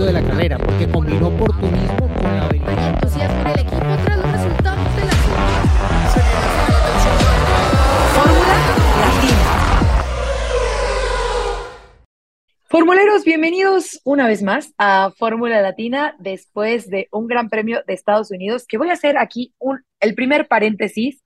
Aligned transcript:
éxito 0.00 0.06
de 0.06 0.12
la 0.12 0.22
carrera, 0.22 0.58
porque 0.58 0.88
combinó 0.88 1.28
oportunismo 1.28 2.08
con 2.14 2.36
la 2.36 2.46
habilidad. 2.46 2.78
Hay 2.78 2.88
entusiasmo 2.94 3.40
en 3.40 3.46
el 3.46 3.60
equipo 3.60 3.96
tras 4.04 4.18
los 4.18 4.32
resultados 4.32 4.96
de 4.96 5.04
la 5.04 5.12
Fórmula 8.14 8.54
Latina. 9.00 9.36
Formuleros, 12.64 13.24
bienvenidos 13.24 14.00
una 14.04 14.26
vez 14.26 14.42
más 14.42 14.72
a 14.78 15.12
Fórmula 15.16 15.60
Latina 15.60 16.14
después 16.18 16.88
de 16.88 17.08
un 17.10 17.26
Gran 17.26 17.48
Premio 17.48 17.82
de 17.86 17.94
Estados 17.94 18.30
Unidos, 18.30 18.66
que 18.66 18.78
voy 18.78 18.90
a 18.90 18.94
hacer 18.94 19.18
aquí 19.18 19.54
un, 19.58 19.84
el 20.00 20.14
primer 20.14 20.48
paréntesis 20.48 21.22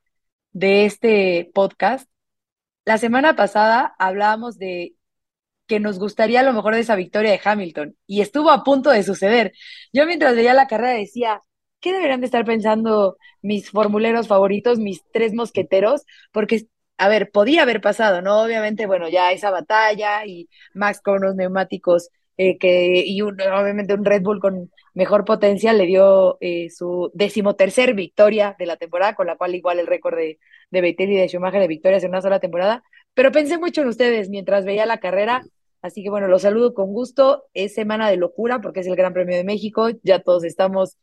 de 0.53 0.87
este 0.87 1.51
podcast. 1.55 2.09
La 2.85 2.99
semana 2.99 3.37
pasada 3.37 3.95
hablábamos 3.99 4.59
de 4.59 4.95
que 5.67 5.81
nos 5.81 5.99
gustaría 5.99 6.43
lo 6.43 6.53
mejor 6.53 6.75
de 6.75 6.81
esa 6.81 6.97
victoria 6.97 7.33
de 7.33 7.41
Hamilton 7.43 7.97
y 8.07 8.21
estuvo 8.21 8.51
a 8.51 8.65
punto 8.65 8.91
de 8.91 9.03
suceder. 9.03 9.53
Yo 9.93 10.07
mientras 10.07 10.35
veía 10.37 10.55
la 10.55 10.67
carrera 10.67 10.93
decía, 10.93 11.41
¿qué 11.81 11.93
deberían 11.93 12.21
de 12.21 12.27
estar 12.27 12.45
pensando 12.45 13.17
mis 13.43 13.71
formuleros 13.71 14.29
favoritos, 14.29 14.79
mis 14.79 15.03
tres 15.13 15.35
mosqueteros? 15.35 16.03
Porque, 16.33 16.67
a 16.99 17.09
ver, 17.09 17.31
podía 17.31 17.63
haber 17.63 17.81
pasado, 17.81 18.23
¿no? 18.23 18.43
Obviamente, 18.43 18.87
bueno, 18.87 19.09
ya 19.09 19.33
esa 19.33 19.51
batalla 19.51 20.27
y 20.27 20.49
Max 20.75 21.01
con 21.03 21.17
unos 21.19 21.35
neumáticos 21.37 22.11
eh, 22.37 22.59
que, 22.59 23.05
y 23.07 23.23
un, 23.23 23.41
obviamente 23.41 23.95
un 23.95 24.05
Red 24.05 24.23
Bull 24.23 24.41
con 24.41 24.71
mejor 24.95 25.25
potencia 25.25 25.73
le 25.73 25.87
dio 25.87 26.39
eh, 26.41 26.71
su 26.71 27.11
decimotercer 27.15 27.95
victoria 27.95 28.57
de 28.59 28.67
la 28.67 28.77
temporada, 28.77 29.15
con 29.15 29.27
la 29.27 29.37
cual 29.37 29.55
igual 29.55 29.79
el 29.79 29.87
récord 29.87 30.17
de, 30.17 30.39
de 30.71 30.89
y 30.99 31.07
de 31.17 31.29
Schumacher 31.29 31.61
de 31.61 31.69
victorias 31.69 32.03
en 32.05 32.11
una 32.11 32.23
sola 32.23 32.41
temporada. 32.41 32.83
Pero 33.15 33.33
pensé 33.33 33.59
mucho 33.59 33.83
en 33.83 33.89
ustedes 33.89 34.31
mientras 34.31 34.65
veía 34.65 34.87
la 34.87 34.99
carrera, 34.99 35.45
así 35.85 36.03
que 36.03 36.09
bueno, 36.09 36.29
los 36.29 36.43
saludo 36.43 36.73
con 36.73 36.93
gusto. 36.93 37.45
Es 37.53 37.75
semana 37.75 38.09
de 38.09 38.17
locura 38.17 38.61
porque 38.63 38.81
es 38.81 38.87
el 38.87 38.97
Gran 38.97 39.13
Premio 39.13 39.37
de 39.37 39.45
México, 39.45 39.91
ya 40.03 40.23
todos 40.23 40.43
estamos 40.45 40.97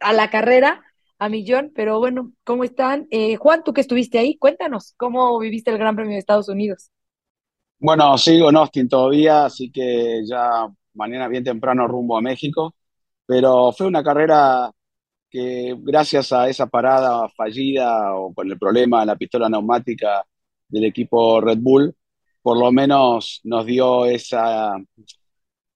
a 0.00 0.14
la 0.14 0.30
carrera, 0.30 0.82
a 1.18 1.28
millón, 1.28 1.70
pero 1.74 1.98
bueno, 1.98 2.32
¿cómo 2.42 2.64
están? 2.64 3.06
Eh, 3.10 3.36
Juan, 3.36 3.62
tú 3.62 3.74
que 3.74 3.82
estuviste 3.82 4.18
ahí, 4.18 4.38
cuéntanos, 4.38 4.94
¿cómo 4.96 5.38
viviste 5.38 5.70
el 5.70 5.78
Gran 5.78 5.96
Premio 5.96 6.14
de 6.14 6.18
Estados 6.18 6.48
Unidos? 6.48 6.90
Bueno, 7.78 8.16
sigo 8.16 8.48
en 8.48 8.56
Austin 8.56 8.88
todavía, 8.88 9.44
así 9.44 9.70
que 9.70 10.22
ya 10.26 10.66
mañana 10.94 11.28
bien 11.28 11.44
temprano 11.44 11.86
rumbo 11.86 12.16
a 12.16 12.22
México, 12.22 12.74
pero 13.26 13.70
fue 13.72 13.86
una 13.86 14.02
carrera 14.02 14.70
que 15.30 15.76
gracias 15.78 16.32
a 16.32 16.48
esa 16.48 16.66
parada 16.66 17.28
fallida 17.36 18.14
o 18.14 18.32
con 18.32 18.50
el 18.50 18.58
problema 18.58 19.00
de 19.00 19.06
la 19.06 19.16
pistola 19.16 19.50
neumática 19.50 20.24
del 20.68 20.84
equipo 20.84 21.40
Red 21.42 21.58
Bull, 21.60 21.94
por 22.46 22.58
lo 22.58 22.70
menos 22.70 23.40
nos 23.42 23.66
dio 23.66 24.06
esa 24.06 24.76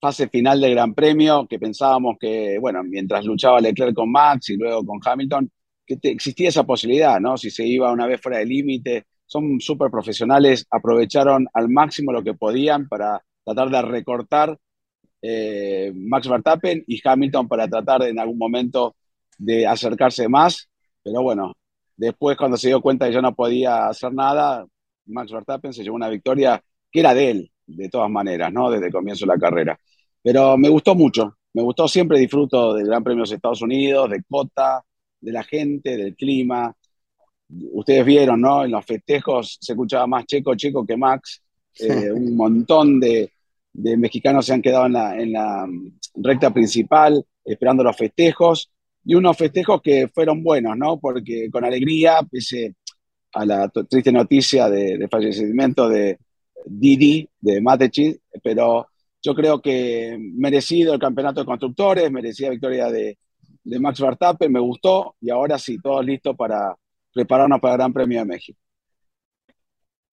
fase 0.00 0.28
final 0.28 0.60
del 0.60 0.70
Gran 0.70 0.94
Premio 0.94 1.44
que 1.48 1.58
pensábamos 1.58 2.14
que, 2.20 2.60
bueno, 2.60 2.84
mientras 2.84 3.24
luchaba 3.24 3.60
Leclerc 3.60 3.92
con 3.92 4.12
Max 4.12 4.50
y 4.50 4.56
luego 4.56 4.86
con 4.86 5.00
Hamilton, 5.04 5.50
que 5.84 5.98
existía 6.00 6.48
esa 6.48 6.62
posibilidad, 6.62 7.18
¿no? 7.18 7.36
Si 7.36 7.50
se 7.50 7.66
iba 7.66 7.90
una 7.90 8.06
vez 8.06 8.20
fuera 8.20 8.38
del 8.38 8.50
límite, 8.50 9.06
son 9.26 9.58
súper 9.58 9.90
profesionales, 9.90 10.64
aprovecharon 10.70 11.48
al 11.54 11.68
máximo 11.68 12.12
lo 12.12 12.22
que 12.22 12.34
podían 12.34 12.86
para 12.86 13.20
tratar 13.44 13.68
de 13.68 13.82
recortar 13.82 14.56
eh, 15.22 15.92
Max 15.92 16.28
Verstappen 16.28 16.84
y 16.86 17.00
Hamilton 17.04 17.48
para 17.48 17.66
tratar 17.66 18.04
en 18.04 18.20
algún 18.20 18.38
momento 18.38 18.94
de 19.38 19.66
acercarse 19.66 20.28
más, 20.28 20.70
pero 21.02 21.20
bueno, 21.20 21.52
después 21.96 22.36
cuando 22.36 22.56
se 22.56 22.68
dio 22.68 22.80
cuenta 22.80 23.08
que 23.08 23.14
ya 23.14 23.22
no 23.22 23.34
podía 23.34 23.88
hacer 23.88 24.14
nada, 24.14 24.64
Max 25.10 25.32
Verstappen 25.32 25.72
se 25.72 25.82
llevó 25.82 25.96
una 25.96 26.08
victoria 26.08 26.62
que 26.90 27.00
era 27.00 27.14
de 27.14 27.30
él, 27.30 27.52
de 27.66 27.88
todas 27.88 28.10
maneras, 28.10 28.52
¿no? 28.52 28.70
Desde 28.70 28.86
el 28.86 28.92
comienzo 28.92 29.24
de 29.26 29.32
la 29.34 29.38
carrera. 29.38 29.78
Pero 30.22 30.56
me 30.56 30.68
gustó 30.68 30.94
mucho, 30.94 31.36
me 31.54 31.62
gustó, 31.62 31.88
siempre 31.88 32.18
disfruto 32.18 32.74
del 32.74 32.86
Gran 32.86 33.02
Premio 33.02 33.24
de 33.24 33.34
Estados 33.34 33.62
Unidos, 33.62 34.10
de 34.10 34.22
Cota, 34.28 34.82
de 35.20 35.32
la 35.32 35.42
gente, 35.44 35.96
del 35.96 36.14
clima. 36.14 36.74
Ustedes 37.72 38.04
vieron, 38.04 38.40
¿no? 38.40 38.64
En 38.64 38.70
los 38.70 38.84
festejos 38.84 39.58
se 39.60 39.72
escuchaba 39.72 40.06
más 40.06 40.26
Checo, 40.26 40.54
Checo 40.54 40.86
que 40.86 40.96
Max. 40.96 41.42
Eh, 41.78 42.10
un 42.12 42.36
montón 42.36 43.00
de, 43.00 43.32
de 43.72 43.96
mexicanos 43.96 44.46
se 44.46 44.52
han 44.52 44.62
quedado 44.62 44.86
en 44.86 44.92
la, 44.92 45.20
en 45.20 45.32
la 45.32 45.66
recta 46.16 46.52
principal 46.52 47.24
esperando 47.44 47.82
los 47.82 47.96
festejos. 47.96 48.70
Y 49.04 49.14
unos 49.14 49.36
festejos 49.36 49.80
que 49.80 50.08
fueron 50.08 50.42
buenos, 50.42 50.76
¿no? 50.76 51.00
Porque 51.00 51.48
con 51.50 51.64
alegría, 51.64 52.20
pese 52.30 52.74
a 53.32 53.44
la 53.44 53.68
triste 53.68 54.12
noticia 54.12 54.68
de, 54.68 54.98
de 54.98 55.08
fallecimiento 55.08 55.88
de 55.88 56.18
Didi, 56.66 57.28
de 57.40 57.60
Matechi, 57.60 58.16
pero 58.42 58.88
yo 59.22 59.34
creo 59.34 59.60
que 59.60 60.16
merecido 60.18 60.94
el 60.94 61.00
campeonato 61.00 61.40
de 61.40 61.46
constructores, 61.46 62.10
merecida 62.10 62.50
victoria 62.50 62.90
de, 62.90 63.18
de 63.64 63.78
Max 63.80 64.00
Verstappen, 64.00 64.52
me 64.52 64.60
gustó 64.60 65.16
y 65.20 65.30
ahora 65.30 65.58
sí, 65.58 65.78
todos 65.80 66.04
listos 66.04 66.36
para 66.36 66.74
prepararnos 67.12 67.60
para 67.60 67.74
el 67.74 67.78
Gran 67.78 67.92
Premio 67.92 68.18
de 68.20 68.24
México. 68.24 68.58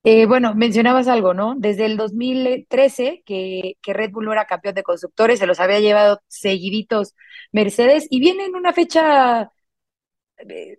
Eh, 0.04 0.26
bueno, 0.26 0.56
mencionabas 0.56 1.08
algo, 1.10 1.34
¿no? 1.34 1.56
Desde 1.58 1.86
el 1.86 1.98
2013 1.98 3.24
que, 3.26 3.74
que 3.82 3.94
Red 3.94 4.12
Bull 4.12 4.26
no 4.26 4.32
era 4.32 4.46
campeón 4.46 4.76
de 4.76 4.84
constructores, 4.84 5.40
se 5.40 5.48
los 5.48 5.60
había 5.60 5.82
llevado 5.82 6.22
seguiditos 6.28 7.14
Mercedes 7.52 8.08
y 8.10 8.20
viene 8.22 8.46
en 8.46 8.56
una 8.56 8.72
fecha, 8.72 9.52
eh, 10.38 10.78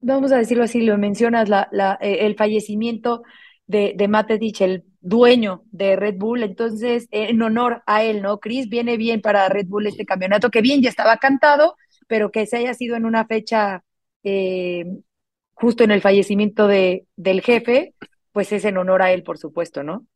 vamos 0.00 0.32
a 0.32 0.38
decirlo 0.38 0.64
así, 0.64 0.82
lo 0.82 0.96
mencionas, 0.98 1.48
la, 1.48 1.68
la, 1.72 1.98
eh, 2.00 2.18
el 2.26 2.36
fallecimiento 2.36 3.22
de, 3.66 3.94
de 3.96 4.08
Matetich, 4.08 4.60
el 4.62 4.84
dueño 5.00 5.62
de 5.70 5.96
Red 5.96 6.16
Bull, 6.16 6.42
entonces, 6.42 7.04
eh, 7.10 7.28
en 7.30 7.42
honor 7.42 7.82
a 7.86 8.02
él, 8.02 8.22
¿no? 8.22 8.38
Chris, 8.38 8.68
viene 8.68 8.96
bien 8.96 9.20
para 9.20 9.48
Red 9.48 9.66
Bull 9.66 9.86
este 9.86 10.06
campeonato, 10.06 10.50
que 10.50 10.62
bien 10.62 10.82
ya 10.82 10.88
estaba 10.88 11.16
cantado, 11.18 11.76
pero 12.06 12.30
que 12.30 12.46
se 12.46 12.56
haya 12.56 12.74
sido 12.74 12.96
en 12.96 13.04
una 13.04 13.26
fecha 13.26 13.84
eh, 14.24 14.84
justo 15.54 15.84
en 15.84 15.90
el 15.90 16.00
fallecimiento 16.00 16.66
de, 16.66 17.06
del 17.16 17.42
jefe, 17.42 17.94
pues 18.32 18.52
es 18.52 18.64
en 18.64 18.78
honor 18.78 19.02
a 19.02 19.12
él, 19.12 19.22
por 19.22 19.38
supuesto, 19.38 19.82
¿no? 19.82 20.06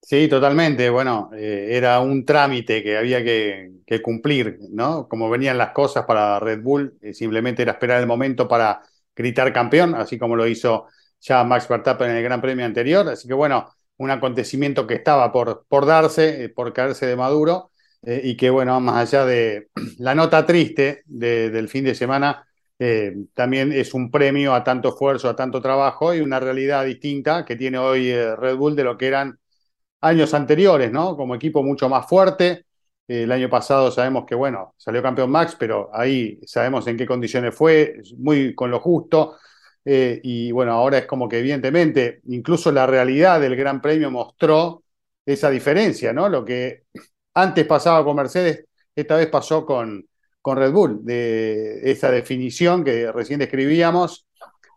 Sí, 0.00 0.28
totalmente. 0.28 0.90
Bueno, 0.90 1.30
era 1.34 2.00
un 2.00 2.24
trámite 2.24 2.84
que 2.84 2.96
había 2.96 3.22
que, 3.24 3.72
cumplir, 4.00 4.58
¿no? 4.70 5.08
Como 5.08 5.28
venían 5.28 5.58
las 5.58 5.70
cosas 5.70 6.04
para 6.04 6.38
Red 6.38 6.62
Bull, 6.62 6.96
simplemente 7.12 7.62
era 7.62 7.72
esperar 7.72 8.00
el 8.00 8.06
momento 8.06 8.46
para 8.46 8.80
gritar 9.18 9.52
campeón, 9.52 9.94
así 9.94 10.18
como 10.18 10.36
lo 10.36 10.46
hizo 10.46 10.86
ya 11.20 11.44
Max 11.44 11.68
Verstappen 11.68 12.10
en 12.10 12.16
el 12.18 12.22
Gran 12.24 12.40
Premio 12.40 12.64
anterior. 12.64 13.08
Así 13.08 13.28
que 13.28 13.34
bueno, 13.34 13.68
un 13.98 14.10
acontecimiento 14.10 14.86
que 14.86 14.94
estaba 14.94 15.32
por, 15.32 15.66
darse, 15.86 16.44
eh, 16.44 16.48
por 16.48 16.72
caerse 16.72 17.06
de 17.06 17.16
Maduro, 17.16 17.72
eh, 18.02 18.20
y 18.24 18.36
que 18.36 18.50
bueno, 18.50 18.80
más 18.80 19.12
allá 19.12 19.26
de 19.26 19.68
la 19.98 20.14
nota 20.14 20.46
triste 20.46 21.02
de- 21.06 21.50
del 21.50 21.68
fin 21.68 21.84
de 21.84 21.94
semana, 21.94 22.44
eh, 22.78 23.12
también 23.34 23.72
es 23.72 23.92
un 23.94 24.10
premio 24.10 24.54
a 24.54 24.62
tanto 24.64 24.90
esfuerzo, 24.90 25.28
a 25.28 25.34
tanto 25.36 25.60
trabajo 25.60 26.14
y 26.14 26.20
una 26.20 26.38
realidad 26.40 26.84
distinta 26.84 27.44
que 27.44 27.56
tiene 27.56 27.78
hoy 27.78 28.12
Red 28.14 28.56
Bull 28.56 28.76
de 28.76 28.84
lo 28.84 28.96
que 28.96 29.08
eran 29.08 29.38
años 30.00 30.34
anteriores, 30.34 30.92
¿no? 30.92 31.16
Como 31.16 31.34
equipo 31.34 31.62
mucho 31.62 31.88
más 31.88 32.06
fuerte. 32.08 32.66
Eh, 33.08 33.22
el 33.24 33.32
año 33.32 33.48
pasado 33.48 33.90
sabemos 33.90 34.24
que, 34.26 34.34
bueno, 34.34 34.74
salió 34.76 35.02
campeón 35.02 35.30
Max, 35.30 35.56
pero 35.58 35.90
ahí 35.92 36.38
sabemos 36.46 36.86
en 36.86 36.96
qué 36.96 37.06
condiciones 37.06 37.54
fue, 37.54 38.00
muy 38.18 38.54
con 38.54 38.70
lo 38.70 38.80
justo. 38.80 39.36
Eh, 39.84 40.20
y 40.22 40.52
bueno, 40.52 40.72
ahora 40.72 40.98
es 40.98 41.06
como 41.06 41.28
que 41.28 41.38
evidentemente, 41.38 42.20
incluso 42.28 42.70
la 42.70 42.86
realidad 42.86 43.40
del 43.40 43.56
Gran 43.56 43.80
Premio 43.80 44.10
mostró 44.10 44.84
esa 45.24 45.50
diferencia, 45.50 46.12
¿no? 46.12 46.28
Lo 46.28 46.44
que 46.44 46.84
antes 47.34 47.66
pasaba 47.66 48.04
con 48.04 48.16
Mercedes, 48.16 48.66
esta 48.94 49.16
vez 49.16 49.28
pasó 49.28 49.64
con, 49.64 50.06
con 50.42 50.56
Red 50.58 50.72
Bull, 50.72 51.04
de 51.04 51.90
esa 51.90 52.10
definición 52.10 52.84
que 52.84 53.10
recién 53.12 53.38
describíamos, 53.38 54.26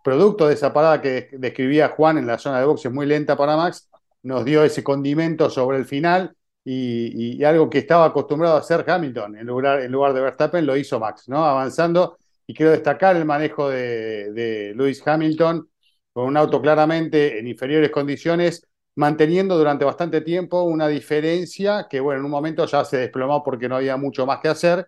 producto 0.03 0.47
de 0.47 0.53
esa 0.55 0.73
parada 0.73 1.01
que 1.01 1.29
describía 1.33 1.89
Juan 1.89 2.17
en 2.17 2.27
la 2.27 2.37
zona 2.37 2.59
de 2.59 2.65
boxes 2.65 2.91
muy 2.91 3.05
lenta 3.05 3.35
para 3.37 3.57
Max, 3.57 3.89
nos 4.23 4.45
dio 4.45 4.63
ese 4.63 4.83
condimento 4.83 5.49
sobre 5.49 5.77
el 5.77 5.85
final 5.85 6.35
y, 6.63 7.43
algo 7.43 7.69
que 7.69 7.79
estaba 7.79 8.05
acostumbrado 8.05 8.55
a 8.55 8.59
hacer 8.59 8.85
Hamilton 8.87 9.37
en 9.37 9.47
lugar, 9.47 9.81
en 9.81 9.91
lugar 9.91 10.13
de 10.13 10.21
Verstappen 10.21 10.65
lo 10.65 10.77
hizo 10.77 10.99
Max, 10.99 11.27
¿no? 11.27 11.43
Avanzando 11.43 12.17
y 12.45 12.53
quiero 12.53 12.71
destacar 12.71 13.15
el 13.15 13.25
manejo 13.25 13.69
de, 13.69 14.31
de 14.33 14.73
Lewis 14.75 15.05
Hamilton 15.05 15.67
con 16.13 16.25
un 16.25 16.37
auto 16.37 16.61
claramente 16.61 17.39
en 17.39 17.47
inferiores 17.47 17.89
condiciones, 17.91 18.67
manteniendo 18.95 19.57
durante 19.57 19.85
bastante 19.85 20.21
tiempo 20.21 20.63
una 20.63 20.87
diferencia 20.87 21.87
que, 21.89 21.99
bueno, 21.99 22.19
en 22.19 22.25
un 22.25 22.31
momento 22.31 22.65
ya 22.65 22.83
se 22.85 22.97
desplomó 22.97 23.43
porque 23.43 23.69
no 23.69 23.77
había 23.77 23.97
mucho 23.97 24.25
más 24.25 24.39
que 24.39 24.49
hacer, 24.49 24.87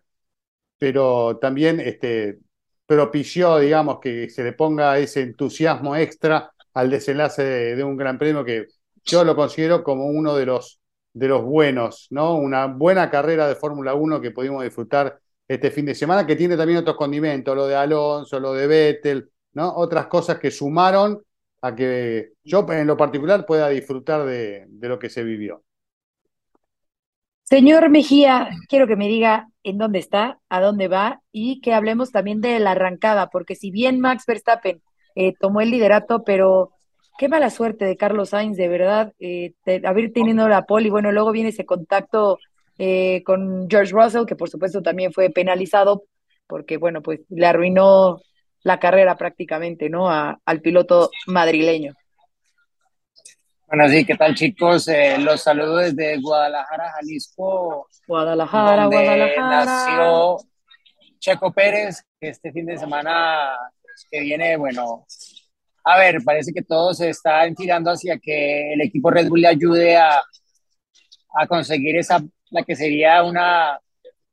pero 0.78 1.38
también 1.38 1.80
este, 1.80 2.40
propició, 2.86 3.60
digamos, 3.60 4.00
que 4.00 4.30
se 4.30 4.44
le 4.44 4.54
ponga 4.54 4.98
ese 5.00 5.22
entusiasmo 5.22 5.96
extra 5.96 6.52
al 6.74 6.90
desenlace 6.90 7.44
de, 7.44 7.76
de 7.78 7.84
un 7.84 7.96
gran 7.98 8.18
premio 8.18 8.44
que 8.44 8.68
yo 9.06 9.24
lo 9.24 9.36
considero 9.36 9.84
como 9.84 10.08
uno 10.08 10.36
de 10.36 10.46
los, 10.46 10.80
de 11.14 11.28
los 11.28 11.44
buenos, 11.44 12.08
¿no? 12.10 12.36
Una 12.36 12.66
buena 12.66 13.10
carrera 13.10 13.48
de 13.48 13.56
Fórmula 13.56 13.94
1 13.94 14.20
que 14.20 14.32
pudimos 14.32 14.64
disfrutar 14.64 15.20
este 15.48 15.72
fin 15.72 15.86
de 15.86 15.96
semana, 15.96 16.26
que 16.26 16.36
tiene 16.36 16.58
también 16.58 16.80
otros 16.80 16.98
condimentos, 16.98 17.56
lo 17.56 17.68
de 17.68 17.76
Alonso, 17.76 18.40
lo 18.40 18.54
de 18.54 18.68
Vettel, 18.68 19.30
¿no? 19.54 19.74
Otras 19.76 20.08
cosas 20.08 20.40
que 20.40 20.52
sumaron 20.52 21.22
a 21.62 21.76
que 21.76 22.34
yo 22.44 22.66
en 22.72 22.88
lo 22.88 22.98
particular 22.98 23.46
pueda 23.46 23.70
disfrutar 23.70 24.26
de, 24.26 24.68
lo 24.82 25.00
que 25.00 25.10
se 25.10 25.24
vivió. 25.24 25.64
Señor 27.44 27.90
Mejía, 27.90 28.50
quiero 28.68 28.88
que 28.88 28.96
me 28.96 29.08
diga 29.08 29.50
en 29.64 29.78
dónde 29.78 30.00
está, 30.00 30.40
a 30.50 30.60
dónde 30.60 30.88
va 30.88 31.22
y 31.32 31.62
que 31.62 31.74
hablemos 31.74 32.12
también 32.12 32.42
de 32.42 32.60
la 32.60 32.72
arrancada, 32.72 33.30
porque 33.30 33.56
si 33.56 33.70
bien 33.70 34.00
Max 34.00 34.26
Verstappen 34.26 34.82
eh, 35.16 35.36
tomó 35.40 35.62
el 35.62 35.72
liderato, 35.72 36.24
pero 36.24 36.73
qué 37.18 37.28
mala 37.30 37.50
suerte 37.50 37.86
de 37.86 37.98
Carlos 37.98 38.30
Sainz, 38.30 38.58
de 38.58 38.68
verdad, 38.68 39.14
eh, 39.20 39.54
de 39.66 39.82
haber 39.86 40.12
tenido 40.12 40.48
la 40.48 40.64
pole 40.66 40.88
y 40.88 40.92
bueno, 40.92 41.12
luego 41.12 41.32
viene 41.32 41.50
ese 41.50 41.66
contacto 41.66 42.40
eh, 42.78 43.22
con 43.24 43.68
George 43.70 43.92
Russell, 43.94 44.26
que 44.26 44.36
por 44.36 44.50
supuesto 44.50 44.82
también 44.82 45.14
fue 45.14 45.30
penalizado 45.30 46.04
porque 46.48 46.78
bueno, 46.78 47.02
pues 47.02 47.22
le 47.30 47.46
arruinó 47.46 48.20
la 48.64 48.80
carrera 48.80 49.16
prácticamente, 49.18 49.90
¿no? 49.90 50.10
A- 50.10 50.40
al 50.46 50.62
piloto 50.62 51.10
madrileño. 51.28 51.94
Bueno, 53.68 53.88
sí, 53.90 54.06
¿qué 54.06 54.16
tal 54.16 54.36
chicos? 54.36 54.88
Eh, 54.88 55.18
los 55.20 55.42
saludo 55.42 55.78
desde 55.78 56.20
Guadalajara, 56.22 56.92
Jalisco, 56.92 57.88
Guadalajara, 58.08 58.84
donde 58.84 58.98
Guadalajara. 58.98 59.50
nació 59.50 60.38
Checo 61.20 61.52
Pérez, 61.54 62.04
que 62.20 62.30
este 62.30 62.52
fin 62.52 62.66
de 62.68 62.78
semana 62.78 63.58
que 64.12 64.20
viene, 64.22 64.58
bueno, 64.58 65.06
a 65.84 65.98
ver, 66.00 66.24
parece 66.24 66.54
que 66.54 66.62
todo 66.62 66.94
se 66.94 67.10
está 67.10 67.46
enfilando 67.46 67.92
hacia 67.92 68.18
que 68.18 68.74
el 68.74 68.82
equipo 68.82 69.10
Red 69.12 69.28
Bull 69.28 69.42
le 69.42 69.48
ayude 69.48 69.98
a, 69.98 70.22
a 71.36 71.48
conseguir 71.48 71.98
esa, 71.98 72.22
la 72.52 72.64
que 72.64 72.76
sería 72.76 73.24
una 73.24 73.80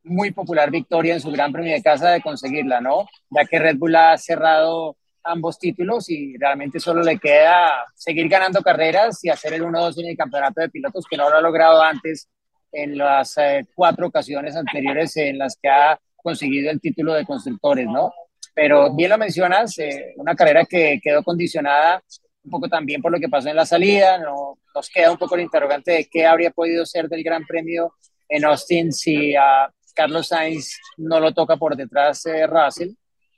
muy 0.02 0.30
popular 0.32 0.70
victoria 0.70 1.14
en 1.14 1.20
su 1.20 1.30
Gran 1.30 1.52
Premio 1.52 1.72
de 1.72 1.82
casa 1.82 2.10
de 2.10 2.22
conseguirla, 2.22 2.80
¿no? 2.80 3.06
Ya 3.30 3.44
que 3.44 3.58
Red 3.58 3.76
Bull 3.76 3.96
ha 3.96 4.16
cerrado 4.16 4.96
ambos 5.22 5.58
títulos 5.58 6.08
y 6.08 6.36
realmente 6.38 6.80
solo 6.80 7.02
le 7.02 7.18
queda 7.18 7.84
seguir 7.94 8.28
ganando 8.28 8.62
carreras 8.62 9.22
y 9.24 9.28
hacer 9.28 9.54
el 9.54 9.62
1-2 9.62 10.00
en 10.00 10.10
el 10.10 10.16
campeonato 10.16 10.60
de 10.60 10.70
pilotos 10.70 11.04
que 11.08 11.16
no 11.16 11.28
lo 11.28 11.36
ha 11.36 11.40
logrado 11.42 11.82
antes 11.82 12.28
en 12.72 12.96
las 12.96 13.36
eh, 13.38 13.66
cuatro 13.74 14.06
ocasiones 14.06 14.56
anteriores 14.56 15.16
en 15.16 15.38
las 15.38 15.58
que 15.60 15.68
ha 15.68 16.00
conseguido 16.16 16.70
el 16.70 16.80
título 16.80 17.14
de 17.14 17.26
constructores, 17.26 17.86
¿no? 17.86 18.12
Pero 18.54 18.94
bien 18.94 19.10
lo 19.10 19.18
mencionas, 19.18 19.78
eh, 19.78 20.14
una 20.16 20.34
carrera 20.34 20.64
que 20.64 21.00
quedó 21.02 21.22
condicionada 21.22 22.02
un 22.42 22.50
poco 22.50 22.68
también 22.68 23.02
por 23.02 23.12
lo 23.12 23.20
que 23.20 23.28
pasó 23.28 23.48
en 23.48 23.56
la 23.56 23.66
salida, 23.66 24.18
no, 24.18 24.58
nos 24.74 24.88
queda 24.88 25.12
un 25.12 25.18
poco 25.18 25.34
el 25.34 25.42
interrogante 25.42 25.92
de 25.92 26.08
qué 26.10 26.26
habría 26.26 26.50
podido 26.50 26.86
ser 26.86 27.08
del 27.08 27.22
Gran 27.22 27.44
Premio 27.46 27.94
en 28.28 28.44
Austin 28.44 28.92
si 28.92 29.34
a 29.34 29.70
Carlos 29.94 30.28
Sainz 30.28 30.78
no 30.96 31.20
lo 31.20 31.32
toca 31.32 31.56
por 31.56 31.76
detrás 31.76 32.22
de 32.22 32.46
Russell. 32.46 32.92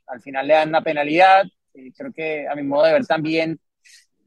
Al 0.07 0.21
final 0.21 0.47
le 0.47 0.55
dan 0.55 0.69
una 0.69 0.83
penalidad, 0.83 1.45
eh, 1.75 1.91
creo 1.97 2.13
que 2.13 2.47
a 2.47 2.55
mi 2.55 2.63
modo 2.63 2.85
de 2.85 2.93
ver 2.93 3.07
también 3.07 3.59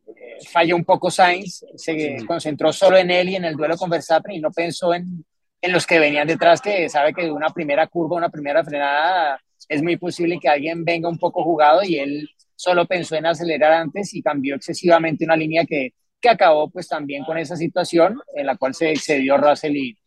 eh, 0.07 0.37
falló 0.51 0.75
un 0.75 0.83
poco 0.83 1.09
Sainz, 1.09 1.65
se 1.75 2.17
concentró 2.25 2.73
solo 2.73 2.97
en 2.97 3.11
él 3.11 3.29
y 3.29 3.35
en 3.35 3.45
el 3.45 3.55
duelo 3.55 3.77
con 3.77 3.89
Verstappen 3.89 4.35
y 4.35 4.39
no 4.39 4.51
pensó 4.51 4.93
en, 4.93 5.23
en 5.61 5.71
los 5.71 5.85
que 5.85 5.99
venían 5.99 6.27
detrás, 6.27 6.61
que 6.61 6.89
sabe 6.89 7.13
que 7.13 7.23
de 7.23 7.31
una 7.31 7.49
primera 7.49 7.87
curva, 7.87 8.17
una 8.17 8.29
primera 8.29 8.63
frenada, 8.63 9.39
es 9.67 9.81
muy 9.81 9.97
posible 9.97 10.39
que 10.39 10.49
alguien 10.49 10.83
venga 10.85 11.09
un 11.09 11.17
poco 11.17 11.43
jugado 11.43 11.83
y 11.83 11.97
él 11.97 12.29
solo 12.55 12.85
pensó 12.85 13.15
en 13.15 13.25
acelerar 13.25 13.73
antes 13.73 14.13
y 14.13 14.21
cambió 14.21 14.55
excesivamente 14.55 15.25
una 15.25 15.35
línea 15.35 15.65
que, 15.65 15.93
que 16.21 16.29
acabó 16.29 16.69
pues 16.69 16.87
también 16.87 17.23
con 17.23 17.37
esa 17.37 17.55
situación 17.55 18.19
en 18.33 18.45
la 18.45 18.57
cual 18.57 18.73
se 18.73 18.91
excedió 18.91 19.37
Russell 19.37 19.75
y, 19.75 19.97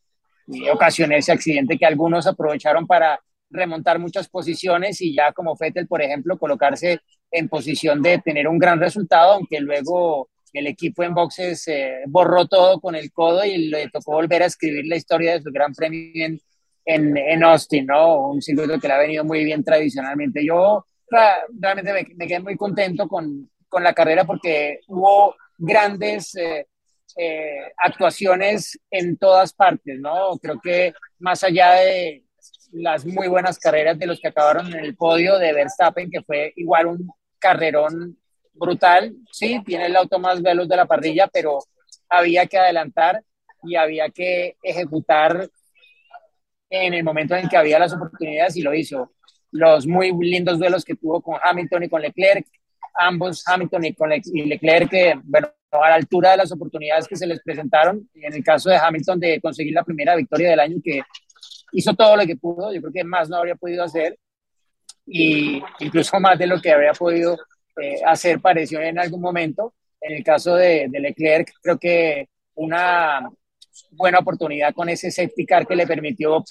y 0.47 0.69
ocasionó 0.69 1.15
ese 1.15 1.33
accidente 1.33 1.77
que 1.77 1.87
algunos 1.87 2.27
aprovecharon 2.27 2.87
para 2.87 3.21
remontar 3.51 3.99
muchas 3.99 4.29
posiciones 4.29 5.01
y 5.01 5.15
ya 5.15 5.33
como 5.33 5.57
Fettel, 5.57 5.87
por 5.87 6.03
ejemplo, 6.03 6.39
colocarse 6.39 7.01
en 7.31 7.49
posición 7.49 8.03
de 8.03 8.19
tener 8.19 8.49
un 8.49 8.59
gran 8.59 8.81
resultado, 8.81 9.33
aunque 9.33 9.61
luego 9.61 10.29
el 10.53 10.67
equipo 10.67 11.03
en 11.03 11.15
boxes 11.15 11.69
eh, 11.69 12.01
borró 12.07 12.47
todo 12.47 12.81
con 12.81 12.95
el 12.95 13.13
codo 13.13 13.45
y 13.45 13.69
le 13.69 13.89
tocó 13.89 14.13
volver 14.13 14.43
a 14.43 14.47
escribir 14.47 14.87
la 14.87 14.97
historia 14.97 15.33
de 15.35 15.43
su 15.43 15.51
gran 15.51 15.75
premio 15.75 16.25
en, 16.25 16.41
en, 16.89 17.15
en 17.19 17.45
Austin, 17.45 17.87
¿no? 17.87 18.29
Un 18.31 18.41
circuito 18.41 18.81
que 18.81 18.89
le 18.89 18.95
ha 18.95 18.99
venido 18.99 19.23
muy 19.23 19.45
bien 19.45 19.63
tradicionalmente. 19.63 20.45
Yo 20.45 20.87
realmente 21.61 21.93
me, 21.93 22.07
me 22.17 22.27
quedé 22.27 22.41
muy 22.41 22.57
contento 22.57 23.07
con, 23.07 23.51
con 23.69 23.83
la 23.85 23.93
carrera 23.93 24.25
porque 24.25 24.81
hubo 24.89 25.37
grandes 25.59 26.35
eh, 26.37 26.67
eh, 27.19 27.73
actuaciones 27.77 28.79
en 28.91 29.19
todas 29.19 29.53
partes, 29.53 30.01
¿no? 30.01 30.39
Creo 30.39 30.59
que 30.63 30.95
más 31.19 31.45
allá 31.45 31.73
de 31.73 32.25
las 32.73 33.05
muy 33.05 33.29
buenas 33.29 33.59
carreras 33.59 33.99
de 33.99 34.07
los 34.07 34.19
que 34.19 34.29
acabaron 34.29 34.69
en 34.69 34.83
el 34.83 34.97
podio 34.97 35.39
de 35.39 35.53
Verstappen, 35.53 36.11
que 36.11 36.23
fue 36.23 36.55
igual 36.57 36.87
un 36.87 37.11
carrerón 37.39 38.17
brutal, 38.55 39.15
sí, 39.31 39.63
tiene 39.65 39.87
el 39.87 39.97
auto 39.97 40.19
más 40.19 40.41
veloz 40.41 40.67
de 40.67 40.77
la 40.77 40.87
parrilla, 40.87 41.29
pero 41.31 41.59
había 42.09 42.47
que 42.47 42.59
adelantar 42.59 43.23
y 43.63 43.77
había 43.77 44.09
que 44.09 44.57
ejecutar 44.63 45.51
en 46.71 46.95
el 46.95 47.05
momento 47.05 47.35
en 47.35 47.49
que 47.49 47.57
había 47.57 47.79
las 47.79 47.93
oportunidades 47.93 48.57
y 48.57 48.63
lo 48.63 48.75
hizo. 48.75 49.13
Los 49.51 49.87
muy 49.87 50.13
lindos 50.13 50.59
duelos 50.59 50.85
que 50.85 50.95
tuvo 50.95 51.23
con 51.23 51.39
Hamilton 51.43 51.85
y 51.85 51.89
con 51.89 52.03
Leclerc, 52.03 52.47
ambos 52.95 53.43
Hamilton 53.47 53.85
y, 53.87 53.95
con 53.95 54.11
Leclerc, 54.11 54.91
que, 54.91 55.21
bueno, 55.25 55.49
a 55.71 55.91
la 55.91 55.95
altura 55.95 56.33
de 56.33 56.39
las 56.39 56.53
oportunidades 56.53 57.07
que 57.07 57.17
se 57.17 57.27
les 57.27 57.43
presentaron, 57.43 58.09
en 58.15 58.35
el 58.35 58.43
caso 58.43 58.71
de 58.71 58.77
Hamilton 58.77 59.21
de 59.21 59.41
conseguir 59.41 59.75
la 59.75 59.85
primera 59.85 60.17
victoria 60.17 60.51
del 60.51 60.61
año, 60.61 60.77
que 60.83 61.03
hizo 61.73 61.95
todo 61.95 62.17
lo 62.17 62.27
que 62.27 62.37
pudo, 62.37 62.73
yo 62.73 62.81
creo 62.81 62.93
que 62.93 63.05
más 63.05 63.29
no 63.29 63.37
habría 63.37 63.55
podido 63.55 63.85
hacer, 63.85 64.19
y 65.07 65.63
incluso 65.81 66.19
más 66.21 66.39
de 66.39 66.47
lo 66.47 66.61
que 66.61 66.71
habría 66.71 66.93
podido 66.93 67.39
eh, 67.81 68.01
hacer 68.05 68.41
pareció 68.41 68.81
en 68.81 68.99
algún 68.99 69.21
momento. 69.21 69.75
En 70.01 70.17
el 70.17 70.23
caso 70.23 70.55
de, 70.55 70.87
de 70.89 71.01
Leclerc, 71.01 71.51
creo 71.63 71.79
que 71.79 72.29
una 72.55 73.29
buena 73.91 74.19
oportunidad 74.21 74.75
con 74.75 74.89
ese 74.89 75.11
safety 75.11 75.47
car 75.47 75.67
que 75.67 75.77
le 75.77 75.87
permitió 75.87 76.45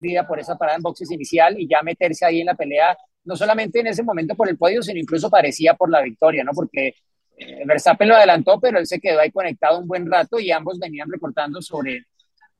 vida 0.00 0.26
por 0.26 0.38
esa 0.38 0.56
parada 0.56 0.76
en 0.76 0.82
boxes 0.82 1.10
inicial 1.10 1.58
y 1.58 1.68
ya 1.68 1.82
meterse 1.82 2.24
ahí 2.24 2.40
en 2.40 2.46
la 2.46 2.54
pelea, 2.54 2.96
no 3.24 3.36
solamente 3.36 3.80
en 3.80 3.88
ese 3.88 4.02
momento 4.02 4.34
por 4.34 4.48
el 4.48 4.58
podio, 4.58 4.82
sino 4.82 5.00
incluso 5.00 5.30
parecía 5.30 5.74
por 5.74 5.90
la 5.90 6.02
victoria, 6.02 6.44
¿no? 6.44 6.52
Porque 6.52 6.94
eh, 7.36 7.62
Verstappen 7.66 8.08
lo 8.08 8.16
adelantó, 8.16 8.60
pero 8.60 8.78
él 8.78 8.86
se 8.86 9.00
quedó 9.00 9.20
ahí 9.20 9.30
conectado 9.30 9.78
un 9.78 9.88
buen 9.88 10.10
rato 10.10 10.38
y 10.38 10.50
ambos 10.50 10.78
venían 10.78 11.10
recortando 11.10 11.60
sobre, 11.62 12.04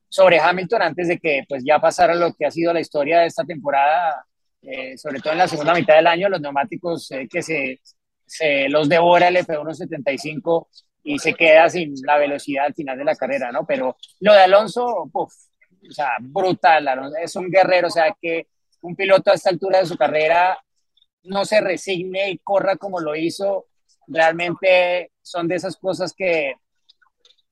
sobre 0.09 0.41
Hamilton 0.41 0.83
antes 0.83 1.09
de 1.09 1.19
que 1.19 1.45
pues 1.49 1.63
ya 1.65 1.79
pasara 1.79 2.15
lo 2.15 2.33
que 2.35 2.47
ha 2.47 2.51
sido 2.51 2.73
la 2.73 2.81
historia 2.81 3.21
de 3.21 3.27
esta 3.27 3.45
temporada, 3.45 4.27
eh, 4.63 4.97
sobre 4.97 5.21
todo 5.21 5.33
en 5.33 5.39
la 5.39 5.49
segunda 5.49 5.75
mitad 5.75 5.97
del 5.97 6.07
año, 6.07 6.29
los 6.29 6.41
neumáticos 6.41 7.11
eh, 7.13 7.29
que 7.31 7.43
se, 7.43 7.81
se 8.27 8.69
los 8.69 8.89
devora 8.89 9.29
el 9.29 9.37
F175 9.37 10.67
y 11.05 11.19
se 11.19 11.35
queda 11.35 11.69
sin 11.69 11.95
la 12.03 12.17
velocidad 12.17 12.65
al 12.65 12.75
final 12.75 12.97
de 12.99 13.05
la 13.05 13.15
carrera, 13.15 13.53
¿no? 13.53 13.67
Pero 13.67 13.97
lo 14.21 14.33
de 14.33 14.41
Alonso, 14.41 15.09
puff, 15.13 15.33
o 15.89 15.93
sea, 15.93 16.13
brutal, 16.21 16.89
Alonso, 16.89 17.17
es 17.23 17.37
un 17.37 17.51
guerrero, 17.51 17.89
o 17.89 17.91
sea, 17.91 18.17
que 18.21 18.49
un 18.81 18.97
piloto 18.97 19.31
a 19.31 19.35
esta 19.35 19.51
altura 19.51 19.79
de 19.79 19.87
su 19.87 19.97
carrera 19.97 20.59
no 21.25 21.45
se 21.45 21.61
resigne 21.61 22.31
y 22.31 22.39
corra 22.39 22.77
como 22.77 23.01
lo 23.01 23.15
hizo, 23.15 23.67
realmente 24.07 25.13
son 25.23 25.47
de 25.47 25.57
esas 25.57 25.77
cosas 25.77 26.15
que, 26.17 26.55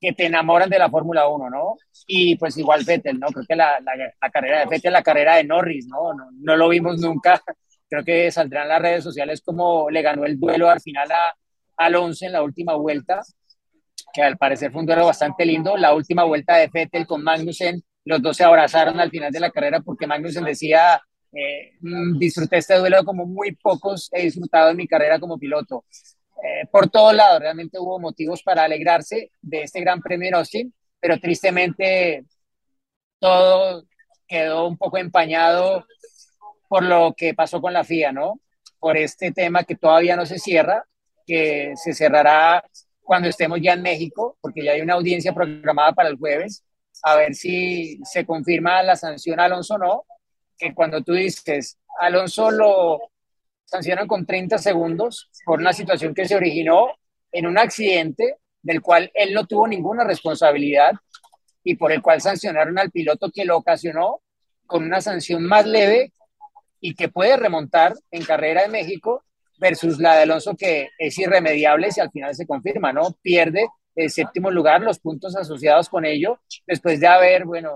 que 0.01 0.13
te 0.13 0.25
enamoran 0.25 0.69
de 0.69 0.79
la 0.79 0.89
Fórmula 0.89 1.27
1, 1.27 1.49
¿no? 1.51 1.77
Y 2.07 2.35
pues 2.37 2.57
igual 2.57 2.83
Vettel, 2.85 3.19
¿no? 3.19 3.27
Creo 3.27 3.45
que 3.47 3.55
la, 3.55 3.79
la, 3.81 3.93
la 4.19 4.29
carrera 4.31 4.59
de 4.59 4.65
Vettel, 4.65 4.93
la 4.93 5.03
carrera 5.03 5.35
de 5.35 5.43
Norris, 5.43 5.87
¿no? 5.87 6.13
¿no? 6.13 6.29
No 6.31 6.55
lo 6.55 6.69
vimos 6.69 6.99
nunca, 6.99 7.39
creo 7.89 8.03
que 8.03 8.31
saldrán 8.31 8.67
las 8.67 8.81
redes 8.81 9.03
sociales 9.03 9.41
como 9.45 9.91
le 9.91 10.01
ganó 10.01 10.25
el 10.25 10.39
duelo 10.39 10.69
al 10.69 10.81
final 10.81 11.11
a 11.11 11.35
Alonso 11.77 12.25
en 12.25 12.33
la 12.33 12.43
última 12.43 12.75
vuelta, 12.75 13.21
que 14.13 14.21
al 14.21 14.37
parecer 14.37 14.71
fue 14.71 14.81
un 14.81 14.87
duelo 14.87 15.05
bastante 15.05 15.45
lindo, 15.45 15.75
la 15.77 15.93
última 15.93 16.23
vuelta 16.23 16.55
de 16.57 16.69
Vettel 16.71 17.07
con 17.07 17.23
Magnussen, 17.23 17.83
los 18.05 18.21
dos 18.21 18.37
se 18.37 18.43
abrazaron 18.43 18.99
al 18.99 19.09
final 19.09 19.31
de 19.31 19.39
la 19.39 19.51
carrera 19.51 19.81
porque 19.81 20.07
Magnussen 20.07 20.43
decía, 20.43 21.01
eh, 21.33 21.73
"Mm, 21.81 22.17
disfruté 22.19 22.57
este 22.57 22.75
duelo 22.77 23.03
como 23.03 23.25
muy 23.25 23.55
pocos 23.55 24.09
he 24.11 24.23
disfrutado 24.23 24.69
en 24.69 24.77
mi 24.77 24.87
carrera 24.87 25.19
como 25.19 25.39
piloto. 25.39 25.85
Eh, 26.43 26.67
por 26.71 26.89
todos 26.89 27.13
lados, 27.13 27.39
realmente 27.39 27.79
hubo 27.79 27.99
motivos 27.99 28.43
para 28.43 28.63
alegrarse 28.65 29.31
de 29.41 29.63
este 29.63 29.81
gran 29.81 30.01
premio 30.01 30.27
en 30.27 30.35
Austin, 30.35 30.73
pero 30.99 31.17
tristemente 31.19 32.25
todo 33.19 33.85
quedó 34.27 34.67
un 34.67 34.77
poco 34.77 34.97
empañado 34.97 35.85
por 36.67 36.83
lo 36.83 37.13
que 37.15 37.33
pasó 37.33 37.61
con 37.61 37.73
la 37.73 37.83
FIA, 37.83 38.11
¿no? 38.11 38.39
Por 38.79 38.97
este 38.97 39.31
tema 39.31 39.63
que 39.63 39.75
todavía 39.75 40.15
no 40.15 40.25
se 40.25 40.39
cierra, 40.39 40.85
que 41.25 41.73
se 41.75 41.93
cerrará 41.93 42.63
cuando 43.03 43.27
estemos 43.29 43.59
ya 43.61 43.73
en 43.73 43.81
México, 43.81 44.37
porque 44.41 44.63
ya 44.63 44.71
hay 44.71 44.81
una 44.81 44.93
audiencia 44.93 45.33
programada 45.33 45.93
para 45.93 46.09
el 46.09 46.17
jueves, 46.17 46.63
a 47.03 47.15
ver 47.15 47.35
si 47.35 47.99
se 48.03 48.25
confirma 48.25 48.81
la 48.83 48.95
sanción 48.95 49.39
a 49.39 49.45
Alonso 49.45 49.75
o 49.75 49.77
no, 49.77 50.05
que 50.57 50.73
cuando 50.73 51.01
tú 51.01 51.13
dices, 51.13 51.77
Alonso 51.99 52.51
lo 52.51 52.99
sancionan 53.65 54.07
con 54.07 54.25
30 54.25 54.57
segundos 54.57 55.29
por 55.45 55.59
una 55.59 55.73
situación 55.73 56.13
que 56.13 56.27
se 56.27 56.35
originó 56.35 56.87
en 57.31 57.47
un 57.47 57.57
accidente 57.57 58.37
del 58.61 58.81
cual 58.81 59.11
él 59.13 59.33
no 59.33 59.45
tuvo 59.45 59.67
ninguna 59.67 60.03
responsabilidad 60.03 60.93
y 61.63 61.75
por 61.75 61.91
el 61.91 62.01
cual 62.01 62.21
sancionaron 62.21 62.77
al 62.77 62.91
piloto 62.91 63.31
que 63.33 63.45
lo 63.45 63.57
ocasionó 63.57 64.21
con 64.65 64.83
una 64.83 65.01
sanción 65.01 65.43
más 65.43 65.65
leve 65.65 66.13
y 66.79 66.95
que 66.95 67.09
puede 67.09 67.37
remontar 67.37 67.93
en 68.11 68.23
carrera 68.23 68.61
de 68.61 68.69
México 68.69 69.23
versus 69.63 69.97
la 69.97 70.17
de 70.17 70.23
Alonso 70.23 70.57
que 70.57 70.89
es 70.97 71.17
irremediable 71.17 71.89
si 71.89 72.01
al 72.01 72.11
final 72.11 72.35
se 72.35 72.45
confirma, 72.45 72.91
¿no? 72.91 73.15
Pierde 73.21 73.65
el 73.95 74.09
séptimo 74.09 74.51
lugar, 74.51 74.81
los 74.81 74.99
puntos 74.99 75.37
asociados 75.37 75.87
con 75.87 76.03
ello, 76.03 76.41
después 76.67 76.99
de 76.99 77.07
haber, 77.07 77.45
bueno, 77.45 77.71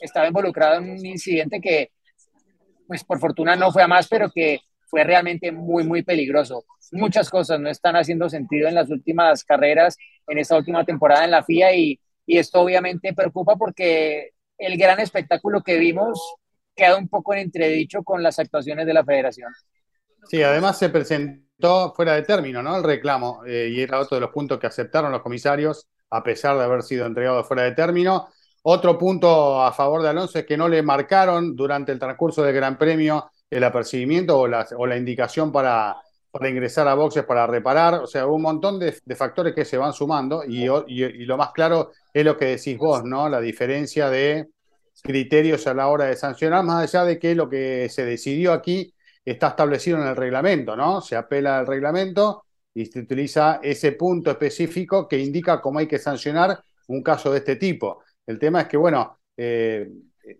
estaba 0.00 0.26
involucrado 0.26 0.80
en 0.80 0.90
un 0.90 1.06
incidente 1.06 1.60
que, 1.60 1.92
pues 2.88 3.04
por 3.04 3.20
fortuna 3.20 3.54
no 3.54 3.70
fue 3.70 3.84
a 3.84 3.86
más, 3.86 4.08
pero 4.08 4.30
que 4.34 4.58
fue 4.88 5.04
realmente 5.04 5.52
muy, 5.52 5.84
muy 5.84 6.02
peligroso. 6.02 6.64
Muchas 6.90 7.30
cosas 7.30 7.60
no 7.60 7.68
están 7.68 7.94
haciendo 7.94 8.28
sentido 8.28 8.66
en 8.66 8.74
las 8.74 8.90
últimas 8.90 9.44
carreras, 9.44 9.96
en 10.26 10.38
esta 10.38 10.56
última 10.56 10.84
temporada 10.84 11.24
en 11.24 11.30
la 11.30 11.44
FIA 11.44 11.72
y, 11.76 12.00
y 12.26 12.38
esto 12.38 12.60
obviamente 12.60 13.14
preocupa 13.14 13.54
porque 13.54 14.30
el 14.58 14.76
gran 14.76 14.98
espectáculo 14.98 15.62
que 15.62 15.78
vimos 15.78 16.18
queda 16.74 16.96
un 16.96 17.08
poco 17.08 17.32
en 17.32 17.40
entredicho 17.40 18.02
con 18.02 18.24
las 18.24 18.40
actuaciones 18.40 18.86
de 18.86 18.94
la 18.94 19.04
federación. 19.04 19.52
Sí, 20.28 20.42
además 20.42 20.78
se 20.78 20.88
presentó 20.88 21.92
fuera 21.94 22.14
de 22.14 22.22
término, 22.22 22.62
¿no? 22.62 22.76
El 22.76 22.82
reclamo, 22.82 23.42
eh, 23.46 23.68
y 23.72 23.80
era 23.80 24.00
otro 24.00 24.16
de 24.16 24.20
los 24.20 24.30
puntos 24.30 24.58
que 24.58 24.66
aceptaron 24.66 25.12
los 25.12 25.22
comisarios, 25.22 25.86
a 26.10 26.22
pesar 26.22 26.56
de 26.56 26.64
haber 26.64 26.82
sido 26.82 27.06
entregado 27.06 27.44
fuera 27.44 27.62
de 27.62 27.72
término. 27.72 28.28
Otro 28.62 28.98
punto 28.98 29.62
a 29.62 29.72
favor 29.72 30.02
de 30.02 30.08
Alonso 30.08 30.38
es 30.38 30.46
que 30.46 30.56
no 30.56 30.68
le 30.68 30.82
marcaron 30.82 31.54
durante 31.54 31.92
el 31.92 31.98
transcurso 31.98 32.42
del 32.42 32.54
Gran 32.54 32.76
Premio 32.76 33.30
el 33.48 33.62
apercibimiento 33.62 34.38
o 34.40 34.48
la, 34.48 34.66
o 34.76 34.86
la 34.86 34.96
indicación 34.96 35.52
para, 35.52 35.96
ingresar 36.48 36.88
a 36.88 36.94
boxes 36.94 37.24
para 37.24 37.46
reparar. 37.46 37.94
O 37.94 38.06
sea, 38.08 38.26
un 38.26 38.42
montón 38.42 38.80
de, 38.80 38.92
factores 39.14 39.54
que 39.54 39.64
se 39.64 39.78
van 39.78 39.92
sumando 39.92 40.42
y, 40.44 40.66
y, 40.88 41.04
y, 41.04 41.24
lo 41.24 41.36
más 41.36 41.52
claro 41.52 41.92
es 42.12 42.24
lo 42.24 42.36
que 42.36 42.46
decís 42.46 42.76
vos, 42.76 43.04
¿no? 43.04 43.28
La 43.28 43.40
diferencia 43.40 44.10
de 44.10 44.48
criterios 45.02 45.66
a 45.68 45.74
la 45.74 45.86
hora 45.86 46.06
de 46.06 46.16
sancionar, 46.16 46.64
más 46.64 46.82
allá 46.82 47.04
de 47.04 47.18
que 47.18 47.36
lo 47.36 47.48
que 47.48 47.88
se 47.88 48.04
decidió 48.04 48.52
aquí 48.52 48.92
está 49.26 49.48
establecido 49.48 49.98
en 50.00 50.06
el 50.06 50.16
reglamento, 50.16 50.76
¿no? 50.76 51.00
Se 51.00 51.16
apela 51.16 51.58
al 51.58 51.66
reglamento 51.66 52.44
y 52.72 52.86
se 52.86 53.00
utiliza 53.00 53.58
ese 53.62 53.92
punto 53.92 54.30
específico 54.30 55.08
que 55.08 55.18
indica 55.18 55.60
cómo 55.60 55.80
hay 55.80 55.88
que 55.88 55.98
sancionar 55.98 56.62
un 56.86 57.02
caso 57.02 57.32
de 57.32 57.38
este 57.38 57.56
tipo. 57.56 58.02
El 58.24 58.38
tema 58.38 58.62
es 58.62 58.68
que, 58.68 58.76
bueno, 58.76 59.18
eh, 59.36 59.90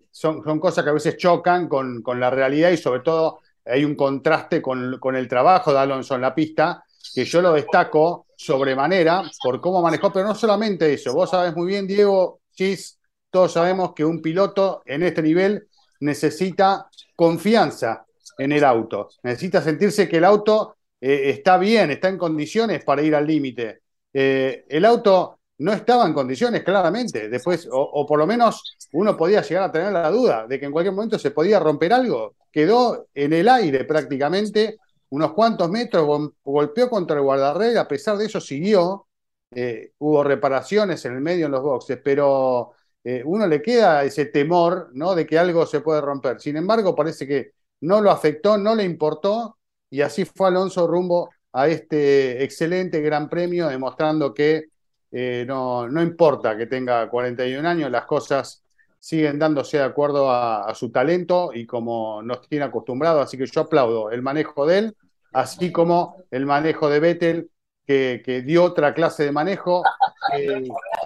son, 0.09 0.41
cosas 0.59 0.83
que 0.83 0.89
a 0.89 0.93
veces 0.93 1.17
chocan 1.17 1.67
con, 1.67 2.01
con, 2.01 2.19
la 2.19 2.29
realidad 2.29 2.71
y 2.71 2.77
sobre 2.77 3.01
todo 3.01 3.39
hay 3.65 3.83
un 3.83 3.95
contraste 3.95 4.61
con, 4.61 4.97
con, 4.99 5.15
el 5.15 5.27
trabajo 5.27 5.73
de 5.73 5.79
Alonso 5.79 6.15
en 6.15 6.21
la 6.21 6.33
pista, 6.33 6.83
que 7.13 7.25
yo 7.25 7.41
lo 7.41 7.53
destaco 7.53 8.27
sobremanera 8.37 9.23
por 9.41 9.59
cómo 9.59 9.81
manejó, 9.81 10.11
pero 10.11 10.27
no 10.27 10.35
solamente 10.35 10.93
eso, 10.93 11.13
vos 11.13 11.31
sabés 11.31 11.55
muy 11.55 11.67
bien, 11.67 11.87
Diego 11.87 12.41
Chis, 12.51 12.99
todos 13.29 13.53
sabemos 13.53 13.93
que 13.93 14.05
un 14.05 14.21
piloto 14.21 14.81
en 14.85 15.03
este 15.03 15.21
nivel 15.21 15.67
necesita 15.99 16.87
confianza 17.15 18.06
en 18.37 18.51
el 18.51 18.63
auto, 18.63 19.09
necesita 19.23 19.61
sentirse 19.61 20.07
que 20.07 20.17
el 20.17 20.25
auto 20.25 20.77
eh, 20.99 21.29
está 21.29 21.57
bien, 21.57 21.91
está 21.91 22.09
en 22.09 22.17
condiciones 22.17 22.83
para 22.83 23.01
ir 23.01 23.15
al 23.15 23.27
límite. 23.27 23.81
Eh, 24.13 24.65
el 24.69 24.85
auto 24.85 25.39
no 25.59 25.73
estaba 25.73 26.05
en 26.05 26.13
condiciones, 26.13 26.63
claramente. 26.63 27.29
Después, 27.29 27.67
o, 27.71 28.05
por 28.05 28.19
lo 28.19 28.27
menos 28.27 28.77
uno 28.93 29.17
podía 29.17 29.41
llegar 29.41 29.63
a 29.65 29.71
tener 29.71 29.91
la 29.91 30.09
duda 30.11 30.45
de 30.47 30.59
que 30.59 30.65
en 30.65 30.71
cualquier 30.71 30.93
momento 30.93 31.17
se 31.19 31.31
podía 31.31 31.59
romper 31.59 31.93
algo. 31.93 32.35
Quedó 32.51 33.07
en 33.13 33.33
el 33.33 33.47
aire 33.49 33.83
prácticamente 33.85 34.77
unos 35.09 35.33
cuantos 35.33 35.69
metros, 35.69 36.31
golpeó 36.43 36.89
contra 36.89 37.17
el 37.17 37.23
guardarrel, 37.23 37.77
a 37.77 37.87
pesar 37.87 38.17
de 38.17 38.25
eso 38.25 38.41
siguió. 38.41 39.07
Eh, 39.51 39.91
hubo 39.99 40.23
reparaciones 40.23 41.03
en 41.05 41.13
el 41.13 41.21
medio 41.21 41.45
en 41.45 41.53
los 41.53 41.63
boxes, 41.63 41.99
pero 42.03 42.73
eh, 43.03 43.21
uno 43.25 43.47
le 43.47 43.61
queda 43.61 44.03
ese 44.03 44.25
temor 44.25 44.89
¿no? 44.93 45.15
de 45.15 45.25
que 45.25 45.39
algo 45.39 45.65
se 45.65 45.81
puede 45.81 46.01
romper. 46.01 46.41
Sin 46.41 46.57
embargo, 46.57 46.93
parece 46.95 47.25
que 47.25 47.53
no 47.81 48.01
lo 48.01 48.11
afectó, 48.11 48.57
no 48.57 48.75
le 48.75 48.83
importó, 48.83 49.57
y 49.89 50.01
así 50.01 50.25
fue 50.25 50.47
Alonso 50.47 50.87
rumbo 50.87 51.29
a 51.53 51.67
este 51.67 52.43
excelente 52.43 53.01
gran 53.01 53.29
premio, 53.29 53.67
demostrando 53.67 54.33
que 54.33 54.65
eh, 55.11 55.45
no, 55.47 55.87
no, 55.87 56.01
importa 56.01 56.57
que 56.57 56.65
tenga 56.67 57.09
41 57.09 57.67
años, 57.67 57.89
las 57.89 58.05
cosas 58.05 58.63
siguen 58.99 59.39
dándose 59.39 59.77
de 59.77 59.83
acuerdo 59.83 60.29
a, 60.29 60.73
su 60.75 60.91
talento 60.91 61.51
y 61.53 61.65
como 61.65 62.21
nos 62.21 62.47
tiene 62.49 62.65
acostumbrado, 62.65 63.21
así 63.21 63.37
que 63.37 63.45
yo 63.45 63.61
aplaudo 63.61 64.11
el 64.11 64.21
manejo 64.21 64.65
de 64.65 64.79
él, 64.79 64.97
así 65.33 65.71
como 65.71 66.23
el 66.31 66.45
manejo 66.45 66.89
de 66.89 66.99
Vettel, 66.99 67.49
que, 67.85 68.21
que 68.23 68.41
dio 68.41 68.65
otra 68.65 68.93
clase 68.93 69.23
de 69.23 69.31
manejo, 69.31 69.81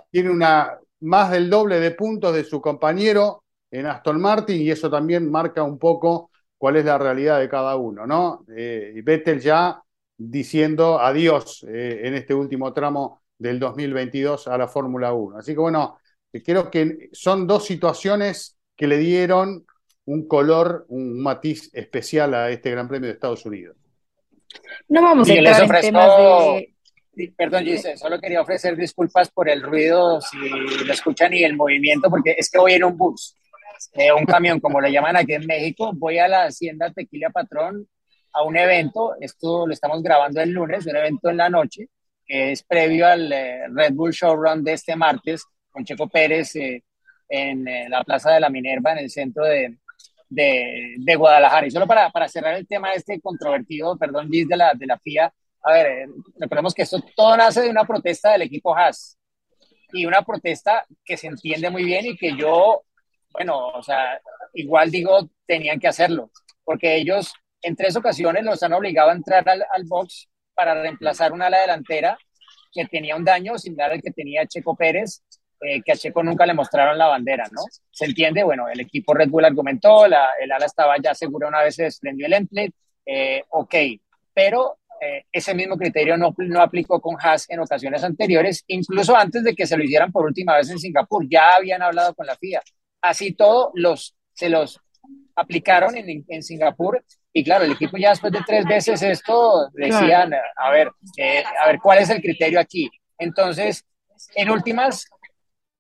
tiene 0.10 0.30
una, 0.32 0.80
más 1.02 1.32
del 1.32 1.50
doble 1.50 1.80
de 1.80 1.92
puntos 1.92 2.34
de 2.34 2.44
su 2.44 2.60
compañero 2.60 3.44
en 3.70 3.86
Aston 3.86 4.20
Martin 4.20 4.62
y 4.62 4.72
eso 4.72 4.90
también 4.90 5.30
marca 5.30 5.64
un 5.64 5.78
poco 5.78 6.31
cuál 6.62 6.76
es 6.76 6.86
la 6.86 7.00
realidad 7.00 7.40
de 7.40 7.50
cada 7.50 7.76
uno, 7.76 8.06
¿no? 8.06 8.46
Eh, 8.56 9.02
Vettel 9.04 9.40
ya 9.40 9.82
diciendo 10.16 11.00
adiós 11.00 11.66
eh, 11.68 12.02
en 12.04 12.14
este 12.14 12.36
último 12.36 12.72
tramo 12.72 13.24
del 13.36 13.58
2022 13.58 14.48
a 14.48 14.60
la 14.60 14.68
Fórmula 14.68 15.12
1. 15.12 15.40
Así 15.40 15.54
que 15.54 15.60
bueno, 15.60 15.98
creo 16.46 16.70
que 16.70 17.10
son 17.14 17.48
dos 17.48 17.66
situaciones 17.66 18.60
que 18.76 18.86
le 18.86 19.00
dieron 19.00 19.66
un 20.06 20.28
color, 20.28 20.86
un 20.90 21.20
matiz 21.20 21.72
especial 21.74 22.36
a 22.36 22.52
este 22.52 22.70
Gran 22.70 22.88
Premio 22.88 23.08
de 23.08 23.14
Estados 23.14 23.44
Unidos. 23.44 23.76
No 24.88 25.02
vamos 25.02 25.28
a 25.32 25.34
entrar 25.34 25.64
ofrezco... 25.64 25.88
en 25.88 25.94
temas 25.94 26.16
de... 27.14 27.34
Perdón, 27.36 27.64
Gise, 27.64 27.98
solo 27.98 28.20
quería 28.20 28.40
ofrecer 28.40 28.78
disculpas 28.78 29.32
por 29.32 29.50
el 29.50 29.64
ruido, 29.64 30.22
si 30.22 30.38
lo 30.38 30.94
escuchan, 30.94 31.34
y 31.34 31.44
el 31.44 31.56
movimiento, 31.56 32.08
porque 32.08 32.36
es 32.38 32.52
que 32.52 32.60
voy 32.60 32.74
en 32.74 32.84
un 32.84 32.96
bus, 32.96 33.36
eh, 33.94 34.12
un 34.12 34.26
camión, 34.26 34.60
como 34.60 34.82
le 34.82 34.92
llaman 34.92 35.18
aquí 35.18 35.34
en 35.34 35.46
México. 35.46 35.92
Voy 35.94 36.18
a 36.18 36.28
la 36.28 36.46
Hacienda 36.46 36.92
Tequila 36.92 37.30
Patrón 37.30 37.88
a 38.34 38.44
un 38.44 38.58
evento, 38.58 39.16
esto 39.20 39.68
lo 39.68 39.74
estamos 39.74 40.02
grabando 40.02 40.42
el 40.42 40.52
lunes, 40.52 40.86
un 40.86 40.96
evento 40.96 41.30
en 41.30 41.38
la 41.38 41.50
noche, 41.50 41.90
que 42.26 42.54
es 42.54 42.64
previo 42.64 43.06
al 43.06 43.32
eh, 43.32 43.68
Red 43.70 43.94
Bull 43.94 44.12
Showrun 44.12 44.64
de 44.64 44.74
este 44.74 44.96
martes 44.96 45.44
con 45.70 45.84
Checo 45.84 46.08
Pérez 46.08 46.56
eh, 46.56 46.84
en 47.28 47.68
eh, 47.68 47.90
la 47.90 48.04
Plaza 48.04 48.32
de 48.32 48.40
la 48.40 48.50
Minerva, 48.50 48.94
en 48.94 49.00
el 49.00 49.10
centro 49.10 49.44
de, 49.44 49.78
de, 50.30 50.96
de 50.98 51.16
Guadalajara. 51.16 51.68
Y 51.68 51.72
solo 51.72 51.88
para, 51.88 52.10
para, 52.10 52.28
cerrar 52.28 52.56
el 52.56 52.68
tema 52.68 52.94
este 52.94 53.20
controvertido, 53.20 53.98
perdón, 53.98 54.30
Liz, 54.30 54.48
de 54.48 54.58
la, 54.58 54.74
de 54.74 54.86
la 54.86 54.98
FIA, 54.98 55.34
a 55.64 55.74
ver, 55.74 55.86
eh, 55.88 56.08
recordemos 56.40 56.74
que 56.74 56.82
esto 56.84 57.00
todo 57.16 57.38
nace 57.38 57.62
de 57.62 57.70
una 57.70 57.86
protesta 57.86 58.32
del 58.32 58.44
equipo 58.44 58.76
Haas 58.76 59.18
y 59.94 60.06
una 60.06 60.24
protesta 60.24 60.86
que 61.04 61.18
se 61.18 61.28
entiende 61.28 61.70
muy 61.70 61.84
bien 61.84 62.06
y 62.06 62.18
que 62.18 62.36
yo, 62.36 62.84
bueno, 63.32 63.68
o 63.68 63.84
sea, 63.84 64.20
igual 64.54 64.92
digo, 64.92 65.30
tenían 65.46 65.80
que 65.80 65.88
hacerlo, 65.88 66.32
porque 66.64 66.96
ellos 66.96 67.34
en 67.62 67.76
tres 67.76 67.96
ocasiones 67.96 68.44
los 68.44 68.62
han 68.64 68.74
obligado 68.74 69.10
a 69.10 69.14
entrar 69.14 69.48
al, 69.48 69.64
al 69.72 69.84
box 69.86 70.30
para 70.54 70.82
reemplazar 70.82 71.32
una 71.32 71.48
ala 71.48 71.62
delantera 71.62 72.18
que 72.72 72.86
tenía 72.86 73.16
un 73.16 73.26
daño 73.26 73.58
similar 73.58 73.92
al 73.92 74.02
que 74.02 74.12
tenía 74.12 74.46
Checo 74.48 74.76
Pérez, 74.76 75.24
eh, 75.62 75.82
que 75.84 75.92
a 75.92 75.96
Checo 75.96 76.24
nunca 76.24 76.46
le 76.46 76.54
mostraron 76.54 76.98
la 76.98 77.08
bandera, 77.08 77.46
¿no? 77.52 77.62
¿Se 77.92 78.06
entiende? 78.06 78.44
Bueno, 78.44 78.68
el 78.68 78.80
equipo 78.80 79.14
Red 79.14 79.30
Bull 79.30 79.46
argumentó, 79.46 80.08
la, 80.08 80.30
el 80.42 80.52
ala 80.52 80.66
estaba 80.66 80.96
ya 80.98 81.14
segura 81.14 81.48
una 81.48 81.62
vez 81.62 81.76
se 81.76 81.84
desprendió 81.84 82.26
el 82.26 82.34
template, 82.34 82.74
eh, 83.06 83.44
ok, 83.50 83.76
pero 84.34 84.80
eh, 85.02 85.26
ese 85.32 85.54
mismo 85.54 85.78
criterio 85.78 86.18
no, 86.18 86.34
no 86.38 86.62
aplicó 86.62 87.00
con 87.00 87.16
Haas 87.20 87.50
en 87.50 87.60
ocasiones 87.60 88.04
anteriores, 88.04 88.64
incluso 88.68 89.16
antes 89.16 89.44
de 89.44 89.54
que 89.54 89.68
se 89.68 89.78
lo 89.78 89.84
hicieran 89.84 90.12
por 90.12 90.26
última 90.26 90.56
vez 90.56 90.70
en 90.70 90.80
Singapur, 90.80 91.28
ya 91.30 91.56
habían 91.56 91.82
hablado 91.82 92.16
con 92.16 92.26
la 92.26 92.36
FIA. 92.36 92.62
Así 93.02 93.34
todo, 93.34 93.72
los, 93.74 94.16
se 94.34 94.50
los 94.50 94.80
aplicaron 95.36 95.96
en, 95.98 96.26
en 96.28 96.44
Singapur 96.44 97.04
y 97.34 97.44
claro, 97.44 97.64
el 97.66 97.72
equipo 97.72 97.98
ya 97.98 98.10
después 98.10 98.34
de 98.34 98.42
tres 98.46 98.66
veces 98.66 99.02
esto 99.02 99.70
decían, 99.74 100.34
a 100.58 100.70
ver, 100.70 100.92
eh, 101.18 101.44
a 101.64 101.68
ver, 101.68 101.80
¿cuál 101.82 102.00
es 102.00 102.10
el 102.10 102.22
criterio 102.22 102.60
aquí? 102.60 102.90
Entonces, 103.18 103.86
en 104.36 104.50
últimas, 104.50 105.06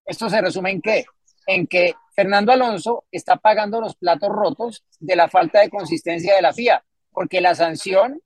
esto 0.05 0.29
se 0.29 0.41
resume 0.41 0.71
en 0.71 0.81
qué? 0.81 1.05
En 1.45 1.67
que 1.67 1.93
Fernando 2.15 2.53
Alonso 2.53 3.05
está 3.11 3.35
pagando 3.35 3.81
los 3.81 3.95
platos 3.95 4.29
rotos 4.29 4.85
de 4.99 5.15
la 5.15 5.27
falta 5.27 5.59
de 5.59 5.69
consistencia 5.69 6.35
de 6.35 6.41
la 6.41 6.53
FIA, 6.53 6.83
porque 7.11 7.41
la 7.41 7.53
sanción 7.53 8.21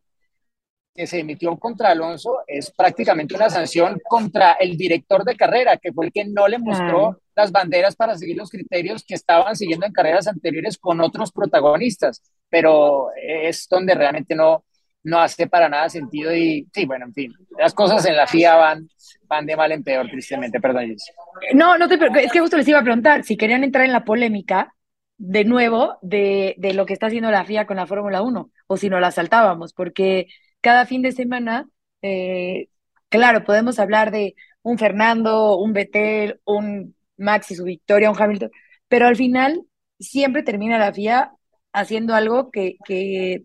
que 0.94 1.08
se 1.08 1.20
emitió 1.20 1.58
contra 1.58 1.90
Alonso 1.90 2.44
es 2.46 2.72
prácticamente 2.72 3.36
una 3.36 3.50
sanción 3.50 4.00
contra 4.08 4.54
el 4.54 4.78
director 4.78 5.25
de 5.25 5.36
carrera, 5.36 5.78
que 5.78 5.92
fue 5.92 6.06
el 6.06 6.12
que 6.12 6.25
no 6.25 6.48
le 6.48 6.60
mostró. 6.60 7.20
Las 7.36 7.51
banderas 7.51 7.96
para 7.96 8.18
seguir 8.18 8.38
los 8.38 8.50
criterios 8.50 9.04
que 9.04 9.15
estaban 9.15 9.56
siguiendo 9.56 9.86
en 9.86 9.94
carreras 9.94 10.27
anteriores 10.27 10.77
con 10.77 11.01
otros 11.01 11.32
protagonistas, 11.32 12.22
pero 12.50 13.10
es 13.15 13.68
donde 13.70 13.94
realmente 13.94 14.36
no, 14.36 14.63
no 15.04 15.20
hace 15.20 15.48
para 15.48 15.70
nada 15.70 15.88
sentido 15.89 16.36
y 16.36 16.68
sí, 16.74 16.86
bueno, 16.86 17.06
en 17.06 17.13
fin, 17.13 17.34
las 17.60 17.74
cosas 17.74 18.06
en 18.06 18.15
la 18.15 18.25
FIA 18.25 18.56
van, 18.56 18.89
van 19.27 19.46
de 19.46 19.56
mal 19.56 19.72
en 19.72 19.84
peor, 19.84 20.08
tristemente, 20.08 20.60
perdón. 20.60 20.88
Gis. 20.88 21.12
No, 21.54 21.77
no 21.77 21.88
te 21.88 21.96
es 22.24 22.32
que 22.32 22.39
justo 22.39 22.58
les 22.58 22.68
iba 22.68 22.80
a 22.80 22.84
preguntar 22.84 23.24
si 23.24 23.38
querían 23.38 23.63
entrar 23.63 23.86
en 23.86 23.92
la 23.92 24.04
polémica 24.04 24.74
de 25.18 25.46
nuevo 25.46 25.98
de, 26.01 26.56
de 26.58 26.74
lo 26.74 26.86
que 26.86 26.94
está 26.94 27.08
haciendo 27.08 27.30
la 27.32 27.46
FIA 27.46 27.68
con 27.68 27.77
la 27.77 27.86
Fórmula 27.86 28.22
1 28.22 28.51
o 28.68 28.77
si 28.77 28.89
no 28.89 29.00
la 29.00 29.12
saltábamos, 29.12 29.74
porque 29.74 30.27
cada 30.62 30.88
fin 30.88 31.04
de 31.04 31.12
semana, 31.12 31.70
eh, 32.01 32.70
claro, 33.10 33.44
podemos 33.44 33.77
hablar 33.77 34.10
de 34.10 34.36
un 34.63 34.80
Fernando, 34.80 35.58
un 35.58 35.74
Betel, 35.74 36.42
un 36.46 36.95
Max 37.18 37.52
y 37.52 37.56
su 37.56 37.64
victoria, 37.64 38.12
un 38.12 38.22
Hamilton, 38.22 38.52
pero 38.88 39.08
al 39.08 39.16
final 39.16 39.64
siempre 40.00 40.44
termina 40.44 40.78
la 40.78 40.90
FIA 40.90 41.32
haciendo 41.74 42.16
algo 42.16 42.52
que, 42.52 42.76
que 42.86 43.44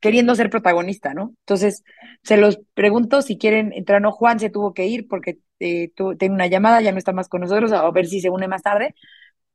queriendo 0.00 0.34
ser 0.34 0.50
protagonista, 0.50 1.14
¿no? 1.14 1.34
Entonces, 1.40 1.84
se 2.22 2.36
los 2.36 2.58
pregunto 2.74 3.22
si 3.22 3.38
quieren 3.38 3.72
entrar, 3.72 4.02
no, 4.02 4.12
Juan 4.12 4.40
se 4.40 4.50
tuvo 4.50 4.74
que 4.74 4.86
ir 4.86 5.06
porque 5.08 5.38
eh, 5.60 5.92
tiene 6.18 6.34
una 6.34 6.48
llamada, 6.48 6.80
ya 6.80 6.92
no 6.92 6.98
está 6.98 7.12
más 7.12 7.28
con 7.28 7.40
nosotros, 7.42 7.72
a 7.72 7.88
ver 7.92 8.06
si 8.06 8.20
se 8.20 8.30
une 8.30 8.48
más 8.48 8.62
tarde, 8.62 8.94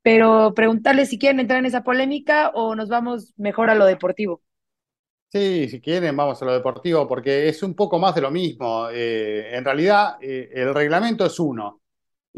pero 0.01 0.53
preguntarles 0.53 1.09
si 1.09 1.19
quieren 1.19 1.41
entrar 1.41 1.59
en 1.59 1.65
esa 1.65 1.83
polémica 1.83 2.49
o 2.53 2.75
nos 2.75 2.87
vamos 2.87 3.33
mejor 3.35 3.69
a 3.69 3.75
lo 3.75 3.85
deportivo. 3.85 4.41
Sí, 5.29 5.67
si 5.67 5.81
quieren, 5.81 6.15
vamos 6.15 6.41
a 6.41 6.45
lo 6.45 6.53
deportivo, 6.53 7.05
porque 7.05 7.49
es 7.49 7.61
un 7.61 7.75
poco 7.75 7.99
más 7.99 8.15
de 8.15 8.21
lo 8.21 8.31
mismo. 8.31 8.87
Eh, 8.89 9.49
en 9.57 9.65
realidad, 9.65 10.15
eh, 10.21 10.49
el 10.53 10.73
reglamento 10.73 11.25
es 11.25 11.37
uno. 11.39 11.81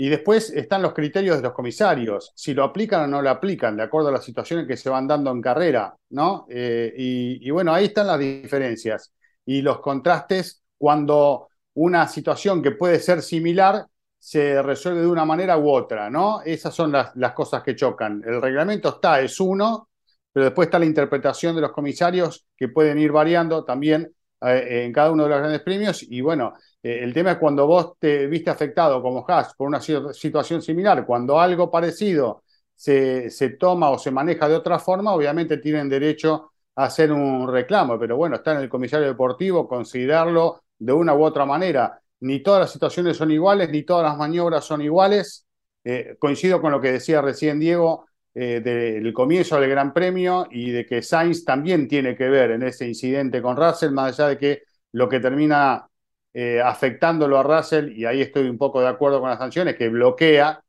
Y 0.01 0.07
después 0.07 0.49
están 0.51 0.81
los 0.81 0.93
criterios 0.93 1.35
de 1.35 1.43
los 1.43 1.51
comisarios, 1.51 2.31
si 2.33 2.53
lo 2.53 2.63
aplican 2.63 3.01
o 3.03 3.07
no 3.07 3.21
lo 3.21 3.29
aplican, 3.29 3.75
de 3.75 3.83
acuerdo 3.83 4.07
a 4.07 4.13
las 4.13 4.23
situaciones 4.23 4.65
que 4.65 4.77
se 4.77 4.89
van 4.89 5.05
dando 5.05 5.29
en 5.29 5.41
carrera, 5.41 5.93
¿no? 6.11 6.45
Eh, 6.49 6.93
y, 6.95 7.45
y, 7.45 7.51
bueno, 7.51 7.73
ahí 7.73 7.87
están 7.87 8.07
las 8.07 8.17
diferencias 8.17 9.11
y 9.45 9.61
los 9.61 9.81
contrastes 9.81 10.63
cuando 10.77 11.49
una 11.73 12.07
situación 12.07 12.63
que 12.63 12.71
puede 12.71 12.97
ser 12.99 13.21
similar 13.21 13.87
se 14.17 14.61
resuelve 14.61 15.01
de 15.01 15.07
una 15.07 15.25
manera 15.25 15.57
u 15.57 15.69
otra, 15.69 16.09
¿no? 16.09 16.43
Esas 16.45 16.73
son 16.73 16.93
las, 16.93 17.13
las 17.17 17.33
cosas 17.33 17.61
que 17.61 17.75
chocan. 17.75 18.23
El 18.25 18.41
reglamento 18.41 18.87
está, 18.87 19.19
es 19.19 19.37
uno, 19.41 19.89
pero 20.31 20.45
después 20.45 20.67
está 20.67 20.79
la 20.79 20.85
interpretación 20.85 21.55
de 21.55 21.61
los 21.61 21.73
comisarios 21.73 22.47
que 22.55 22.69
pueden 22.69 22.99
ir 22.99 23.11
variando 23.11 23.65
también 23.65 24.13
en 24.41 24.93
cada 24.93 25.11
uno 25.11 25.23
de 25.23 25.29
los 25.29 25.39
grandes 25.39 25.61
premios. 25.61 26.03
Y 26.03 26.21
bueno, 26.21 26.53
eh, 26.81 26.99
el 27.01 27.13
tema 27.13 27.31
es 27.31 27.37
cuando 27.37 27.67
vos 27.67 27.93
te 27.99 28.27
viste 28.27 28.49
afectado 28.49 29.01
como 29.01 29.25
Haas 29.27 29.53
por 29.55 29.67
una 29.67 29.81
situación 29.81 30.61
similar, 30.61 31.05
cuando 31.05 31.39
algo 31.39 31.69
parecido 31.69 32.43
se, 32.75 33.29
se 33.29 33.49
toma 33.51 33.89
o 33.89 33.97
se 33.99 34.11
maneja 34.11 34.47
de 34.47 34.55
otra 34.55 34.79
forma, 34.79 35.13
obviamente 35.13 35.57
tienen 35.57 35.89
derecho 35.89 36.51
a 36.75 36.85
hacer 36.85 37.11
un 37.11 37.51
reclamo, 37.51 37.99
pero 37.99 38.15
bueno, 38.15 38.37
está 38.37 38.53
en 38.53 38.59
el 38.59 38.69
comisario 38.69 39.07
deportivo 39.07 39.67
considerarlo 39.67 40.63
de 40.77 40.93
una 40.93 41.13
u 41.13 41.23
otra 41.23 41.45
manera. 41.45 42.01
Ni 42.21 42.41
todas 42.41 42.61
las 42.61 42.71
situaciones 42.71 43.17
son 43.17 43.31
iguales, 43.31 43.69
ni 43.69 43.83
todas 43.83 44.03
las 44.03 44.17
maniobras 44.17 44.63
son 44.65 44.81
iguales. 44.81 45.45
Eh, 45.83 46.15
coincido 46.19 46.61
con 46.61 46.71
lo 46.71 46.81
que 46.81 46.91
decía 46.91 47.21
recién 47.21 47.59
Diego, 47.59 48.07
eh, 48.33 48.61
del 48.61 49.11
comienzo 49.13 49.59
del 49.59 49.69
Gran 49.69 49.93
Premio 49.93 50.47
y 50.51 50.71
de 50.71 50.85
que 50.85 51.01
Sainz 51.01 51.43
también 51.43 51.87
tiene 51.87 52.15
que 52.15 52.29
ver 52.29 52.51
en 52.51 52.63
ese 52.63 52.87
incidente 52.87 53.41
con 53.41 53.57
Russell, 53.57 53.91
más 53.91 54.19
allá 54.19 54.29
de 54.29 54.37
que 54.37 54.63
lo 54.93 55.09
que 55.09 55.19
termina 55.19 55.87
eh, 56.33 56.61
afectándolo 56.61 57.37
a 57.37 57.43
Russell, 57.43 57.91
y 57.97 58.05
ahí 58.05 58.21
estoy 58.21 58.47
un 58.49 58.57
poco 58.57 58.81
de 58.81 58.87
acuerdo 58.87 59.19
con 59.19 59.29
las 59.29 59.39
sanciones, 59.39 59.75
que 59.75 59.89
bloquea 59.89 60.63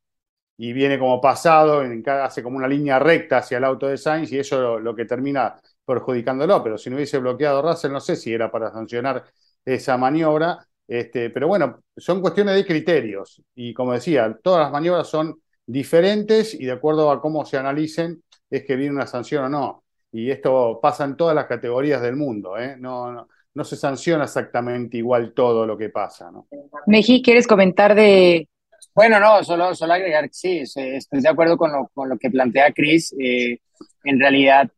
y 0.56 0.72
viene 0.72 0.98
como 0.98 1.20
pasado, 1.20 1.82
en, 1.82 2.02
hace 2.08 2.42
como 2.42 2.56
una 2.58 2.68
línea 2.68 2.98
recta 2.98 3.38
hacia 3.38 3.58
el 3.58 3.64
auto 3.64 3.88
de 3.88 3.98
Sainz 3.98 4.30
y 4.32 4.38
eso 4.38 4.60
lo, 4.60 4.80
lo 4.80 4.94
que 4.94 5.04
termina 5.06 5.60
perjudicándolo, 5.84 6.62
pero 6.62 6.78
si 6.78 6.90
no 6.90 6.96
hubiese 6.96 7.18
bloqueado 7.18 7.62
Russell, 7.62 7.92
no 7.92 8.00
sé 8.00 8.16
si 8.16 8.32
era 8.32 8.50
para 8.50 8.70
sancionar 8.70 9.24
esa 9.64 9.96
maniobra, 9.96 10.66
este, 10.86 11.30
pero 11.30 11.48
bueno, 11.48 11.82
son 11.96 12.20
cuestiones 12.20 12.54
de 12.56 12.66
criterios 12.66 13.42
y 13.54 13.72
como 13.74 13.92
decía, 13.92 14.38
todas 14.42 14.62
las 14.62 14.72
maniobras 14.72 15.08
son 15.08 15.40
diferentes 15.66 16.54
y 16.54 16.64
de 16.64 16.72
acuerdo 16.72 17.10
a 17.10 17.20
cómo 17.20 17.44
se 17.44 17.56
analicen 17.56 18.22
es 18.50 18.64
que 18.64 18.76
viene 18.76 18.94
una 18.94 19.06
sanción 19.06 19.44
o 19.44 19.48
no. 19.48 19.84
Y 20.12 20.30
esto 20.30 20.80
pasa 20.82 21.04
en 21.04 21.16
todas 21.16 21.34
las 21.34 21.46
categorías 21.46 22.02
del 22.02 22.16
mundo, 22.16 22.58
¿eh? 22.58 22.76
no, 22.76 23.12
no, 23.12 23.28
no, 23.54 23.64
se 23.64 23.76
sanciona 23.76 24.24
exactamente 24.24 24.96
igual 24.96 25.32
todo 25.34 25.64
lo 25.64 25.78
que 25.78 25.88
pasa. 25.88 26.30
¿no? 26.30 26.48
Meji, 26.86 27.22
¿quieres 27.22 27.46
comentar 27.46 27.94
de...? 27.94 28.48
Bueno, 28.92 29.20
no, 29.20 29.44
solo, 29.44 29.74
solo 29.74 29.92
agregar 29.92 30.24
que 30.24 30.34
sí, 30.34 30.58
estoy 30.58 31.20
de 31.20 31.28
acuerdo 31.28 31.56
con 31.56 31.70
lo, 31.70 31.88
con 31.94 32.08
lo 32.08 32.18
que 32.18 32.28
plantea 32.28 32.72
Chris. 32.72 33.14
Eh, 33.20 33.60
en 34.04 34.18
realidad, 34.18 34.68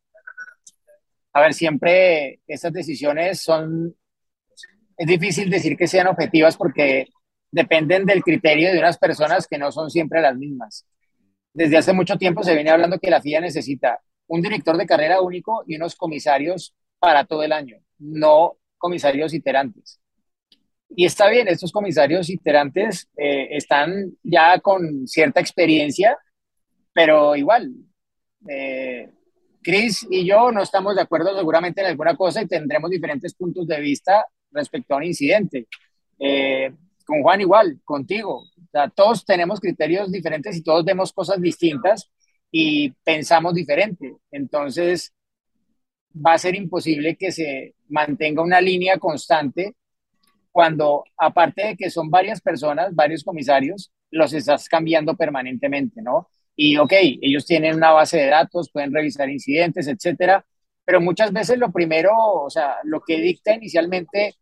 a 1.32 1.40
ver, 1.40 1.54
siempre 1.54 2.40
estas 2.46 2.72
decisiones 2.72 3.40
son, 3.40 3.96
es 4.98 5.06
difícil 5.06 5.48
decir 5.48 5.76
que 5.76 5.86
sean 5.86 6.08
objetivas 6.08 6.56
porque 6.58 7.08
dependen 7.52 8.06
del 8.06 8.22
criterio 8.22 8.72
de 8.72 8.78
unas 8.78 8.98
personas 8.98 9.46
que 9.46 9.58
no 9.58 9.70
son 9.70 9.90
siempre 9.90 10.20
las 10.20 10.36
mismas. 10.36 10.86
Desde 11.54 11.76
hace 11.76 11.92
mucho 11.92 12.16
tiempo 12.16 12.42
se 12.42 12.54
viene 12.54 12.70
hablando 12.70 12.98
que 12.98 13.10
la 13.10 13.20
FIA 13.20 13.40
necesita 13.40 14.00
un 14.26 14.40
director 14.40 14.76
de 14.76 14.86
carrera 14.86 15.20
único 15.20 15.62
y 15.66 15.76
unos 15.76 15.94
comisarios 15.94 16.74
para 16.98 17.26
todo 17.26 17.42
el 17.42 17.52
año, 17.52 17.76
no 17.98 18.56
comisarios 18.78 19.34
iterantes. 19.34 20.00
Y 20.94 21.04
está 21.04 21.28
bien, 21.28 21.48
estos 21.48 21.72
comisarios 21.72 22.30
iterantes 22.30 23.08
eh, 23.16 23.48
están 23.50 24.12
ya 24.22 24.58
con 24.60 25.06
cierta 25.06 25.40
experiencia, 25.40 26.18
pero 26.92 27.36
igual, 27.36 27.70
eh, 28.48 29.10
Chris 29.62 30.06
y 30.10 30.26
yo 30.26 30.50
no 30.50 30.62
estamos 30.62 30.96
de 30.96 31.02
acuerdo 31.02 31.36
seguramente 31.36 31.80
en 31.80 31.86
alguna 31.88 32.16
cosa 32.16 32.42
y 32.42 32.46
tendremos 32.46 32.90
diferentes 32.90 33.34
puntos 33.34 33.66
de 33.66 33.80
vista 33.80 34.26
respecto 34.50 34.94
a 34.94 34.98
un 34.98 35.04
incidente. 35.04 35.66
Eh, 36.18 36.72
con 37.04 37.22
Juan 37.22 37.40
igual, 37.40 37.80
contigo. 37.84 38.44
Todos 38.94 39.24
tenemos 39.24 39.60
criterios 39.60 40.10
diferentes 40.10 40.56
y 40.56 40.62
todos 40.62 40.84
vemos 40.84 41.12
cosas 41.12 41.40
distintas 41.40 42.10
y 42.50 42.90
pensamos 43.04 43.54
diferente. 43.54 44.16
Entonces, 44.30 45.12
va 46.14 46.34
a 46.34 46.38
ser 46.38 46.54
imposible 46.54 47.16
que 47.16 47.32
se 47.32 47.74
mantenga 47.88 48.42
una 48.42 48.60
línea 48.60 48.98
constante 48.98 49.74
cuando, 50.50 51.04
aparte 51.16 51.68
de 51.68 51.76
que 51.76 51.90
son 51.90 52.10
varias 52.10 52.40
personas, 52.40 52.94
varios 52.94 53.24
comisarios, 53.24 53.90
los 54.10 54.32
estás 54.34 54.68
cambiando 54.68 55.16
permanentemente, 55.16 56.02
¿no? 56.02 56.28
Y, 56.54 56.76
ok, 56.76 56.92
ellos 57.22 57.46
tienen 57.46 57.76
una 57.76 57.92
base 57.92 58.18
de 58.18 58.26
datos, 58.26 58.70
pueden 58.70 58.92
revisar 58.92 59.30
incidentes, 59.30 59.88
etcétera, 59.88 60.44
pero 60.84 61.00
muchas 61.00 61.32
veces 61.32 61.58
lo 61.58 61.72
primero, 61.72 62.12
o 62.14 62.50
sea, 62.50 62.76
lo 62.84 63.00
que 63.00 63.18
dicta 63.20 63.54
inicialmente 63.54 64.34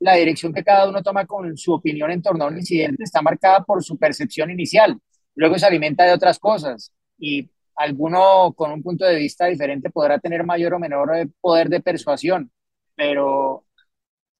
la 0.00 0.14
dirección 0.14 0.52
que 0.52 0.64
cada 0.64 0.88
uno 0.88 1.02
toma 1.02 1.26
con 1.26 1.56
su 1.56 1.72
opinión 1.72 2.10
en 2.10 2.22
torno 2.22 2.44
a 2.44 2.48
un 2.48 2.58
incidente 2.58 3.04
está 3.04 3.22
marcada 3.22 3.64
por 3.64 3.82
su 3.82 3.98
percepción 3.98 4.50
inicial. 4.50 4.98
Luego 5.34 5.58
se 5.58 5.66
alimenta 5.66 6.04
de 6.04 6.12
otras 6.12 6.38
cosas 6.38 6.92
y 7.18 7.50
alguno 7.76 8.52
con 8.54 8.72
un 8.72 8.82
punto 8.82 9.04
de 9.04 9.16
vista 9.16 9.46
diferente 9.46 9.90
podrá 9.90 10.18
tener 10.18 10.44
mayor 10.44 10.74
o 10.74 10.78
menor 10.78 11.16
eh, 11.16 11.28
poder 11.40 11.68
de 11.68 11.80
persuasión, 11.80 12.50
pero 12.96 13.64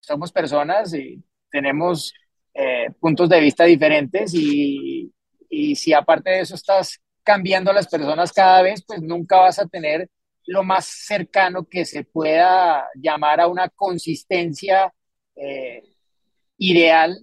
somos 0.00 0.32
personas 0.32 0.92
y 0.94 1.22
tenemos 1.50 2.12
eh, 2.54 2.90
puntos 2.98 3.28
de 3.28 3.40
vista 3.40 3.64
diferentes 3.64 4.34
y, 4.34 5.12
y 5.48 5.76
si 5.76 5.92
aparte 5.92 6.30
de 6.30 6.40
eso 6.40 6.54
estás 6.54 7.00
cambiando 7.22 7.70
a 7.70 7.74
las 7.74 7.88
personas 7.88 8.32
cada 8.32 8.62
vez, 8.62 8.82
pues 8.86 9.02
nunca 9.02 9.36
vas 9.36 9.58
a 9.58 9.66
tener 9.66 10.08
lo 10.46 10.64
más 10.64 10.86
cercano 10.86 11.66
que 11.66 11.84
se 11.84 12.04
pueda 12.04 12.88
llamar 12.96 13.40
a 13.40 13.48
una 13.48 13.68
consistencia 13.68 14.92
eh, 15.40 15.82
ideal 16.58 17.18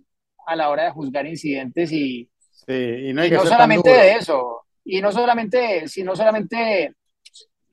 a 0.47 0.55
la 0.55 0.69
hora 0.69 0.85
de 0.85 0.91
juzgar 0.91 1.25
incidentes 1.25 1.91
y, 1.91 2.29
sí, 2.51 2.73
y 2.73 3.13
no, 3.13 3.25
y 3.25 3.31
no 3.31 3.45
solamente 3.45 3.89
de 3.89 4.13
eso, 4.13 4.65
y 4.83 5.01
no 5.01 5.11
solamente, 5.11 5.87
sino 5.87 6.15
solamente 6.15 6.93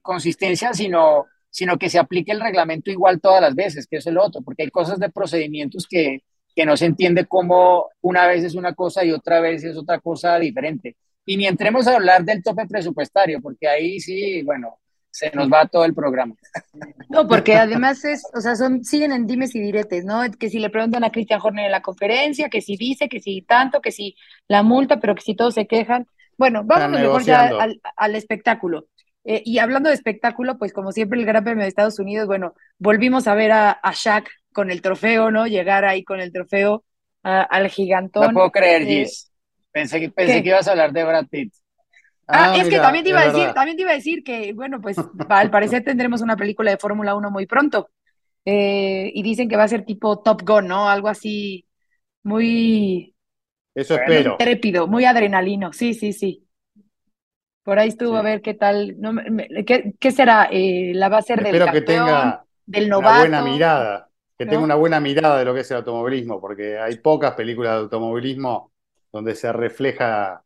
consistencia, 0.01 0.73
sino, 0.73 1.27
sino 1.51 1.79
que 1.79 1.91
se 1.91 1.99
aplique 1.99 2.33
el 2.33 2.41
reglamento 2.41 2.91
igual 2.91 3.21
todas 3.21 3.41
las 3.41 3.55
veces, 3.55 3.87
que 3.87 3.99
es 3.99 4.07
el 4.07 4.19
otro, 4.19 4.43
porque 4.43 4.65
hay 4.65 4.71
cosas 4.71 4.99
de 4.99 5.11
procedimientos 5.11 5.87
que, 5.89 6.23
que 6.55 6.67
no 6.67 6.77
se 6.77 6.87
entiende 6.87 7.27
cómo 7.27 7.89
una 8.01 8.27
vez 8.27 8.45
es 8.45 8.55
una 8.55 8.75
cosa 8.75 9.05
y 9.05 9.13
otra 9.13 9.41
vez 9.41 9.65
es 9.65 9.77
otra 9.77 10.01
cosa 10.01 10.39
diferente. 10.39 10.97
Y 11.25 11.37
ni 11.37 11.47
entremos 11.47 11.87
a 11.87 11.95
hablar 11.95 12.25
del 12.25 12.43
tope 12.43 12.67
presupuestario, 12.67 13.41
porque 13.41 13.69
ahí 13.69 14.01
sí, 14.01 14.43
bueno, 14.43 14.79
se 15.13 15.31
nos 15.33 15.49
va 15.49 15.67
todo 15.67 15.85
el 15.85 15.95
programa. 15.95 16.35
No, 17.11 17.29
porque 17.29 17.55
además 17.55 18.05
es, 18.05 18.25
o 18.35 18.41
sea, 18.41 18.57
son, 18.57 18.83
siguen 18.83 19.13
en 19.13 19.27
dimes 19.27 19.55
y 19.55 19.61
diretes, 19.61 20.05
¿no? 20.05 20.23
Que 20.39 20.49
si 20.49 20.59
le 20.59 20.71
preguntan 20.71 21.05
a 21.05 21.11
Cristian 21.11 21.41
Horner 21.43 21.67
en 21.67 21.73
la 21.73 21.83
conferencia, 21.83 22.49
que 22.49 22.63
si 22.63 22.77
dice, 22.77 23.09
que 23.09 23.21
si 23.21 23.43
tanto, 23.43 23.81
que 23.83 23.93
si 23.93 24.17
la 24.49 24.63
multa, 24.63 24.99
pero 25.01 25.15
que 25.15 25.21
si 25.21 25.35
todos 25.35 25.55
se 25.55 25.67
quejan. 25.67 26.07
Bueno, 26.39 26.63
vamos 26.65 26.99
mejor 26.99 27.23
ya 27.23 27.47
al, 27.47 27.81
al 27.95 28.17
espectáculo. 28.17 28.87
Eh, 29.25 29.43
y 29.45 29.59
hablando 29.59 29.91
de 29.91 29.95
espectáculo, 29.95 30.59
pues 30.59 30.73
como 30.73 30.93
siempre 30.93 31.21
el 31.21 31.27
Gran 31.27 31.45
Premio 31.45 31.63
de 31.63 31.69
Estados 31.69 31.99
Unidos, 31.99 32.27
bueno, 32.27 32.55
volvimos 32.79 33.29
a 33.29 33.35
ver 33.35 33.53
a, 33.53 33.71
a 33.71 33.93
Shaq 33.93 34.29
con 34.53 34.71
el 34.71 34.81
trofeo, 34.81 35.31
¿no? 35.31 35.47
Llegar 35.47 35.85
ahí 35.85 36.03
con 36.05 36.21
el 36.21 36.33
trofeo 36.33 36.85
a, 37.23 37.43
al 37.43 37.69
gigantón. 37.69 38.29
No 38.29 38.33
puedo 38.33 38.51
creer, 38.51 38.83
eh, 38.83 38.87
Gis. 38.87 39.31
Pensé, 39.71 40.01
que, 40.01 40.11
pensé 40.11 40.43
que 40.43 40.49
ibas 40.49 40.67
a 40.69 40.73
hablar 40.73 40.93
de 40.93 41.05
Brad 41.05 41.27
Pitt. 41.29 41.55
Ah, 42.27 42.53
ah 42.53 42.57
es 42.57 42.65
mira, 42.65 42.77
que 42.77 42.83
también 42.83 43.05
te 43.05 43.11
iba 43.11 43.21
a 43.21 43.25
decir, 43.25 43.41
verdad. 43.41 43.55
también 43.55 43.77
te 43.77 43.83
iba 43.83 43.91
a 43.91 43.95
decir 43.95 44.23
que, 44.23 44.53
bueno, 44.53 44.81
pues 44.81 44.97
al 45.29 45.51
parecer 45.51 45.85
tendremos 45.85 46.21
una 46.21 46.37
película 46.37 46.71
de 46.71 46.79
Fórmula 46.79 47.15
1 47.15 47.31
muy 47.31 47.47
pronto. 47.47 47.91
Eh, 48.45 49.11
y 49.15 49.23
dicen 49.23 49.49
que 49.49 49.57
va 49.57 49.65
a 49.65 49.69
ser 49.69 49.85
tipo 49.85 50.21
Top 50.21 50.43
Gun, 50.43 50.67
¿no? 50.67 50.89
Algo 50.89 51.09
así 51.09 51.67
muy... 52.23 53.15
Eso 53.75 53.95
espero. 53.95 54.37
Trépido, 54.39 54.87
muy 54.87 55.05
adrenalino, 55.05 55.73
sí, 55.73 55.95
sí, 55.95 56.13
sí. 56.13 56.47
Por 57.63 57.79
ahí 57.79 57.89
estuvo 57.89 58.13
sí. 58.13 58.19
a 58.19 58.23
ver 58.23 58.43
qué 58.43 58.55
tal, 58.55 59.01
no, 59.01 59.15
¿qué, 59.65 59.95
qué 59.99 60.11
será? 60.11 60.49
Eh, 60.51 60.93
¿La 60.95 61.09
va 61.09 61.19
a 61.19 61.23
ser 61.23 61.39
espero 61.41 61.67
del 61.67 61.75
que 61.75 61.81
tenga 61.83 62.45
del 62.67 62.89
novato? 62.89 63.11
una 63.11 63.21
buena 63.21 63.43
mirada, 63.43 64.11
que 64.37 64.45
¿no? 64.45 64.51
tenga 64.51 64.65
una 64.65 64.75
buena 64.75 65.01
mirada 65.01 65.39
de 65.39 65.45
lo 65.45 65.55
que 65.55 65.61
es 65.61 65.71
el 65.71 65.79
automovilismo, 65.79 66.41
porque 66.41 66.79
hay 66.79 66.97
pocas 66.97 67.35
películas 67.35 67.75
de 67.75 67.79
automovilismo 67.83 68.73
donde 69.13 69.35
se 69.35 69.53
refleja 69.53 70.43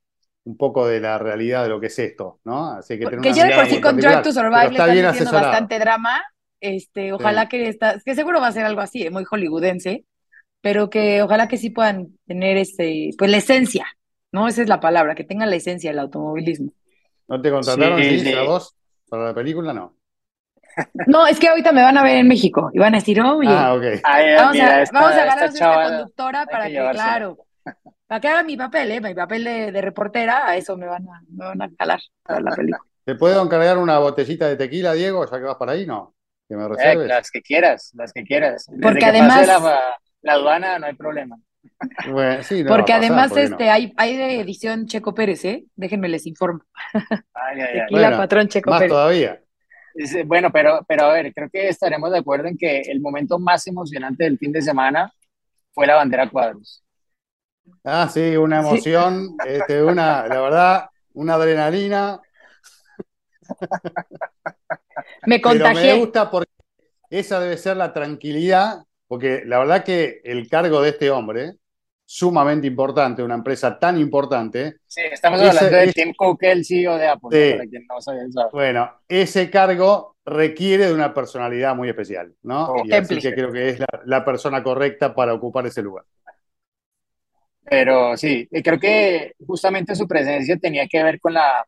un 0.47 0.57
poco 0.57 0.87
de 0.87 1.01
la 1.01 1.19
realidad 1.19 1.65
de 1.65 1.69
lo 1.69 1.81
que 1.81 1.89
es 1.89 1.99
esto, 1.99 2.39
¿no? 2.45 2.73
Así 2.73 2.99
que, 2.99 3.07
que 3.21 3.33
ya 3.33 3.47
de 3.47 3.55
por 3.55 3.67
sí 3.67 3.81
con 3.81 3.97
Drive 3.97 4.23
to 4.23 4.33
Survive 4.33 4.71
le 4.71 4.79
están 4.79 5.05
haciendo 5.07 5.33
bastante 5.33 5.79
drama, 5.79 6.23
este, 6.61 7.13
ojalá 7.13 7.43
sí. 7.43 7.49
que 7.49 7.69
está, 7.69 7.97
que 8.05 8.15
seguro 8.15 8.41
va 8.41 8.47
a 8.47 8.53
ser 8.53 8.65
algo 8.65 8.81
así, 8.81 9.03
eh, 9.03 9.11
muy 9.11 9.25
hollywoodense, 9.25 10.05
pero 10.61 10.89
que 10.89 11.21
ojalá 11.23 11.49
que 11.49 11.59
sí 11.59 11.71
puedan 11.71 12.17
tener 12.27 12.57
este, 12.59 13.11
pues 13.19 13.29
la 13.31 13.39
esencia, 13.39 13.87
¿no? 14.33 14.47
Esa 14.47 14.63
es 14.63 14.69
la 14.69 14.79
palabra, 14.79 15.17
que 15.17 15.25
tengan 15.25 15.51
la 15.51 15.57
esencia 15.57 15.91
del 15.91 15.99
automovilismo. 15.99 16.71
¿No 17.29 17.43
te 17.43 17.51
contrataron 17.51 18.01
Sí, 18.01 18.21
sí, 18.21 18.33
a 18.33 18.43
vos 18.45 18.77
para 19.09 19.25
la 19.27 19.35
película? 19.35 19.73
No. 19.73 19.95
No, 21.07 21.27
es 21.27 21.41
que 21.41 21.49
ahorita 21.49 21.73
me 21.73 21.83
van 21.83 21.97
a 21.97 22.03
ver 22.03 22.19
en 22.19 22.29
México 22.29 22.71
y 22.73 22.79
van 22.79 22.95
a 22.95 22.99
decir, 22.99 23.21
oye, 23.21 23.49
Ah, 23.51 23.75
ok. 23.75 23.83
Ay, 24.05 24.35
vamos 24.35 24.53
mira, 24.53 24.77
a, 24.77 24.83
esta- 24.83 25.01
vamos 25.01 25.17
a 25.17 25.23
agarrar 25.23 25.45
esta 25.47 25.59
chava- 25.59 25.89
conductora 25.89 26.41
hay 26.41 26.47
para 26.47 26.67
que 26.67 26.73
que, 26.75 26.91
claro, 26.93 27.46
para 28.07 28.21
que 28.21 28.29
haga 28.29 28.43
mi 28.43 28.57
papel, 28.57 28.91
¿eh? 28.93 29.01
Mi 29.01 29.15
papel 29.15 29.45
de, 29.45 29.73
de 29.73 29.81
reportera, 29.83 30.47
a 30.49 30.57
eso 30.57 30.77
me 30.77 30.87
van 30.87 31.09
a, 31.09 31.23
me 31.29 31.45
van 31.45 31.63
a 31.63 31.69
para 32.23 32.41
la 32.41 32.51
película. 32.55 32.79
¿Te 33.05 33.15
puedo 33.15 33.43
encargar 33.43 33.79
una 33.79 33.99
botellita 33.99 34.49
de 34.49 34.57
tequila, 34.57 34.93
Diego, 34.93 35.25
ya 35.31 35.39
que 35.39 35.45
vas 35.45 35.57
para 35.57 35.73
ahí? 35.73 35.87
No. 35.87 36.15
Que 36.49 36.57
me 36.57 36.65
Eh, 36.65 36.69
reserves. 36.69 37.09
las 37.09 37.31
que 37.31 37.43
quieras, 37.43 37.93
las 37.95 38.13
que 38.13 38.23
quieras. 38.25 38.67
Desde 38.69 38.83
Porque 38.83 38.99
que 39.01 39.07
además- 39.07 39.47
pase 39.47 39.63
la, 39.63 39.81
la 40.23 40.33
aduana 40.33 40.79
no 40.79 40.87
hay 40.87 40.95
problema. 40.95 41.37
Bueno, 42.11 42.43
sí, 42.45 42.63
no 42.63 42.71
va 42.71 42.75
a 42.75 42.79
Porque 42.79 42.93
pasar, 42.93 43.05
además 43.05 43.29
¿por 43.29 43.39
qué 43.39 43.45
no? 43.49 43.51
este, 43.57 43.71
hay, 43.71 43.93
hay 43.97 44.17
de 44.17 44.41
edición 44.41 44.87
Checo 44.87 45.15
Pérez, 45.15 45.45
¿eh? 45.45 45.65
Déjenme 45.75 46.09
les 46.09 46.27
informo. 46.27 46.61
Ay, 46.93 47.03
ay, 47.35 47.61
ay. 47.61 47.81
Tequila 47.81 48.01
Bueno, 48.09 48.17
patrón 48.17 48.49
Checo 48.49 48.71
Más 48.71 48.79
Pérez. 48.81 48.91
todavía. 48.93 49.41
Bueno, 50.27 50.53
pero, 50.53 50.85
pero 50.87 51.05
a 51.07 51.13
ver, 51.13 51.33
creo 51.35 51.49
que 51.51 51.69
estaremos 51.69 52.13
de 52.13 52.19
acuerdo 52.19 52.49
en 52.49 52.57
que 52.59 52.83
el 52.83 53.01
momento 53.01 53.39
más 53.39 53.67
emocionante 53.67 54.25
del 54.25 54.39
fin 54.39 54.53
de 54.53 54.63
semana 54.63 55.13
fue 55.73 55.87
la 55.87 55.95
bandera 55.97 56.29
cuadros. 56.29 56.83
Ah, 57.85 58.09
sí, 58.13 58.37
una 58.37 58.61
Sí. 58.61 58.67
emoción, 58.67 59.37
este, 59.43 59.83
una, 59.83 60.29
la 60.29 60.41
verdad, 60.41 60.87
una 61.15 61.35
adrenalina. 61.35 62.21
Me 65.27 65.41
Pero 65.41 65.71
me 65.71 65.83
contagié. 65.83 65.95
gusta 65.95 66.31
porque 66.31 66.51
esa 67.11 67.41
debe 67.41 67.57
ser 67.57 67.77
la 67.77 67.93
tranquilidad, 67.93 68.85
porque 69.07 69.43
la 69.47 69.59
verdad 69.59 69.85
que 69.85 70.21
el 70.25 70.49
cargo 70.49 70.81
de 70.83 70.91
este 70.91 71.11
hombre, 71.11 71.55
sumamente 72.05 72.67
importante, 72.67 73.23
una 73.23 73.35
empresa 73.35 73.79
tan 73.79 73.99
importante, 73.99 74.77
Sí, 74.87 75.03
estamos 75.13 75.41
Ese- 75.41 75.49
hablando 75.51 75.77
de 75.77 75.85
ese- 75.85 75.93
Tim 75.93 76.15
Cook, 76.17 76.39
el 76.43 76.65
CEO 76.65 76.97
de 76.97 77.07
Apple, 77.09 77.31
para 77.51 77.67
quien 77.67 77.87
no 77.89 78.01
sabía 78.01 78.25
eso. 78.25 78.49
bueno, 78.53 78.91
ese 79.09 79.51
cargo 79.51 80.17
requiere 80.25 80.87
de 80.87 80.95
una 80.95 81.13
personalidad 81.13 81.75
muy 81.77 81.89
especial, 81.89 82.35
¿no? 82.43 82.71
Oh, 82.71 82.83
Y 82.85 82.93
así 82.93 83.21
que 83.21 83.35
creo 83.35 83.53
que 83.53 83.69
es 83.71 83.81
la, 83.81 83.87
la 84.05 84.25
persona 84.25 84.63
correcta 84.63 85.15
para 85.15 85.35
ocupar 85.35 85.67
ese 85.67 85.83
lugar. 85.83 86.05
Pero 87.69 88.17
sí, 88.17 88.47
y 88.51 88.63
creo 88.63 88.79
que 88.79 89.33
justamente 89.47 89.95
su 89.97 90.07
presencia 90.07 90.57
tenía 90.59 90.87
que 90.87 91.03
ver 91.03 91.19
con 91.21 91.35
la, 91.35 91.67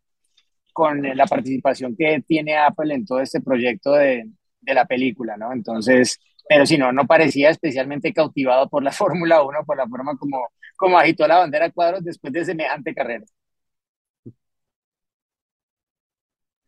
con 0.72 1.02
la 1.02 1.26
participación 1.26 1.96
que 1.96 2.22
tiene 2.26 2.56
Apple 2.58 2.94
en 2.94 3.06
todo 3.06 3.20
este 3.20 3.40
proyecto 3.42 3.92
de, 3.94 4.24
de 4.60 4.74
la 4.74 4.86
película, 4.86 5.36
¿no? 5.36 5.52
Entonces, 5.52 6.18
pero 6.48 6.66
si 6.66 6.78
no, 6.78 6.92
no 6.92 7.06
parecía 7.06 7.50
especialmente 7.50 8.12
cautivado 8.14 8.68
por 8.68 8.82
la 8.84 8.92
Fórmula 8.94 9.42
1, 9.44 9.64
por 9.66 9.76
la 9.78 9.88
forma 9.88 10.16
como, 10.18 10.48
como 10.76 10.98
agitó 10.98 11.26
la 11.28 11.38
bandera 11.38 11.70
cuadros 11.72 12.04
después 12.04 12.32
de 12.32 12.44
semejante 12.46 12.94
carrera. 12.94 13.24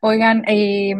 Oigan, 0.03 0.45
eh, 0.49 0.95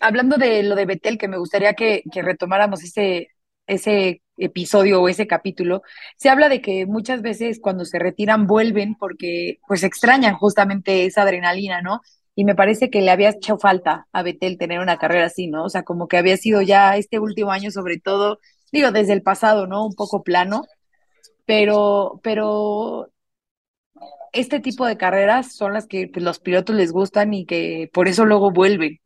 hablando 0.00 0.36
de 0.36 0.62
lo 0.62 0.74
de 0.74 0.84
Betel, 0.86 1.16
que 1.18 1.28
me 1.28 1.38
gustaría 1.38 1.72
que, 1.74 2.02
que 2.12 2.20
retomáramos 2.22 2.82
ese, 2.84 3.28
ese 3.66 4.22
episodio 4.36 5.00
o 5.02 5.08
ese 5.08 5.26
capítulo, 5.26 5.82
se 6.16 6.28
habla 6.30 6.48
de 6.48 6.60
que 6.60 6.86
muchas 6.86 7.22
veces 7.22 7.60
cuando 7.60 7.84
se 7.84 7.98
retiran 7.98 8.46
vuelven 8.46 8.94
porque 8.96 9.58
pues 9.68 9.82
extrañan 9.84 10.34
justamente 10.34 11.04
esa 11.04 11.22
adrenalina, 11.22 11.82
¿no? 11.82 12.00
Y 12.34 12.44
me 12.44 12.54
parece 12.54 12.90
que 12.90 13.02
le 13.02 13.10
había 13.10 13.30
hecho 13.30 13.58
falta 13.58 14.06
a 14.12 14.22
Betel 14.22 14.58
tener 14.58 14.80
una 14.80 14.96
carrera 14.96 15.26
así, 15.26 15.48
¿no? 15.48 15.64
O 15.64 15.68
sea, 15.68 15.82
como 15.82 16.08
que 16.08 16.16
había 16.16 16.36
sido 16.36 16.62
ya 16.62 16.96
este 16.96 17.18
último 17.18 17.52
año 17.52 17.70
sobre 17.70 17.98
todo, 18.00 18.38
digo, 18.72 18.90
desde 18.90 19.12
el 19.12 19.22
pasado, 19.22 19.66
¿no? 19.66 19.84
Un 19.84 19.94
poco 19.94 20.22
plano, 20.22 20.64
pero, 21.44 22.20
pero 22.22 23.10
este 24.32 24.60
tipo 24.60 24.86
de 24.86 24.96
carreras 24.96 25.54
son 25.54 25.74
las 25.74 25.86
que 25.86 26.08
pues, 26.08 26.24
los 26.24 26.40
pilotos 26.40 26.74
les 26.74 26.90
gustan 26.90 27.34
y 27.34 27.44
que 27.44 27.90
por 27.92 28.08
eso 28.08 28.24
luego 28.24 28.50
vuelven. 28.50 28.98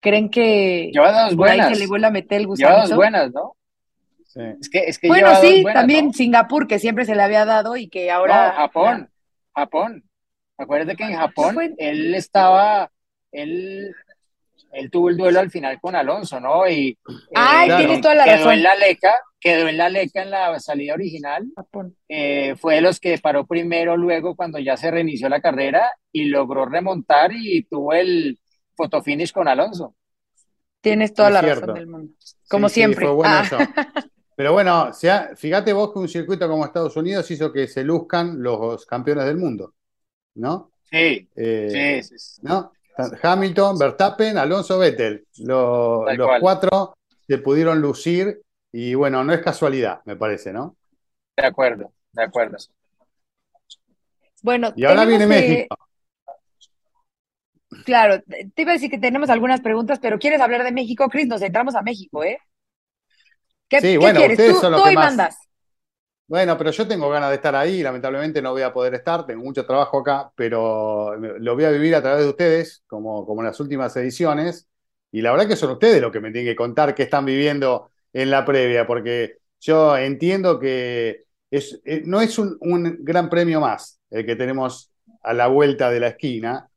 ¿Creen 0.00 0.30
que 0.30 0.90
Lleva 0.92 1.24
dos 1.24 1.34
por 1.34 1.48
ahí 1.48 1.58
buenas, 1.58 1.78
le 1.78 1.86
vuelve 1.86 2.06
a 2.06 2.10
meter 2.10 2.40
el 2.40 2.46
buenas, 2.46 3.32
¿no? 3.32 3.56
Sí. 4.34 4.40
Es 4.60 4.68
que, 4.68 4.78
es 4.80 4.98
que 4.98 5.06
Bueno, 5.06 5.28
lleva 5.28 5.40
sí, 5.40 5.64
también 5.72 6.06
¿no? 6.06 6.12
Singapur, 6.12 6.66
que 6.66 6.80
siempre 6.80 7.04
se 7.04 7.14
le 7.14 7.22
había 7.22 7.44
dado 7.44 7.76
y 7.76 7.88
que 7.88 8.08
No, 8.08 8.14
ahora... 8.14 8.52
Japón, 8.52 9.08
Japón. 9.54 10.04
Acuérdate 10.58 10.96
que 10.96 11.04
en 11.04 11.14
Japón 11.16 11.54
Fue- 11.54 11.74
él 11.78 12.14
estaba, 12.16 12.90
él, 13.30 13.94
él 14.72 14.90
tuvo 14.90 15.08
el 15.10 15.16
duelo 15.16 15.38
al 15.38 15.50
final 15.52 15.80
con 15.80 15.94
Alonso, 15.94 16.40
¿no? 16.40 16.68
Y 16.68 16.88
eh, 17.08 17.32
Ay, 17.34 17.70
tienes 17.76 18.00
toda 18.00 18.16
la 18.16 18.24
quedó 18.24 18.34
razón. 18.36 18.52
en 18.54 18.62
la 18.64 18.74
leca, 18.74 19.14
quedó 19.38 19.68
en 19.68 19.76
la 19.76 19.88
leca 19.88 20.22
en 20.22 20.30
la 20.30 20.58
salida 20.58 20.94
original. 20.94 21.44
Japón. 21.54 21.96
Eh, 22.08 22.56
fue 22.56 22.74
de 22.76 22.80
los 22.80 22.98
que 22.98 23.16
paró 23.18 23.46
primero, 23.46 23.96
luego 23.96 24.34
cuando 24.34 24.58
ya 24.58 24.76
se 24.76 24.90
reinició 24.90 25.28
la 25.28 25.40
carrera 25.40 25.92
y 26.10 26.24
logró 26.24 26.66
remontar 26.66 27.30
y 27.32 27.62
tuvo 27.64 27.92
el 27.92 28.40
fotofinish 28.76 29.30
con 29.32 29.46
Alonso. 29.46 29.94
Tienes 30.80 31.14
toda 31.14 31.28
Es 31.28 31.34
la 31.34 31.40
cierto. 31.40 31.60
razón 31.62 31.74
del 31.76 31.86
mundo. 31.86 32.12
Como 32.48 32.68
Sí, 32.68 32.74
sí, 32.74 32.80
siempre. 32.80 33.06
fue 33.06 33.14
bueno 33.14 33.34
Ah. 33.36 33.42
eso. 33.44 33.58
Pero 34.36 34.52
bueno, 34.52 34.92
sea, 34.92 35.30
fíjate 35.36 35.72
vos 35.72 35.92
que 35.92 35.98
un 36.00 36.08
circuito 36.08 36.48
como 36.48 36.64
Estados 36.64 36.96
Unidos 36.96 37.30
hizo 37.30 37.52
que 37.52 37.68
se 37.68 37.84
luzcan 37.84 38.42
los 38.42 38.84
campeones 38.86 39.24
del 39.26 39.36
mundo, 39.36 39.74
¿no? 40.34 40.72
Sí, 40.90 41.28
Eh, 41.36 42.02
sí, 42.02 42.08
sí, 42.08 42.18
sí. 42.18 42.40
¿no? 42.42 42.72
Hamilton, 43.22 43.78
Verstappen, 43.78 44.38
Alonso, 44.38 44.78
Vettel. 44.78 45.26
Los 45.38 46.04
cual. 46.16 46.40
cuatro 46.40 46.96
se 47.26 47.38
pudieron 47.38 47.80
lucir 47.80 48.40
y 48.72 48.94
bueno, 48.94 49.24
no 49.24 49.32
es 49.32 49.40
casualidad, 49.40 50.00
me 50.04 50.16
parece, 50.16 50.52
¿no? 50.52 50.76
de 51.36 51.46
acuerdo, 51.46 51.92
de 52.12 52.22
acuerdo. 52.22 52.56
Bueno, 54.42 54.72
Y 54.76 54.84
ahora 54.84 55.04
viene 55.04 55.24
que- 55.24 55.28
México. 55.28 55.76
Claro, 57.84 58.22
te 58.22 58.62
iba 58.62 58.70
a 58.70 58.74
decir 58.74 58.88
que 58.90 58.98
tenemos 58.98 59.30
algunas 59.30 59.60
preguntas, 59.60 59.98
pero 60.00 60.18
¿quieres 60.18 60.40
hablar 60.40 60.62
de 60.62 60.70
México, 60.70 61.08
Cris? 61.08 61.26
Nos 61.26 61.42
entramos 61.42 61.74
a 61.74 61.82
México, 61.82 62.22
¿eh? 62.22 62.38
¿Qué, 63.74 63.82
Sí, 63.82 63.96
qué 63.98 64.12
bueno, 64.12 64.14
quieres? 64.14 64.38
ustedes 64.38 64.44
Tú, 64.44 64.60
son 64.60 64.72
los 64.72 64.82
tú 64.82 64.82
que 64.82 64.92
más- 64.92 65.14
mandas. 65.16 65.36
Bueno, 66.26 66.56
pero 66.56 66.70
yo 66.70 66.88
tengo 66.88 67.10
ganas 67.10 67.28
de 67.30 67.36
estar 67.36 67.54
ahí, 67.54 67.82
lamentablemente 67.82 68.40
no 68.40 68.52
voy 68.52 68.62
a 68.62 68.72
poder 68.72 68.94
estar, 68.94 69.26
tengo 69.26 69.44
mucho 69.44 69.66
trabajo 69.66 69.98
acá, 70.00 70.32
pero 70.34 71.14
lo 71.16 71.54
voy 71.54 71.64
a 71.64 71.70
vivir 71.70 71.94
a 71.94 72.00
través 72.02 72.22
de 72.24 72.30
ustedes, 72.30 72.82
como, 72.86 73.26
como 73.26 73.42
en 73.42 73.48
las 73.48 73.60
últimas 73.60 73.94
ediciones, 73.98 74.66
y 75.12 75.20
la 75.20 75.32
verdad 75.32 75.46
que 75.46 75.56
son 75.56 75.72
ustedes 75.72 76.00
los 76.00 76.10
que 76.10 76.20
me 76.20 76.32
tienen 76.32 76.50
que 76.50 76.56
contar 76.56 76.94
qué 76.94 77.02
están 77.02 77.26
viviendo 77.26 77.90
en 78.14 78.30
la 78.30 78.42
previa, 78.46 78.86
porque 78.86 79.36
yo 79.60 79.96
entiendo 79.98 80.58
que 80.58 81.24
es, 81.50 81.80
eh, 81.84 82.02
no 82.06 82.22
es 82.22 82.38
un, 82.38 82.56
un 82.60 82.96
gran 83.04 83.28
premio 83.28 83.60
más 83.60 84.00
el 84.10 84.24
que 84.24 84.34
tenemos 84.36 84.90
a 85.22 85.34
la 85.34 85.48
vuelta 85.48 85.90
de 85.90 86.00
la 86.00 86.08
esquina, 86.08 86.68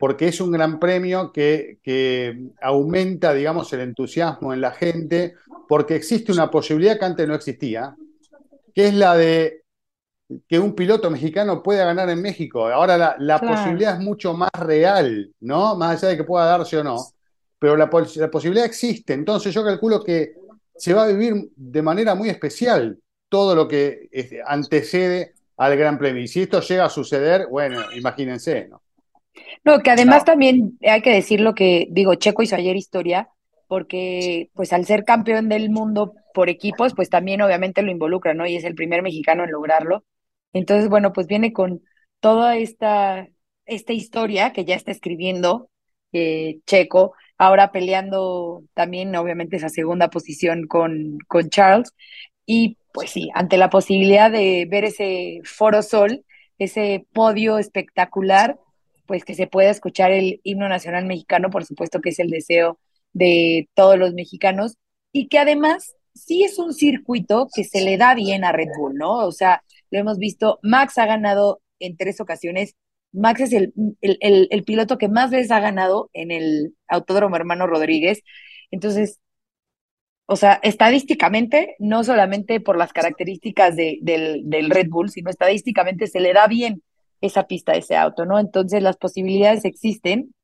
porque 0.00 0.28
es 0.28 0.40
un 0.40 0.50
gran 0.50 0.80
premio 0.80 1.30
que, 1.30 1.78
que 1.82 2.48
aumenta, 2.62 3.34
digamos, 3.34 3.70
el 3.74 3.80
entusiasmo 3.80 4.54
en 4.54 4.62
la 4.62 4.70
gente, 4.72 5.34
porque 5.68 5.94
existe 5.94 6.32
una 6.32 6.50
posibilidad 6.50 6.98
que 6.98 7.04
antes 7.04 7.28
no 7.28 7.34
existía, 7.34 7.94
que 8.74 8.88
es 8.88 8.94
la 8.94 9.14
de 9.14 9.62
que 10.48 10.58
un 10.58 10.74
piloto 10.74 11.10
mexicano 11.10 11.62
pueda 11.62 11.84
ganar 11.84 12.08
en 12.08 12.22
México. 12.22 12.66
Ahora 12.68 12.96
la, 12.96 13.16
la 13.18 13.38
Claro. 13.38 13.56
posibilidad 13.56 13.94
es 13.94 14.00
mucho 14.00 14.32
más 14.32 14.50
real, 14.58 15.30
¿no? 15.40 15.76
Más 15.76 15.98
allá 16.02 16.08
de 16.12 16.16
que 16.16 16.24
pueda 16.24 16.46
darse 16.46 16.78
o 16.78 16.84
no, 16.84 16.96
pero 17.58 17.76
la, 17.76 17.90
la 18.16 18.30
posibilidad 18.30 18.64
existe. 18.64 19.12
Entonces 19.12 19.52
yo 19.52 19.62
calculo 19.62 20.02
que 20.02 20.32
se 20.76 20.94
va 20.94 21.04
a 21.04 21.08
vivir 21.08 21.50
de 21.54 21.82
manera 21.82 22.14
muy 22.14 22.30
especial 22.30 22.98
todo 23.28 23.54
lo 23.54 23.68
que 23.68 24.08
este, 24.12 24.40
antecede 24.46 25.34
al 25.58 25.76
Gran 25.76 25.98
Premio. 25.98 26.22
Y 26.22 26.28
si 26.28 26.40
esto 26.42 26.60
llega 26.62 26.86
a 26.86 26.90
suceder, 26.90 27.48
bueno, 27.50 27.80
imagínense, 27.94 28.66
¿no? 28.68 28.80
No, 29.64 29.80
que 29.80 29.90
además 29.90 30.20
No. 30.20 30.24
también 30.24 30.78
hay 30.82 31.02
que 31.02 31.10
decir 31.12 31.40
lo 31.40 31.54
que 31.54 31.86
digo, 31.90 32.14
Checo 32.14 32.42
hizo 32.42 32.56
ayer 32.56 32.76
historia, 32.76 33.28
porque 33.68 34.50
pues 34.54 34.72
al 34.72 34.84
ser 34.86 35.04
campeón 35.04 35.48
del 35.48 35.70
mundo 35.70 36.14
por 36.34 36.48
equipos, 36.48 36.94
pues 36.94 37.08
también 37.10 37.40
obviamente 37.42 37.82
lo 37.82 37.90
involucra, 37.90 38.34
¿no? 38.34 38.46
Y 38.46 38.56
es 38.56 38.64
el 38.64 38.74
primer 38.74 39.02
mexicano 39.02 39.44
en 39.44 39.52
lograrlo. 39.52 40.04
Entonces, 40.52 40.88
bueno, 40.88 41.12
pues 41.12 41.26
viene 41.26 41.52
con 41.52 41.82
toda 42.20 42.56
esta, 42.56 43.28
esta 43.66 43.92
historia 43.92 44.52
que 44.52 44.64
ya 44.64 44.74
está 44.74 44.90
escribiendo 44.90 45.70
eh, 46.12 46.58
Checo, 46.66 47.14
ahora 47.38 47.70
peleando 47.72 48.64
también, 48.74 49.14
obviamente, 49.16 49.56
esa 49.56 49.68
segunda 49.68 50.10
posición 50.10 50.66
con, 50.66 51.18
con 51.28 51.48
Charles. 51.50 51.92
Y 52.46 52.78
pues 52.92 53.10
sí, 53.10 53.30
ante 53.34 53.56
la 53.56 53.70
posibilidad 53.70 54.30
de 54.30 54.66
ver 54.68 54.84
ese 54.84 55.40
Foro 55.44 55.82
Sol, 55.82 56.24
ese 56.58 57.06
podio 57.12 57.58
espectacular, 57.58 58.58
pues 59.10 59.24
que 59.24 59.34
se 59.34 59.48
pueda 59.48 59.70
escuchar 59.70 60.12
el 60.12 60.40
himno 60.44 60.68
nacional 60.68 61.04
mexicano, 61.04 61.50
por 61.50 61.64
supuesto 61.64 62.00
que 62.00 62.10
es 62.10 62.20
el 62.20 62.30
deseo 62.30 62.78
de 63.12 63.68
todos 63.74 63.98
los 63.98 64.14
mexicanos, 64.14 64.76
y 65.10 65.26
que 65.26 65.40
además 65.40 65.96
sí 66.14 66.44
es 66.44 66.60
un 66.60 66.72
circuito 66.72 67.48
que 67.52 67.64
se 67.64 67.80
le 67.80 67.96
da 67.96 68.14
bien 68.14 68.44
a 68.44 68.52
Red 68.52 68.68
Bull, 68.78 68.94
¿no? 68.94 69.26
O 69.26 69.32
sea, 69.32 69.64
lo 69.90 69.98
hemos 69.98 70.18
visto, 70.18 70.60
Max 70.62 70.96
ha 70.98 71.06
ganado 71.06 71.60
en 71.80 71.96
tres 71.96 72.20
ocasiones, 72.20 72.76
Max 73.10 73.40
es 73.40 73.52
el, 73.52 73.72
el, 74.00 74.16
el, 74.20 74.46
el 74.52 74.62
piloto 74.62 74.96
que 74.96 75.08
más 75.08 75.32
veces 75.32 75.50
ha 75.50 75.58
ganado 75.58 76.08
en 76.12 76.30
el 76.30 76.76
Autódromo 76.86 77.34
Hermano 77.34 77.66
Rodríguez, 77.66 78.22
entonces, 78.70 79.18
o 80.26 80.36
sea, 80.36 80.60
estadísticamente, 80.62 81.74
no 81.80 82.04
solamente 82.04 82.60
por 82.60 82.78
las 82.78 82.92
características 82.92 83.74
de, 83.74 83.98
del, 84.02 84.48
del 84.48 84.70
Red 84.70 84.86
Bull, 84.88 85.10
sino 85.10 85.30
estadísticamente 85.30 86.06
se 86.06 86.20
le 86.20 86.32
da 86.32 86.46
bien 86.46 86.84
esa 87.20 87.46
pista, 87.46 87.72
ese 87.74 87.96
auto, 87.96 88.26
¿no? 88.26 88.38
Entonces 88.38 88.82
las 88.82 88.96
posibilidades 88.96 89.64
existen. 89.64 90.34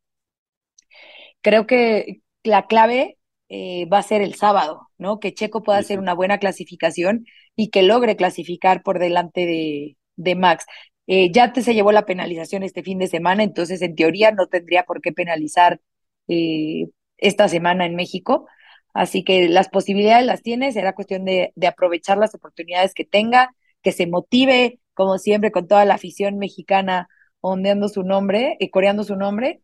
Creo 1.42 1.66
que 1.66 2.20
la 2.42 2.66
clave 2.66 3.18
eh, 3.48 3.86
va 3.86 3.98
a 3.98 4.02
ser 4.02 4.22
el 4.22 4.34
sábado, 4.34 4.88
¿no? 4.98 5.20
Que 5.20 5.34
Checo 5.34 5.62
pueda 5.62 5.78
hacer 5.78 5.98
una 5.98 6.14
buena 6.14 6.38
clasificación 6.38 7.26
y 7.54 7.70
que 7.70 7.82
logre 7.82 8.16
clasificar 8.16 8.82
por 8.82 8.98
delante 8.98 9.46
de, 9.46 9.96
de 10.16 10.34
Max. 10.34 10.64
Eh, 11.06 11.30
ya 11.32 11.52
te 11.52 11.62
se 11.62 11.74
llevó 11.74 11.92
la 11.92 12.04
penalización 12.06 12.62
este 12.62 12.82
fin 12.82 12.98
de 12.98 13.06
semana, 13.06 13.44
entonces 13.44 13.80
en 13.82 13.94
teoría 13.94 14.32
no 14.32 14.48
tendría 14.48 14.82
por 14.84 15.00
qué 15.00 15.12
penalizar 15.12 15.80
eh, 16.28 16.86
esta 17.18 17.48
semana 17.48 17.86
en 17.86 17.94
México. 17.94 18.46
Así 18.92 19.22
que 19.24 19.48
las 19.48 19.68
posibilidades 19.68 20.26
las 20.26 20.42
tiene, 20.42 20.72
será 20.72 20.94
cuestión 20.94 21.24
de, 21.24 21.52
de 21.54 21.66
aprovechar 21.66 22.18
las 22.18 22.34
oportunidades 22.34 22.94
que 22.94 23.04
tenga, 23.04 23.54
que 23.82 23.92
se 23.92 24.06
motive, 24.06 24.80
como 24.96 25.18
siempre, 25.18 25.52
con 25.52 25.68
toda 25.68 25.84
la 25.84 25.94
afición 25.94 26.38
mexicana 26.38 27.08
ondeando 27.40 27.88
su 27.88 28.02
nombre, 28.02 28.56
y 28.58 28.70
coreando 28.70 29.04
su 29.04 29.14
nombre 29.14 29.60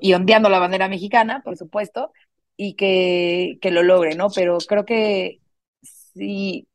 y 0.00 0.14
ondeando 0.14 0.48
la 0.48 0.58
bandera 0.58 0.88
mexicana, 0.88 1.42
por 1.44 1.56
supuesto, 1.56 2.12
y 2.56 2.74
que, 2.74 3.58
que 3.60 3.70
lo 3.70 3.82
logre, 3.82 4.16
¿no? 4.16 4.28
Pero 4.34 4.58
creo 4.58 4.84
que 4.84 5.40
si, 5.82 6.66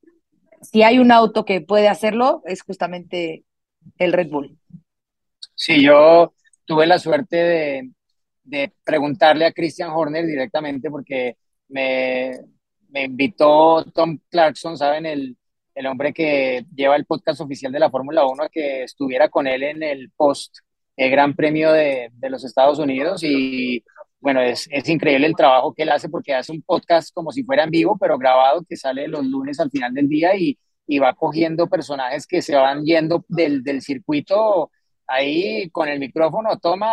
si 0.62 0.84
hay 0.84 1.00
un 1.00 1.12
auto 1.12 1.44
que 1.44 1.62
puede 1.62 1.88
hacerlo, 1.88 2.42
es 2.46 2.62
justamente 2.62 3.44
el 3.98 4.14
Red 4.14 4.30
Bull. 4.30 4.58
Sí, 5.56 5.84
yo 5.84 6.34
tuve 6.66 6.86
la 6.86 7.00
suerte 7.00 7.36
de, 7.36 7.92
de 8.44 8.74
preguntarle 8.84 9.46
a 9.46 9.54
Christian 9.54 9.90
Horner 9.90 10.26
directamente 10.26 10.90
porque 10.90 11.38
me, 11.70 12.32
me 12.90 13.04
invitó 13.06 13.86
Tom 13.94 14.20
Clarkson, 14.30 14.78
¿saben? 14.78 15.06
El, 15.06 15.37
el 15.78 15.86
hombre 15.86 16.12
que 16.12 16.66
lleva 16.76 16.96
el 16.96 17.06
podcast 17.06 17.40
oficial 17.40 17.72
de 17.72 17.80
la 17.80 17.92
Fórmula 17.92 18.26
1 18.26 18.44
a 18.44 18.50
que 18.50 18.84
estuviera 18.84 19.30
con 19.30 19.46
él 19.46 19.62
en 19.62 19.84
el 19.84 20.10
post 20.16 20.58
el 20.96 21.12
Gran 21.12 21.36
Premio 21.36 21.72
de, 21.72 22.10
de 22.14 22.30
los 22.32 22.44
Estados 22.44 22.80
Unidos 22.80 23.24
y 23.24 23.84
bueno, 24.20 24.42
es, 24.42 24.68
es, 24.72 24.90
increíble 24.90 25.28
el 25.28 25.36
trabajo 25.36 25.76
que 25.76 25.84
él 25.84 25.92
hace 25.92 26.10
porque 26.10 26.34
hace 26.34 26.52
un 26.52 26.64
podcast 26.64 27.14
como 27.14 27.32
si 27.32 27.44
fuera 27.44 27.64
en 27.64 27.70
vivo, 27.70 27.96
pero 28.00 28.18
grabado 28.18 28.66
que 28.68 28.76
sale 28.76 29.08
los 29.08 29.24
lunes 29.24 29.60
al 29.60 29.70
final 29.70 29.94
del 29.94 30.10
día 30.10 30.36
y, 30.36 30.58
y 30.88 30.98
va 30.98 31.14
cogiendo 31.14 31.68
personajes 31.68 32.26
que 32.26 32.42
se 32.42 32.56
van 32.56 32.84
yendo 32.84 33.24
del, 33.28 33.64
del, 33.64 33.84
circuito 33.84 34.72
ahí 35.06 35.70
con 35.70 35.88
el 35.88 36.00
micrófono, 36.00 36.58
toma 36.58 36.90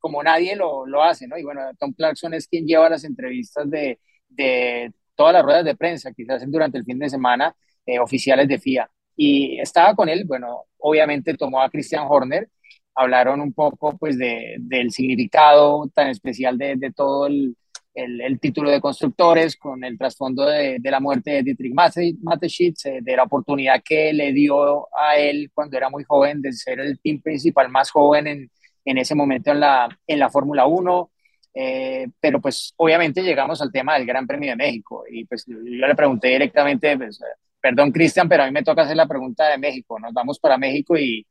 como 0.00 0.20
nadie 0.24 0.56
lo, 0.56 0.84
lo, 0.84 1.04
hace, 1.04 1.28
¿no? 1.28 1.38
Y 1.38 1.44
bueno, 1.44 1.60
Tom 1.78 1.92
Clarkson 1.92 2.34
es 2.34 2.48
quien 2.48 2.66
lleva 2.66 2.90
las 2.90 3.04
entrevistas 3.04 3.70
de, 3.70 4.00
de 4.28 4.92
todas 5.14 5.32
las 5.32 5.44
ruedas 5.44 5.64
de 5.64 5.76
prensa 5.76 6.12
que 6.12 6.24
se 6.24 6.32
hacen 6.32 6.50
durante 6.50 6.78
el 6.78 6.84
fin 6.84 6.98
de 6.98 7.08
semana 7.08 7.54
eh, 7.86 7.98
oficiales 7.98 8.48
de 8.48 8.58
FIA. 8.58 8.90
Y 9.16 9.60
estaba 9.60 9.94
con 9.94 10.08
él, 10.08 10.24
bueno, 10.26 10.64
obviamente 10.78 11.34
tomó 11.34 11.60
a 11.60 11.70
Christian 11.70 12.06
Horner 12.08 12.48
hablaron 12.94 13.40
un 13.40 13.52
poco 13.52 13.96
pues 13.98 14.16
de, 14.18 14.56
del 14.58 14.90
significado 14.92 15.90
tan 15.94 16.08
especial 16.08 16.56
de, 16.56 16.92
todo 16.94 17.26
el, 17.26 17.56
el, 17.94 18.38
título 18.40 18.70
de 18.70 18.80
constructores 18.80 19.56
con 19.56 19.82
el 19.84 19.98
trasfondo 19.98 20.46
de, 20.46 20.78
de, 20.80 20.90
la 20.90 21.00
muerte 21.00 21.32
de 21.32 21.42
Dietrich 21.42 21.74
Mateschitz, 22.22 22.86
eh, 22.86 22.98
de 23.02 23.16
la 23.16 23.24
oportunidad 23.24 23.82
que 23.84 24.12
le 24.12 24.32
dio 24.32 24.86
a 24.96 25.16
él 25.16 25.50
cuando 25.52 25.76
era 25.76 25.90
muy 25.90 26.04
joven 26.04 26.40
de 26.40 26.52
ser 26.52 26.80
el 26.80 26.98
team 27.00 27.20
principal 27.20 27.68
más 27.68 27.90
joven 27.90 28.26
en, 28.26 28.50
en 28.84 28.98
ese 28.98 29.14
momento 29.14 29.50
en 29.50 29.60
la, 29.60 29.88
en 30.06 30.18
la 30.18 30.30
Fórmula 30.30 30.66
1. 30.66 31.10
Eh, 31.56 32.08
pero 32.18 32.40
pues 32.40 32.74
obviamente 32.76 33.22
llegamos 33.22 33.62
al 33.62 33.70
tema 33.70 33.94
del 33.94 34.06
Gran 34.06 34.26
Premio 34.26 34.50
de 34.50 34.56
México 34.56 35.04
y 35.08 35.24
pues 35.24 35.44
yo 35.46 35.56
le 35.56 35.94
pregunté 35.94 36.26
directamente, 36.28 36.96
pues, 36.96 37.20
perdón 37.64 37.92
Cristian, 37.92 38.28
pero 38.28 38.42
a 38.42 38.46
mí 38.46 38.52
me 38.52 38.62
toca 38.62 38.82
hacer 38.82 38.94
la 38.94 39.08
pregunta 39.08 39.48
de 39.48 39.56
México, 39.56 39.98
nos 39.98 40.12
vamos 40.12 40.38
para 40.38 40.58
México 40.58 40.98
y, 40.98 41.26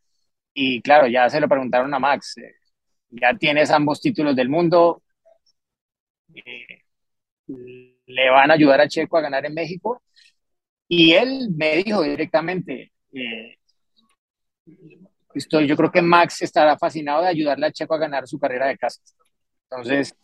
y 0.52 0.82
claro, 0.82 1.06
ya 1.06 1.30
se 1.30 1.40
lo 1.40 1.48
preguntaron 1.48 1.94
a 1.94 2.00
Max. 2.00 2.38
Eh, 2.38 2.56
ya 3.12 3.36
tienes 3.38 3.70
ambos 3.70 4.02
títulos 4.02 4.36
del 4.36 4.50
mundo. 4.50 5.04
Eh, 6.34 6.82
le 8.08 8.30
van 8.32 8.50
a 8.50 8.56
ayudar 8.56 8.82
a 8.82 8.88
Checo 8.88 9.16
a 9.16 9.22
ganar 9.22 9.46
en 9.46 9.54
México. 9.54 10.02
Y 10.88 11.14
él 11.14 11.50
me 11.56 11.76
dijo 11.84 12.02
directamente, 12.02 12.92
eh, 13.14 13.58
estoy, 15.36 15.68
yo 15.68 15.78
creo 15.78 15.92
que 15.92 16.02
Max 16.02 16.42
estará 16.42 16.80
fascinado 16.80 17.22
de 17.22 17.28
ayudarle 17.28 17.68
a 17.68 17.72
Checo 17.72 17.94
a 17.94 18.00
ganar 18.00 18.28
su 18.28 18.40
carrera 18.40 18.70
de 18.70 18.78
casa. 18.80 19.02
Entonces, 19.70 20.16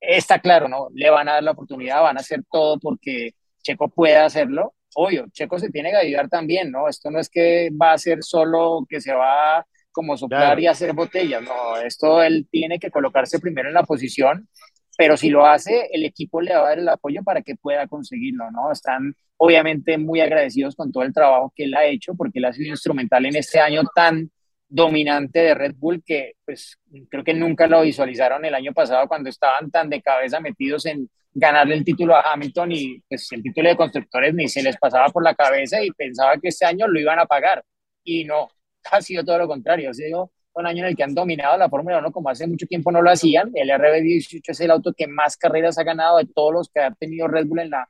está 0.00 0.38
claro, 0.38 0.66
¿no? 0.66 0.88
Le 0.94 1.10
van 1.10 1.28
a 1.28 1.34
dar 1.34 1.42
la 1.42 1.50
oportunidad, 1.50 2.00
van 2.00 2.16
a 2.16 2.20
hacer 2.20 2.42
todo 2.50 2.78
porque 2.80 3.34
Checo 3.62 3.90
pueda 3.90 4.24
hacerlo 4.24 4.74
obvio, 4.94 5.26
Checo 5.32 5.58
se 5.58 5.70
tiene 5.70 5.90
que 5.90 5.96
ayudar 5.96 6.28
también, 6.28 6.70
¿no? 6.70 6.88
Esto 6.88 7.10
no 7.10 7.18
es 7.18 7.28
que 7.28 7.70
va 7.70 7.92
a 7.92 7.98
ser 7.98 8.22
solo 8.22 8.86
que 8.88 9.00
se 9.00 9.12
va 9.12 9.66
como 9.90 10.16
soplar 10.16 10.42
claro. 10.42 10.60
y 10.60 10.66
hacer 10.66 10.92
botellas, 10.94 11.42
no, 11.42 11.76
esto 11.76 12.22
él 12.22 12.48
tiene 12.50 12.78
que 12.78 12.90
colocarse 12.90 13.38
primero 13.38 13.68
en 13.68 13.74
la 13.74 13.82
posición, 13.82 14.48
pero 14.96 15.16
si 15.16 15.28
lo 15.28 15.46
hace, 15.46 15.88
el 15.92 16.04
equipo 16.04 16.40
le 16.40 16.54
va 16.54 16.60
a 16.60 16.68
dar 16.68 16.78
el 16.78 16.88
apoyo 16.88 17.22
para 17.22 17.42
que 17.42 17.56
pueda 17.56 17.86
conseguirlo, 17.86 18.50
¿no? 18.50 18.72
Están 18.72 19.14
obviamente 19.36 19.98
muy 19.98 20.20
agradecidos 20.20 20.76
con 20.76 20.92
todo 20.92 21.02
el 21.02 21.12
trabajo 21.12 21.52
que 21.54 21.64
él 21.64 21.74
ha 21.74 21.84
hecho, 21.84 22.14
porque 22.14 22.38
él 22.38 22.44
ha 22.46 22.52
sido 22.52 22.68
instrumental 22.68 23.26
en 23.26 23.36
este 23.36 23.60
año 23.60 23.82
tan 23.94 24.30
dominante 24.68 25.40
de 25.40 25.54
Red 25.54 25.74
Bull 25.76 26.02
que 26.04 26.32
pues 26.44 26.78
creo 27.10 27.24
que 27.24 27.34
nunca 27.34 27.66
lo 27.66 27.82
visualizaron 27.82 28.44
el 28.44 28.54
año 28.54 28.72
pasado 28.72 29.06
cuando 29.06 29.28
estaban 29.28 29.70
tan 29.70 29.90
de 29.90 30.00
cabeza 30.00 30.40
metidos 30.40 30.86
en 30.86 31.10
ganarle 31.34 31.74
el 31.74 31.84
título 31.84 32.14
a 32.14 32.32
Hamilton 32.32 32.72
y 32.72 33.00
pues 33.08 33.30
el 33.32 33.42
título 33.42 33.68
de 33.68 33.76
constructores 33.76 34.34
ni 34.34 34.48
se 34.48 34.62
les 34.62 34.76
pasaba 34.76 35.08
por 35.08 35.24
la 35.24 35.34
cabeza 35.34 35.82
y 35.82 35.90
pensaba 35.90 36.36
que 36.38 36.48
este 36.48 36.66
año 36.66 36.86
lo 36.86 37.00
iban 37.00 37.18
a 37.18 37.26
pagar. 37.26 37.64
Y 38.04 38.24
no, 38.24 38.48
ha 38.90 39.00
sido 39.00 39.24
todo 39.24 39.38
lo 39.38 39.48
contrario, 39.48 39.90
ha 39.90 39.94
sido 39.94 40.32
un 40.54 40.66
año 40.66 40.82
en 40.84 40.90
el 40.90 40.96
que 40.96 41.02
han 41.02 41.14
dominado 41.14 41.56
la 41.56 41.70
Fórmula 41.70 41.98
1 41.98 42.12
como 42.12 42.28
hace 42.28 42.46
mucho 42.46 42.66
tiempo 42.66 42.92
no 42.92 43.00
lo 43.00 43.10
hacían, 43.10 43.50
el 43.54 43.70
RB18 43.70 44.42
es 44.44 44.60
el 44.60 44.70
auto 44.70 44.92
que 44.92 45.06
más 45.06 45.38
carreras 45.38 45.78
ha 45.78 45.82
ganado 45.82 46.18
de 46.18 46.26
todos 46.26 46.52
los 46.52 46.68
que 46.68 46.80
ha 46.80 46.90
tenido 46.90 47.26
Red 47.26 47.46
Bull 47.46 47.60
en 47.60 47.70
la, 47.70 47.88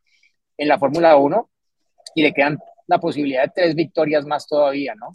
en 0.57 0.69
la 0.69 0.79
Fórmula 0.79 1.17
1 1.17 1.51
y 2.15 2.23
le 2.23 2.33
quedan 2.33 2.59
la 2.87 2.99
posibilidad 2.99 3.43
de 3.45 3.53
tres 3.55 3.75
victorias 3.75 4.27
más 4.27 4.47
todavía, 4.47 4.95
¿no? 4.95 5.11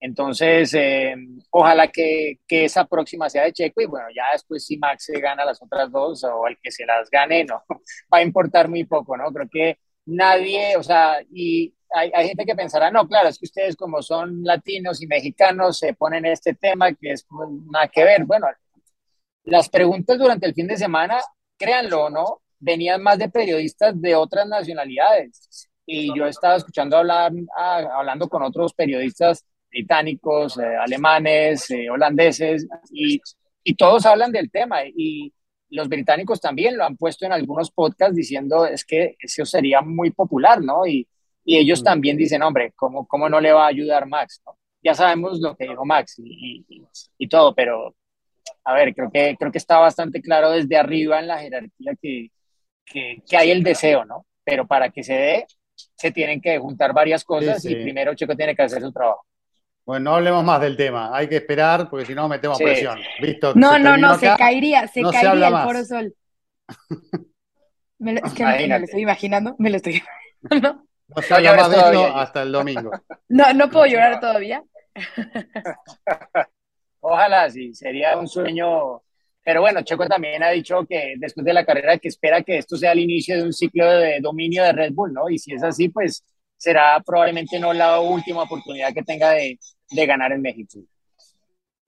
Entonces, 0.00 0.74
eh, 0.74 1.14
ojalá 1.50 1.88
que, 1.88 2.38
que, 2.46 2.66
esa 2.66 2.84
próxima 2.84 3.30
sea 3.30 3.44
de 3.44 3.52
Checo 3.52 3.80
y 3.80 3.86
bueno, 3.86 4.06
ya 4.14 4.24
después 4.32 4.64
si 4.64 4.76
Max 4.76 5.10
gana 5.20 5.44
las 5.44 5.62
otras 5.62 5.90
dos 5.90 6.22
o 6.24 6.46
el 6.46 6.58
que 6.62 6.70
se 6.70 6.84
las 6.84 7.08
gane, 7.10 7.44
no, 7.44 7.62
va 8.12 8.18
a 8.18 8.22
importar 8.22 8.68
muy 8.68 8.84
poco, 8.84 9.16
¿no? 9.16 9.32
Creo 9.32 9.48
que 9.50 9.78
nadie, 10.04 10.76
o 10.76 10.82
sea, 10.82 11.18
y 11.32 11.74
hay, 11.90 12.10
hay, 12.14 12.28
gente 12.28 12.44
que 12.44 12.54
pensará, 12.54 12.90
no, 12.90 13.08
claro, 13.08 13.28
es 13.28 13.38
que 13.38 13.46
ustedes 13.46 13.76
como 13.76 14.02
son 14.02 14.42
latinos 14.44 15.02
y 15.02 15.06
mexicanos 15.06 15.78
se 15.78 15.94
ponen 15.94 16.26
este 16.26 16.54
tema 16.54 16.92
que 16.92 17.12
es 17.12 17.26
nada 17.70 17.88
que 17.88 18.04
ver. 18.04 18.24
Bueno, 18.24 18.48
las 19.44 19.68
preguntas 19.68 20.18
durante 20.18 20.46
el 20.46 20.54
fin 20.54 20.66
de 20.66 20.76
semana, 20.76 21.20
créanlo 21.56 22.04
o 22.06 22.10
no, 22.10 22.42
venían 22.58 23.02
más 23.02 23.18
de 23.18 23.28
periodistas 23.30 24.00
de 24.00 24.14
otras 24.14 24.46
nacionalidades. 24.46 25.68
Y 25.86 26.16
yo 26.16 26.26
estaba 26.26 26.56
escuchando 26.56 26.96
hablar, 26.96 27.32
a, 27.56 27.76
hablando 27.76 28.28
con 28.28 28.42
otros 28.42 28.74
periodistas 28.74 29.44
británicos, 29.70 30.58
eh, 30.58 30.76
alemanes, 30.76 31.70
eh, 31.70 31.90
holandeses, 31.90 32.66
y, 32.90 33.20
y, 33.62 33.74
todos 33.74 34.06
hablan 34.06 34.32
del 34.32 34.50
tema. 34.50 34.78
Y 34.84 35.32
los 35.70 35.88
británicos 35.88 36.40
también 36.40 36.76
lo 36.76 36.84
han 36.84 36.96
puesto 36.96 37.26
en 37.26 37.32
algunos 37.32 37.70
podcasts 37.70 38.16
diciendo 38.16 38.66
es 38.66 38.84
que 38.84 39.16
eso 39.18 39.44
sería 39.44 39.80
muy 39.80 40.10
popular, 40.10 40.62
¿no? 40.62 40.86
Y, 40.86 41.06
y 41.44 41.58
ellos 41.58 41.82
también 41.82 42.16
dicen, 42.16 42.42
hombre, 42.42 42.72
¿cómo, 42.74 43.06
¿cómo 43.06 43.28
no 43.28 43.40
le 43.40 43.52
va 43.52 43.64
a 43.64 43.68
ayudar 43.68 44.06
Max? 44.06 44.42
¿no? 44.44 44.58
Ya 44.82 44.94
sabemos 44.94 45.40
lo 45.40 45.56
que 45.56 45.68
dijo 45.68 45.84
Max 45.84 46.18
y, 46.18 46.64
y, 46.68 46.84
y, 47.18 47.28
todo, 47.28 47.54
pero 47.54 47.94
a 48.64 48.74
ver, 48.74 48.92
creo 48.94 49.10
que, 49.12 49.36
creo 49.38 49.52
que 49.52 49.58
está 49.58 49.78
bastante 49.78 50.20
claro 50.20 50.50
desde 50.50 50.76
arriba 50.76 51.20
en 51.20 51.28
la 51.28 51.38
jerarquía 51.38 51.92
que, 52.02 52.30
que, 52.84 53.22
que 53.28 53.36
hay 53.36 53.52
el 53.52 53.62
deseo, 53.62 54.04
¿no? 54.04 54.26
Pero 54.44 54.66
para 54.66 54.90
que 54.90 55.04
se 55.04 55.14
dé, 55.14 55.46
se 55.74 56.10
tienen 56.10 56.40
que 56.40 56.58
juntar 56.58 56.92
varias 56.92 57.24
cosas 57.24 57.62
sí, 57.62 57.68
sí. 57.68 57.74
y 57.74 57.82
primero 57.82 58.14
Checo 58.14 58.34
tiene 58.34 58.56
que 58.56 58.62
hacer 58.62 58.82
su 58.82 58.92
trabajo. 58.92 59.24
Bueno, 59.86 60.10
no 60.10 60.16
hablemos 60.16 60.42
más 60.42 60.60
del 60.60 60.76
tema. 60.76 61.16
Hay 61.16 61.28
que 61.28 61.36
esperar 61.36 61.88
porque 61.88 62.04
si 62.04 62.14
no 62.14 62.28
metemos 62.28 62.58
sí. 62.58 62.64
presión. 62.64 62.98
¿Listo? 63.20 63.54
No, 63.54 63.78
no, 63.78 63.96
no, 63.96 64.08
acá, 64.08 64.32
se 64.32 64.36
caería, 64.36 64.88
se 64.88 65.00
no 65.00 65.12
caería 65.12 65.48
se 65.48 65.54
el 65.54 65.62
Foro 65.62 65.84
Sol. 65.84 66.14
Me 67.98 68.12
lo, 68.12 68.26
es 68.26 68.34
que 68.34 68.44
me, 68.44 68.68
me, 68.68 68.78
lo 68.78 68.84
estoy 68.84 69.00
imaginando, 69.00 69.56
me 69.58 69.70
lo 69.70 69.76
estoy 69.76 70.02
imaginando. 70.42 70.84
No 71.08 71.22
se 71.22 71.32
habla 71.32 71.56
más 71.56 71.70
de 71.70 71.76
esto 71.78 72.16
hasta 72.16 72.42
el 72.42 72.52
domingo. 72.52 72.90
No, 73.28 73.54
no 73.54 73.70
puedo 73.70 73.86
llorar 73.86 74.20
todavía. 74.20 74.62
Ojalá, 77.00 77.48
sí, 77.48 77.72
sería 77.72 78.18
un 78.18 78.28
sueño. 78.28 79.00
Pero 79.42 79.62
bueno, 79.62 79.80
Checo 79.80 80.06
también 80.06 80.42
ha 80.42 80.50
dicho 80.50 80.84
que 80.86 81.14
después 81.16 81.46
de 81.46 81.54
la 81.54 81.64
carrera 81.64 81.96
que 81.96 82.08
espera 82.08 82.42
que 82.42 82.58
esto 82.58 82.76
sea 82.76 82.92
el 82.92 82.98
inicio 82.98 83.36
de 83.36 83.44
un 83.44 83.52
ciclo 83.54 83.90
de 83.90 84.20
dominio 84.20 84.62
de 84.62 84.72
Red 84.72 84.92
Bull, 84.92 85.14
¿no? 85.14 85.30
Y 85.30 85.38
si 85.38 85.54
es 85.54 85.62
así, 85.62 85.88
pues 85.88 86.22
será 86.58 87.00
probablemente 87.00 87.58
no 87.58 87.72
la 87.72 87.98
última 88.00 88.42
oportunidad 88.42 88.92
que 88.92 89.02
tenga 89.02 89.30
de, 89.30 89.58
de 89.90 90.06
ganar 90.06 90.32
en 90.32 90.42
México. 90.42 90.80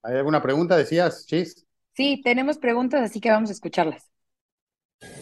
¿Hay 0.03 0.15
alguna 0.15 0.41
pregunta, 0.41 0.77
decías, 0.77 1.25
Chis? 1.25 1.65
Sí, 1.93 2.21
tenemos 2.23 2.57
preguntas, 2.57 3.01
así 3.01 3.19
que 3.19 3.31
vamos 3.31 3.49
a 3.49 3.53
escucharlas. 3.53 4.09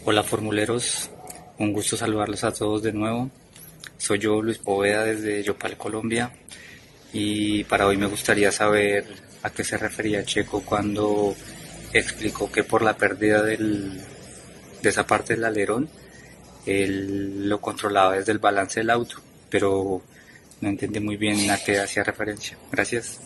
Hola, 0.06 0.24
formuleros. 0.24 1.10
Un 1.58 1.74
gusto 1.74 1.98
saludarlos 1.98 2.44
a 2.44 2.54
todos 2.54 2.84
de 2.84 2.94
nuevo. 2.94 3.30
Soy 3.98 4.20
yo, 4.20 4.42
Luis 4.42 4.60
Poveda, 4.60 5.04
desde 5.04 5.42
Yopal, 5.42 5.78
Colombia. 5.78 6.32
Y 7.14 7.64
para 7.64 7.88
hoy 7.88 7.98
me 7.98 8.06
gustaría 8.06 8.52
saber 8.52 9.06
a 9.42 9.50
qué 9.50 9.64
se 9.64 9.78
refería 9.78 10.24
Checo 10.24 10.62
cuando 10.64 11.36
explicó 11.94 12.52
que 12.52 12.64
por 12.64 12.84
la 12.84 12.96
pérdida 12.96 13.42
del, 13.42 14.00
de 14.82 14.90
esa 14.90 15.08
parte 15.08 15.34
del 15.34 15.46
alerón, 15.46 15.90
él 16.66 17.50
lo 17.50 17.60
controlaba 17.60 18.18
desde 18.18 18.34
el 18.34 18.40
balance 18.40 18.82
del 18.82 18.90
auto, 18.90 19.18
pero 19.50 20.02
no 20.62 20.70
entendí 20.70 21.00
muy 21.00 21.18
bien 21.18 21.50
a 21.50 21.58
qué 21.58 21.80
hacía 21.80 22.04
referencia. 22.04 22.58
Gracias. 22.72 23.20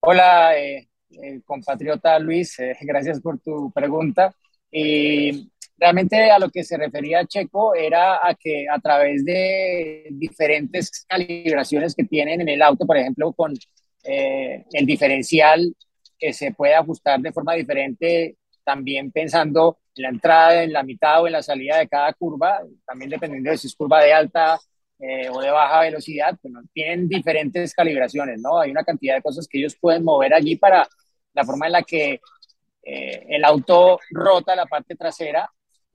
Hola, 0.00 0.58
eh, 0.58 0.88
eh, 1.10 1.40
compatriota 1.44 2.18
Luis, 2.18 2.58
eh, 2.58 2.76
gracias 2.82 3.20
por 3.20 3.40
tu 3.40 3.72
pregunta. 3.72 4.34
Y 4.70 5.50
realmente 5.78 6.30
a 6.30 6.38
lo 6.38 6.50
que 6.50 6.64
se 6.64 6.76
refería 6.76 7.24
Checo 7.26 7.74
era 7.74 8.16
a 8.16 8.34
que 8.34 8.66
a 8.68 8.78
través 8.80 9.24
de 9.24 10.08
diferentes 10.10 11.04
calibraciones 11.08 11.94
que 11.94 12.04
tienen 12.04 12.40
en 12.40 12.48
el 12.48 12.62
auto, 12.62 12.86
por 12.86 12.96
ejemplo, 12.96 13.32
con 13.32 13.54
el 14.02 14.84
diferencial 14.84 15.74
que 16.18 16.34
se 16.34 16.52
puede 16.52 16.74
ajustar 16.74 17.20
de 17.20 17.32
forma 17.32 17.54
diferente, 17.54 18.36
también 18.62 19.10
pensando 19.10 19.78
en 19.94 20.02
la 20.02 20.08
entrada, 20.10 20.62
en 20.62 20.72
la 20.72 20.82
mitad 20.82 21.22
o 21.22 21.26
en 21.26 21.32
la 21.32 21.42
salida 21.42 21.78
de 21.78 21.88
cada 21.88 22.12
curva, 22.12 22.60
también 22.84 23.10
dependiendo 23.10 23.50
de 23.50 23.56
si 23.56 23.68
es 23.68 23.74
curva 23.74 24.02
de 24.02 24.12
alta 24.12 24.58
eh, 25.06 25.28
o 25.30 25.38
de 25.42 25.50
baja 25.50 25.80
velocidad, 25.80 26.38
pues, 26.40 26.54
tienen 26.72 27.06
diferentes 27.08 27.74
calibraciones, 27.74 28.40
¿no? 28.40 28.58
Hay 28.58 28.70
una 28.70 28.84
cantidad 28.84 29.16
de 29.16 29.22
cosas 29.22 29.46
que 29.46 29.58
ellos 29.58 29.76
pueden 29.78 30.02
mover 30.02 30.32
allí 30.32 30.56
para 30.56 30.88
la 31.34 31.44
forma 31.44 31.66
en 31.66 31.72
la 31.72 31.82
que 31.82 32.20
eh, 32.82 33.26
el 33.28 33.44
auto 33.44 34.00
rota 34.10 34.56
la 34.56 34.64
parte 34.64 34.96
trasera, 34.96 35.50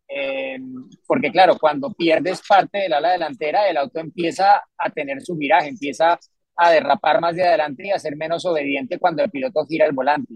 eh, 0.08 0.60
porque 1.08 1.32
claro, 1.32 1.58
cuando 1.60 1.92
pierdes 1.94 2.42
parte 2.48 2.80
del 2.80 2.94
ala 2.94 3.14
delantera, 3.14 3.68
el 3.68 3.78
auto 3.78 4.00
empieza 4.00 4.64
a 4.78 4.90
tener 4.92 5.22
su 5.22 5.36
viraje, 5.36 5.70
empieza 5.70 6.20
a 6.56 6.72
derrapar 6.72 7.20
más 7.20 7.36
de 7.36 7.48
adelante 7.48 7.88
y 7.88 7.92
a 7.92 7.98
ser 7.98 8.16
menos 8.16 8.46
obediente 8.46 9.00
cuando 9.00 9.24
el 9.24 9.32
piloto 9.32 9.66
gira 9.66 9.88
el 9.88 9.94
volante. 9.94 10.36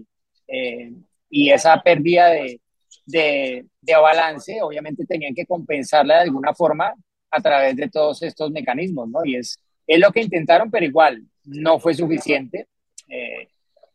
y 1.30 1.50
esa 1.50 1.80
pérdida 1.82 2.28
de, 2.30 2.60
de, 3.06 3.66
de 3.80 3.96
balance, 3.96 4.60
obviamente 4.62 5.04
tenían 5.06 5.34
que 5.34 5.46
compensarla 5.46 6.16
de 6.16 6.22
alguna 6.22 6.54
forma 6.54 6.94
a 7.34 7.40
través 7.40 7.76
de 7.76 7.88
todos 7.88 8.22
estos 8.22 8.50
mecanismos, 8.50 9.08
¿no? 9.08 9.24
Y 9.24 9.36
es, 9.36 9.58
es 9.86 9.98
lo 9.98 10.12
que 10.12 10.22
intentaron, 10.22 10.70
pero 10.70 10.86
igual 10.86 11.22
no 11.44 11.78
fue 11.78 11.94
suficiente. 11.94 12.68
Eh, 13.08 13.48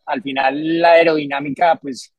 al 0.06 0.22
final 0.22 0.80
la 0.80 0.92
aerodinámica, 0.94 1.76
pues 1.76 2.14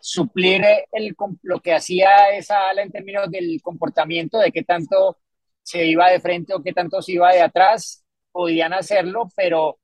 suplir 0.00 0.62
el, 0.92 1.14
lo 1.42 1.60
que 1.60 1.74
hacía 1.74 2.30
esa 2.36 2.68
ala 2.68 2.82
en 2.82 2.90
términos 2.90 3.30
del 3.30 3.60
comportamiento, 3.62 4.38
de 4.38 4.50
qué 4.50 4.62
tanto 4.62 5.18
se 5.62 5.86
iba 5.86 6.10
de 6.10 6.20
frente 6.20 6.54
o 6.54 6.62
qué 6.62 6.72
tanto 6.72 7.00
se 7.00 7.12
iba 7.12 7.32
de 7.32 7.42
atrás, 7.42 8.04
podían 8.32 8.72
hacerlo, 8.72 9.28
pero 9.36 9.78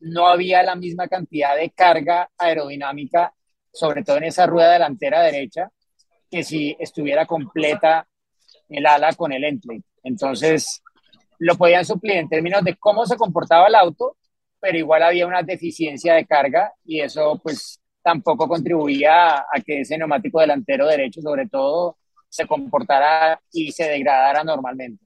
no 0.00 0.26
había 0.26 0.62
la 0.62 0.74
misma 0.74 1.06
cantidad 1.08 1.56
de 1.56 1.70
carga 1.70 2.28
aerodinámica, 2.36 3.32
sobre 3.72 4.02
todo 4.02 4.16
en 4.16 4.24
esa 4.24 4.46
rueda 4.46 4.72
delantera 4.72 5.22
derecha, 5.22 5.70
que 6.30 6.42
si 6.42 6.76
estuviera 6.80 7.26
completa 7.26 8.08
el 8.68 8.86
ala 8.86 9.12
con 9.14 9.32
el 9.32 9.44
endplate. 9.44 9.84
Entonces, 10.02 10.82
lo 11.38 11.56
podían 11.56 11.84
suplir 11.84 12.16
en 12.16 12.28
términos 12.28 12.62
de 12.64 12.76
cómo 12.76 13.06
se 13.06 13.16
comportaba 13.16 13.66
el 13.66 13.74
auto, 13.74 14.16
pero 14.60 14.78
igual 14.78 15.02
había 15.02 15.26
una 15.26 15.42
deficiencia 15.42 16.14
de 16.14 16.26
carga 16.26 16.72
y 16.84 17.00
eso 17.00 17.40
pues 17.42 17.80
tampoco 18.02 18.48
contribuía 18.48 19.38
a, 19.38 19.60
que 19.64 19.80
ese 19.80 19.98
neumático 19.98 20.40
delantero 20.40 20.86
derecho 20.86 21.20
sobre 21.20 21.48
todo 21.48 21.96
se 22.28 22.46
comportara 22.46 23.40
y 23.52 23.72
se 23.72 23.84
degradara 23.84 24.44
normalmente. 24.44 25.04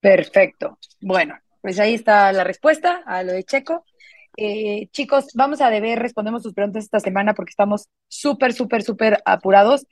Perfecto. 0.00 0.78
Bueno, 1.00 1.34
pues 1.60 1.78
ahí 1.80 1.94
está 1.94 2.32
la 2.32 2.44
respuesta 2.44 3.02
a 3.06 3.22
lo 3.22 3.32
de 3.32 3.44
Checo. 3.44 3.84
Eh, 4.36 4.88
chicos, 4.92 5.26
vamos 5.34 5.60
a 5.60 5.68
deber, 5.68 5.98
respondemos 5.98 6.44
sus 6.44 6.54
preguntas 6.54 6.84
esta 6.84 7.00
semana 7.00 7.34
porque 7.34 7.50
estamos 7.50 7.88
súper, 8.06 8.52
súper, 8.52 8.82
súper 8.82 9.18
apurados. 9.24 9.84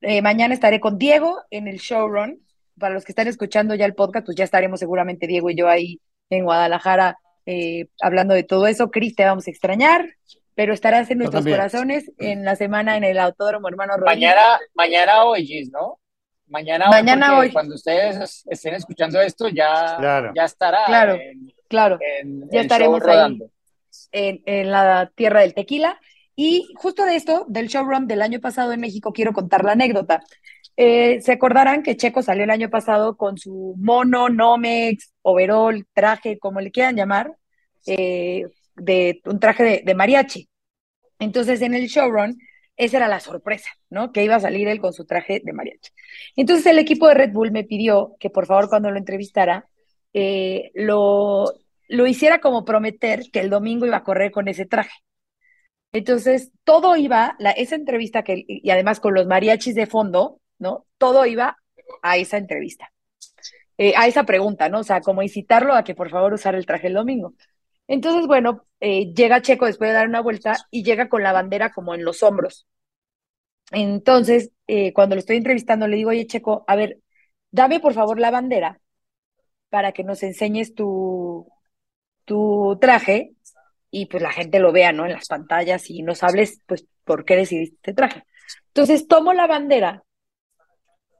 Eh, 0.00 0.22
mañana 0.22 0.54
estaré 0.54 0.80
con 0.80 0.98
Diego 0.98 1.42
en 1.50 1.68
el 1.68 1.78
showrun. 1.78 2.40
Para 2.78 2.94
los 2.94 3.04
que 3.04 3.12
están 3.12 3.28
escuchando 3.28 3.74
ya 3.74 3.84
el 3.84 3.94
podcast, 3.94 4.26
pues 4.26 4.36
ya 4.36 4.44
estaremos 4.44 4.80
seguramente 4.80 5.26
Diego 5.26 5.50
y 5.50 5.54
yo 5.54 5.68
ahí 5.68 6.00
en 6.30 6.44
Guadalajara 6.44 7.18
eh, 7.46 7.86
hablando 8.00 8.34
de 8.34 8.42
todo 8.42 8.66
eso. 8.66 8.90
Cris, 8.90 9.14
te 9.14 9.24
vamos 9.24 9.46
a 9.46 9.50
extrañar, 9.50 10.06
pero 10.54 10.72
estarás 10.72 11.10
en 11.10 11.18
nuestros 11.18 11.44
corazones 11.44 12.10
en 12.18 12.44
la 12.44 12.56
semana 12.56 12.96
en 12.96 13.04
el 13.04 13.18
Autódromo 13.18 13.68
Hermano 13.68 13.94
Mañana, 14.04 14.58
mañana 14.74 15.24
hoy, 15.24 15.68
¿no? 15.72 16.00
Mañana, 16.46 16.88
mañana 16.88 17.38
hoy, 17.38 17.52
Cuando 17.52 17.74
ustedes 17.74 18.44
estén 18.48 18.74
escuchando 18.74 19.20
esto, 19.20 19.48
ya, 19.48 20.32
ya 20.34 20.44
estará. 20.44 20.84
Claro, 20.86 21.18
claro. 21.68 21.98
ya 22.50 22.60
estaremos 22.60 23.02
ahí 23.06 23.38
en, 24.12 24.42
en 24.44 24.70
la 24.70 25.10
tierra 25.14 25.40
del 25.40 25.54
tequila. 25.54 25.98
Y 26.36 26.72
justo 26.76 27.04
de 27.04 27.16
esto, 27.16 27.44
del 27.48 27.68
showrun 27.68 28.06
del 28.06 28.22
año 28.22 28.40
pasado 28.40 28.72
en 28.72 28.80
México, 28.80 29.12
quiero 29.12 29.32
contar 29.32 29.64
la 29.64 29.72
anécdota. 29.72 30.22
Eh, 30.76 31.20
se 31.20 31.32
acordarán 31.32 31.82
que 31.82 31.96
Checo 31.96 32.22
salió 32.22 32.44
el 32.44 32.50
año 32.50 32.70
pasado 32.70 33.16
con 33.16 33.38
su 33.38 33.74
mono, 33.78 34.28
Nomex, 34.28 35.12
overall, 35.22 35.86
traje, 35.92 36.38
como 36.38 36.60
le 36.60 36.72
quieran 36.72 36.96
llamar, 36.96 37.36
eh, 37.86 38.44
de 38.76 39.20
un 39.26 39.38
traje 39.38 39.82
de, 39.84 39.94
mariachi. 39.94 40.48
Entonces, 41.20 41.62
en 41.62 41.74
el 41.74 41.86
showrun, 41.86 42.38
esa 42.76 42.96
era 42.98 43.08
la 43.08 43.20
sorpresa, 43.20 43.70
¿no? 43.90 44.12
Que 44.12 44.24
iba 44.24 44.36
a 44.36 44.40
salir 44.40 44.66
él 44.68 44.80
con 44.80 44.92
su 44.92 45.06
traje 45.06 45.40
de 45.44 45.52
mariachi. 45.52 45.90
Entonces, 46.36 46.66
el 46.66 46.78
equipo 46.78 47.08
de 47.08 47.14
Red 47.14 47.32
Bull 47.32 47.52
me 47.52 47.64
pidió 47.64 48.16
que 48.18 48.30
por 48.30 48.46
favor, 48.46 48.68
cuando 48.68 48.90
lo 48.90 48.98
entrevistara, 48.98 49.68
eh, 50.12 50.72
lo, 50.74 51.44
lo 51.88 52.06
hiciera 52.06 52.40
como 52.40 52.64
prometer 52.64 53.22
que 53.32 53.40
el 53.40 53.50
domingo 53.50 53.86
iba 53.86 53.98
a 53.98 54.04
correr 54.04 54.32
con 54.32 54.48
ese 54.48 54.66
traje. 54.66 55.03
Entonces, 55.94 56.50
todo 56.64 56.96
iba, 56.96 57.36
esa 57.56 57.76
entrevista 57.76 58.24
que, 58.24 58.44
y 58.48 58.68
además 58.70 58.98
con 58.98 59.14
los 59.14 59.26
mariachis 59.26 59.76
de 59.76 59.86
fondo, 59.86 60.40
¿no? 60.58 60.86
Todo 60.98 61.24
iba 61.24 61.56
a 62.02 62.16
esa 62.16 62.36
entrevista, 62.36 62.92
eh, 63.78 63.94
a 63.96 64.08
esa 64.08 64.24
pregunta, 64.24 64.68
¿no? 64.68 64.80
O 64.80 64.84
sea, 64.84 65.00
como 65.02 65.22
incitarlo 65.22 65.72
a 65.74 65.84
que 65.84 65.94
por 65.94 66.10
favor 66.10 66.32
usara 66.34 66.58
el 66.58 66.66
traje 66.66 66.88
el 66.88 66.94
domingo. 66.94 67.34
Entonces, 67.86 68.26
bueno, 68.26 68.66
eh, 68.80 69.12
llega 69.14 69.42
Checo 69.42 69.66
después 69.66 69.90
de 69.90 69.94
dar 69.94 70.08
una 70.08 70.20
vuelta 70.20 70.66
y 70.72 70.82
llega 70.82 71.08
con 71.08 71.22
la 71.22 71.32
bandera 71.32 71.72
como 71.72 71.94
en 71.94 72.04
los 72.04 72.24
hombros. 72.24 72.66
Entonces, 73.70 74.50
eh, 74.66 74.92
cuando 74.92 75.14
lo 75.14 75.20
estoy 75.20 75.36
entrevistando, 75.36 75.86
le 75.86 75.96
digo, 75.96 76.10
oye, 76.10 76.26
Checo, 76.26 76.64
a 76.66 76.74
ver, 76.76 76.98
dame 77.52 77.78
por 77.80 77.94
favor 77.94 78.18
la 78.18 78.32
bandera 78.32 78.80
para 79.70 79.92
que 79.92 80.04
nos 80.04 80.22
enseñes 80.24 80.74
tu, 80.74 81.48
tu 82.24 82.78
traje 82.80 83.33
y 83.94 84.06
pues 84.06 84.22
la 84.24 84.32
gente 84.32 84.58
lo 84.58 84.72
vea, 84.72 84.92
¿no? 84.92 85.06
En 85.06 85.12
las 85.12 85.28
pantallas 85.28 85.88
y 85.88 86.02
nos 86.02 86.24
hables, 86.24 86.60
pues, 86.66 86.84
por 87.04 87.24
qué 87.24 87.36
decidiste 87.36 87.76
este 87.76 87.94
traje. 87.94 88.24
Entonces 88.66 89.06
tomo 89.06 89.32
la 89.32 89.46
bandera 89.46 90.02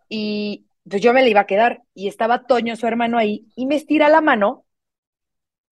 y 0.08 0.66
pues 0.88 1.00
yo 1.00 1.12
me 1.12 1.22
la 1.22 1.28
iba 1.28 1.40
a 1.40 1.46
quedar 1.46 1.82
y 1.94 2.08
estaba 2.08 2.46
Toño, 2.46 2.74
su 2.74 2.88
hermano, 2.88 3.16
ahí 3.16 3.46
y 3.54 3.66
me 3.66 3.76
estira 3.76 4.08
la 4.08 4.20
mano 4.20 4.64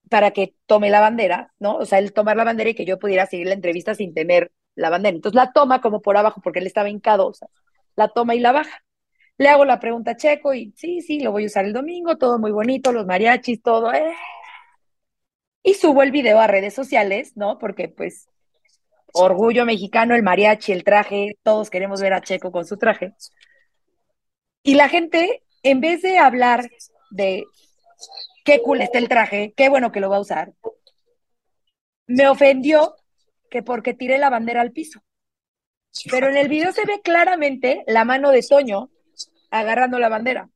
para 0.09 0.31
que 0.31 0.55
tome 0.67 0.91
la 0.91 1.01
bandera, 1.01 1.53
¿no? 1.59 1.77
O 1.77 1.87
sea, 1.87 1.99
él 1.99 2.13
tomar 2.13 2.37
la 2.37 2.45
bandera 2.45 2.71
y 2.71 2.75
que 2.75 2.85
yo 2.85 3.01
pudiera 3.01 3.27
seguir 3.27 3.49
la 3.49 3.55
entrevista 3.55 3.97
sin 3.97 4.15
tener 4.15 4.53
la 4.77 4.89
bandera. 4.89 5.17
Entonces 5.17 5.35
la 5.35 5.53
toma 5.53 5.81
como 5.81 6.03
por 6.03 6.17
abajo 6.17 6.41
porque 6.41 6.61
él 6.61 6.67
estaba 6.69 6.89
hincado, 6.89 7.27
o 7.27 7.35
sea, 7.35 7.49
la 7.97 8.09
toma 8.11 8.37
y 8.37 8.41
la 8.41 8.53
baja. 8.53 8.85
Le 9.39 9.49
hago 9.49 9.65
la 9.65 9.81
pregunta 9.81 10.13
a 10.13 10.17
Checo 10.17 10.55
y 10.55 10.73
sí, 10.77 11.01
sí, 11.01 11.19
lo 11.19 11.33
voy 11.33 11.45
a 11.45 11.47
usar 11.47 11.65
el 11.65 11.73
domingo, 11.73 12.17
todo 12.17 12.39
muy 12.39 12.53
bonito, 12.53 12.93
los 12.93 13.07
mariachis, 13.07 13.61
todo, 13.61 13.93
eh, 13.93 14.15
y 15.63 15.75
subo 15.75 16.03
el 16.03 16.11
video 16.11 16.41
a 16.41 16.47
redes 16.47 16.75
sociales, 16.75 17.37
¿no? 17.37 17.59
Porque 17.59 17.89
pues 17.89 18.29
orgullo 19.13 19.65
mexicano, 19.65 20.15
el 20.15 20.23
mariachi, 20.23 20.73
el 20.73 20.85
traje, 20.85 21.37
todos 21.43 21.71
queremos 21.71 22.01
ver 22.01 22.15
a 22.15 22.23
Checo 22.23 22.51
con 22.51 22.65
su 22.65 22.77
traje. 22.77 23.15
Y 24.63 24.75
la 24.75 24.89
gente, 24.89 25.43
en 25.63 25.81
vez 25.81 26.03
de 26.03 26.19
hablar 26.19 26.71
de 27.11 27.45
qué 28.45 28.63
cool 28.63 28.81
está 28.81 28.99
el 28.99 29.09
traje, 29.09 29.53
qué 29.57 29.69
bueno 29.69 29.93
que 29.93 30.01
lo 30.01 30.11
va 30.11 30.17
a 30.17 30.21
usar, 30.21 30.53
me 32.07 32.29
ofendió 32.29 32.97
que 33.51 33.63
porque 33.63 33.95
tiré 33.95 34.19
la 34.19 34.31
bandera 34.31 34.61
al 34.61 34.73
piso. 34.73 35.01
Pero 36.11 36.29
en 36.29 36.37
el 36.37 36.49
video 36.49 36.73
se 36.73 36.87
ve 36.87 37.01
claramente 37.03 37.85
la 37.87 38.05
mano 38.05 38.31
de 38.31 38.43
Toño 38.43 38.91
agarrando 39.51 39.99
la 39.99 40.09
bandera. 40.09 40.49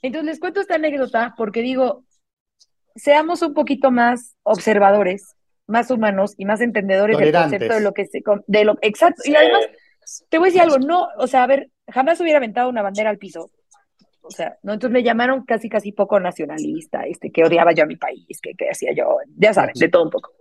Entonces 0.00 0.26
les 0.26 0.40
cuento 0.40 0.60
esta 0.60 0.76
anécdota 0.76 1.34
porque 1.36 1.60
digo, 1.60 2.04
seamos 2.98 3.42
un 3.42 3.54
poquito 3.54 3.90
más 3.90 4.36
observadores, 4.42 5.34
más 5.66 5.90
humanos 5.90 6.34
y 6.36 6.44
más 6.44 6.60
entendedores 6.60 7.18
del 7.18 7.32
concepto 7.32 7.74
de 7.74 7.80
lo 7.80 7.92
que 7.92 8.06
se, 8.06 8.22
de 8.46 8.64
lo 8.64 8.78
exacto. 8.82 9.22
Y 9.24 9.34
además, 9.34 9.66
te 10.28 10.38
voy 10.38 10.48
a 10.48 10.50
decir 10.50 10.62
algo, 10.62 10.78
no, 10.78 11.08
o 11.16 11.26
sea, 11.26 11.44
a 11.44 11.46
ver, 11.46 11.70
jamás 11.86 12.20
hubiera 12.20 12.38
aventado 12.38 12.68
una 12.68 12.82
bandera 12.82 13.10
al 13.10 13.18
piso. 13.18 13.50
O 14.22 14.30
sea, 14.30 14.58
¿no? 14.62 14.74
Entonces 14.74 14.92
me 14.92 15.02
llamaron 15.02 15.44
casi, 15.44 15.70
casi 15.70 15.92
poco 15.92 16.20
nacionalista, 16.20 17.02
este, 17.02 17.30
que 17.30 17.44
odiaba 17.44 17.72
yo 17.72 17.84
a 17.84 17.86
mi 17.86 17.96
país, 17.96 18.38
que, 18.42 18.54
que 18.54 18.68
hacía 18.68 18.92
yo, 18.92 19.18
ya 19.36 19.54
saben, 19.54 19.72
de 19.74 19.88
todo 19.88 20.04
un 20.04 20.10
poco. 20.10 20.32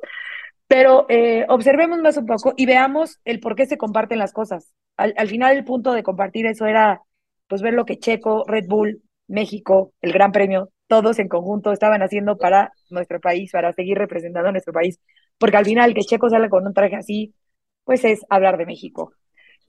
Pero 0.68 1.06
eh, 1.08 1.46
observemos 1.48 2.00
más 2.00 2.18
un 2.18 2.26
poco 2.26 2.54
y 2.58 2.66
veamos 2.66 3.20
el 3.24 3.40
por 3.40 3.56
qué 3.56 3.66
se 3.66 3.78
comparten 3.78 4.20
las 4.20 4.34
cosas. 4.34 4.74
Al, 4.98 5.14
al, 5.16 5.30
final 5.30 5.56
el 5.56 5.64
punto 5.64 5.94
de 5.94 6.04
compartir 6.04 6.46
eso 6.48 6.66
era, 6.66 7.02
pues, 7.48 7.62
ver 7.62 7.74
lo 7.74 7.86
que 7.86 7.98
Checo, 7.98 8.44
Red 8.46 8.66
Bull, 8.68 9.02
México, 9.28 9.94
el 10.02 10.12
Gran 10.12 10.34
Premio, 10.34 10.70
todos 10.88 11.20
en 11.20 11.28
conjunto 11.28 11.72
estaban 11.72 12.02
haciendo 12.02 12.38
para 12.38 12.72
nuestro 12.90 13.20
país, 13.20 13.52
para 13.52 13.74
seguir 13.74 13.98
representando 13.98 14.50
a 14.50 14.52
nuestro 14.52 14.74
país. 14.74 15.00
porque 15.40 15.58
al 15.58 15.66
final 15.66 15.94
que 15.94 16.02
Checo 16.02 16.30
salga 16.32 16.50
con 16.50 16.66
un 16.66 16.74
traje 16.74 16.96
así, 16.96 17.36
pues 17.84 18.04
es 18.06 18.26
hablar 18.28 18.58
de 18.58 18.66
México. 18.66 19.14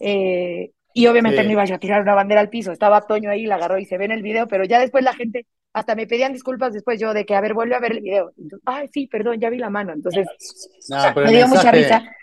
Eh, 0.00 0.70
y 0.94 1.06
obviamente 1.08 1.40
Sí. 1.42 1.46
no 1.46 1.52
iba 1.52 1.64
yo 1.66 1.74
a 1.74 1.78
tirar 1.78 2.00
una 2.00 2.14
bandera 2.14 2.40
al 2.40 2.48
piso, 2.48 2.72
estaba 2.72 3.02
Toño 3.02 3.30
ahí, 3.30 3.44
la 3.44 3.56
agarró 3.56 3.78
y 3.78 3.84
se 3.84 3.98
ve 3.98 4.06
en 4.06 4.12
el 4.12 4.22
video, 4.22 4.48
pero 4.48 4.64
ya 4.64 4.80
después 4.80 5.04
la 5.04 5.12
gente 5.12 5.46
hasta 5.74 5.94
me 5.94 6.06
pedían 6.06 6.32
disculpas 6.32 6.72
después 6.72 6.98
yo 6.98 7.12
de 7.12 7.26
que, 7.26 7.34
a 7.34 7.42
ver, 7.42 7.52
vuelve 7.52 7.74
a 7.74 7.80
ver 7.80 7.92
el 7.92 8.00
video. 8.00 8.32
Entonces, 8.38 8.60
Ay, 8.64 8.88
sí, 8.92 9.06
perdón, 9.08 9.38
ya 9.40 9.50
vi 9.50 9.58
la 9.58 9.68
mano. 9.68 9.92
Entonces, 9.92 10.26
No, 10.88 10.96
pero 11.14 11.26
me 11.26 11.32
dio 11.36 11.46
mucha 11.48 11.70
mensaje- 11.70 11.76
risa. 12.00 12.16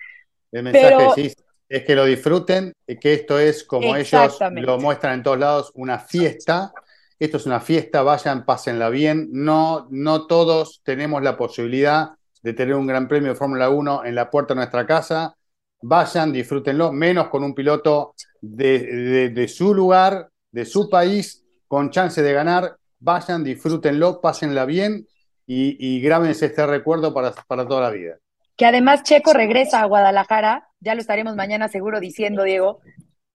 El 0.51 0.63
mensaje 0.63 0.85
Pero- 0.97 1.13
sí, 1.13 1.33
es 1.69 1.83
que 1.83 1.95
lo 1.95 2.05
disfruten, 2.05 2.73
y 2.87 2.97
que 2.97 3.13
esto 3.13 3.37
es 3.39 3.63
como 3.63 3.95
ellos 3.95 4.39
lo 4.53 4.79
muestran 4.79 5.13
en 5.13 5.23
todos 5.23 5.37
lados, 5.37 5.71
una 5.75 5.99
fiesta. 5.99 6.73
Esto 7.17 7.37
es 7.37 7.45
una 7.45 7.61
fiesta, 7.61 8.03
vayan, 8.03 8.45
pásenla 8.45 8.89
bien. 8.89 9.29
No, 9.31 9.87
no 9.89 10.27
todos 10.27 10.81
tenemos 10.83 11.23
la 11.23 11.37
posibilidad 11.37 12.11
de 12.43 12.53
tener 12.53 12.75
un 12.75 12.87
gran 12.87 13.07
premio 13.07 13.31
de 13.31 13.35
Fórmula 13.35 13.69
1 13.69 14.05
en 14.05 14.15
la 14.15 14.29
puerta 14.29 14.53
de 14.53 14.57
nuestra 14.59 14.85
casa. 14.85 15.35
Vayan, 15.81 16.33
disfrútenlo, 16.33 16.91
menos 16.91 17.29
con 17.29 17.43
un 17.43 17.55
piloto 17.55 18.15
de, 18.41 19.47
su 19.47 19.73
lugar, 19.73 20.29
de 20.51 20.65
su 20.65 20.89
país, 20.89 21.45
con 21.67 21.89
chance 21.89 22.21
de 22.21 22.33
ganar. 22.33 22.75
Vayan, 22.99 23.43
disfrútenlo, 23.43 24.19
pásenla 24.19 24.65
bien 24.65 25.07
y, 25.47 25.77
y 25.79 26.01
grábense 26.01 26.47
este 26.47 26.65
recuerdo 26.67 27.13
para, 27.13 27.31
para 27.47 27.67
toda 27.67 27.81
la 27.81 27.91
vida. 27.91 28.17
que 28.57 28.65
además 28.65 29.03
Checo 29.03 29.33
regresa 29.33 29.81
a 29.81 29.85
Guadalajara, 29.85 30.69
ya 30.79 30.95
lo 30.95 31.01
estaremos 31.01 31.35
mañana 31.35 31.69
seguro 31.69 31.99
diciendo, 31.99 32.43
Diego, 32.43 32.81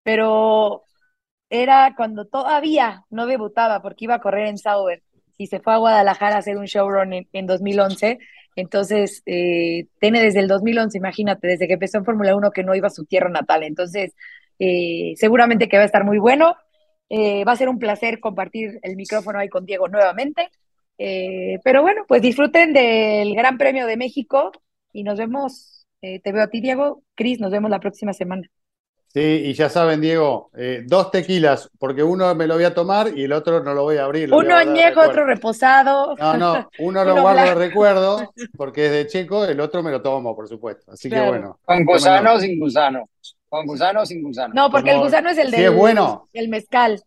pero 0.03 0.83
era 1.51 1.93
cuando 1.95 2.25
todavía 2.25 3.05
no 3.09 3.27
debutaba 3.27 3.81
porque 3.81 4.05
iba 4.05 4.15
a 4.15 4.21
correr 4.21 4.47
en 4.47 4.57
Sauber 4.57 5.03
y 5.37 5.47
se 5.47 5.59
fue 5.59 5.73
a 5.73 5.77
Guadalajara 5.77 6.37
a 6.37 6.39
hacer 6.39 6.57
un 6.57 6.65
showrun 6.65 7.13
en, 7.13 7.27
en 7.33 7.47
2011. 7.47 8.19
Entonces, 8.55 9.23
eh, 9.25 9.87
tiene 9.99 10.21
desde 10.21 10.39
el 10.39 10.47
2011, 10.47 10.97
imagínate, 10.97 11.47
desde 11.47 11.67
que 11.67 11.73
empezó 11.73 11.97
en 11.97 12.05
Fórmula 12.05 12.35
1 12.35 12.51
que 12.51 12.63
no 12.63 12.75
iba 12.75 12.87
a 12.87 12.91
su 12.91 13.05
tierra 13.05 13.29
natal. 13.29 13.63
Entonces, 13.63 14.13
eh, 14.59 15.13
seguramente 15.17 15.67
que 15.67 15.77
va 15.77 15.83
a 15.83 15.87
estar 15.87 16.05
muy 16.05 16.19
bueno. 16.19 16.55
Eh, 17.09 17.43
va 17.43 17.53
a 17.53 17.57
ser 17.57 17.69
un 17.69 17.79
placer 17.79 18.19
compartir 18.19 18.79
el 18.83 18.95
micrófono 18.95 19.39
ahí 19.39 19.49
con 19.49 19.65
Diego 19.65 19.87
nuevamente. 19.89 20.49
Pero 20.97 21.81
bueno, 21.81 22.05
pues 22.07 22.21
disfruten 22.21 22.73
del 22.73 23.33
Gran 23.35 23.57
Premio 23.57 23.87
de 23.87 23.97
México 23.97 24.51
y 24.93 25.03
nos 25.03 25.17
vemos. 25.17 25.87
te 25.99 26.31
veo 26.31 26.43
a 26.43 26.47
ti, 26.47 26.61
Diego. 26.61 27.03
Cris, 27.15 27.39
nos 27.39 27.51
vemos 27.51 27.71
la 27.71 27.79
próxima 27.79 28.13
semana. 28.13 28.47
Sí, 29.13 29.19
y 29.19 29.53
ya 29.53 29.67
saben, 29.67 29.99
Diego, 29.99 30.51
eh, 30.55 30.83
dos 30.87 31.11
tequilas, 31.11 31.69
porque 31.77 32.01
uno 32.01 32.33
me 32.33 32.47
lo 32.47 32.53
voy 32.53 32.63
a 32.63 32.73
tomar 32.73 33.09
y 33.13 33.25
el 33.25 33.33
otro 33.33 33.61
no 33.61 33.73
lo 33.73 33.83
voy 33.83 33.97
a 33.97 34.05
abrir. 34.05 34.29
lo 34.29 34.37
Uno 34.37 34.55
de 34.55 34.61
añejo, 34.61 35.01
otro 35.01 35.25
reposado. 35.25 36.15
No, 36.17 36.37
no, 36.37 36.69
uno 36.79 37.03
lo 37.03 37.19
guardo 37.21 37.41
de 37.41 37.55
recuerdo, 37.55 38.33
porque 38.57 38.85
es 38.85 38.91
de 38.93 39.07
Checo, 39.07 39.43
el 39.43 39.59
otro 39.59 39.83
me 39.83 39.91
lo 39.91 40.01
tomo, 40.01 40.33
por 40.33 40.47
supuesto. 40.47 40.93
Así 40.93 41.09
Claro. 41.09 41.25
que 41.25 41.29
bueno. 41.31 41.59
¿Con 41.65 41.83
gusano 41.83 42.33
o 42.35 42.39
sin 42.39 42.57
gusano? 42.57 43.09
¿Con 43.49 43.65
gusano 43.65 44.01
o 44.01 44.05
sin 44.05 44.23
gusano? 44.23 44.53
No, 44.55 44.71
porque 44.71 44.91
el 44.91 44.99
gusano 44.99 45.29
es 45.29 45.37
el 45.37 45.49
si 45.49 45.57
del 45.57 45.73
es 45.73 45.75
bueno. 45.75 46.29
el 46.31 46.47
mezcal. 46.47 47.03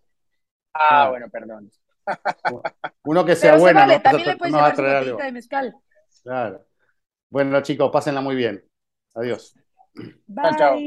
Ah, 0.75 1.09
bueno, 1.09 1.29
perdón. 1.31 1.71
Uno 3.05 3.25
que 3.25 3.35
sea 3.35 3.53
Pero 3.53 3.57
se 3.57 3.61
bueno, 3.63 3.81
vale, 3.81 3.95
nos 3.95 4.03
también 4.03 4.29
le 4.29 4.37
puedes 4.37 4.55
llevar 4.55 4.77
su 4.77 5.17
de 5.17 5.33
mezcal. 5.33 5.75
Claro. 6.23 6.61
Bueno, 7.31 7.63
chicos, 7.63 7.91
pásenla 7.91 8.21
muy 8.21 8.35
bien. 8.37 8.63
Adiós. 9.15 9.55
Bye. 10.27 10.57
chao. 10.59 10.79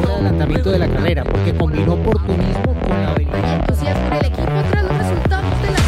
De 0.00 0.12
adelantamiento 0.12 0.70
de 0.70 0.78
la 0.78 0.88
carrera, 0.88 1.24
porque 1.24 1.54
combinó 1.54 1.94
oportunismo 1.94 2.74
con 2.80 3.02
la 3.02 3.10
habilidad. 3.10 3.54
entusiasmo 3.60 4.14
equipo 4.16 4.62
tras 4.70 4.84
los 4.84 4.98
resultados 4.98 5.62
de 5.62 5.70
la 5.70 5.78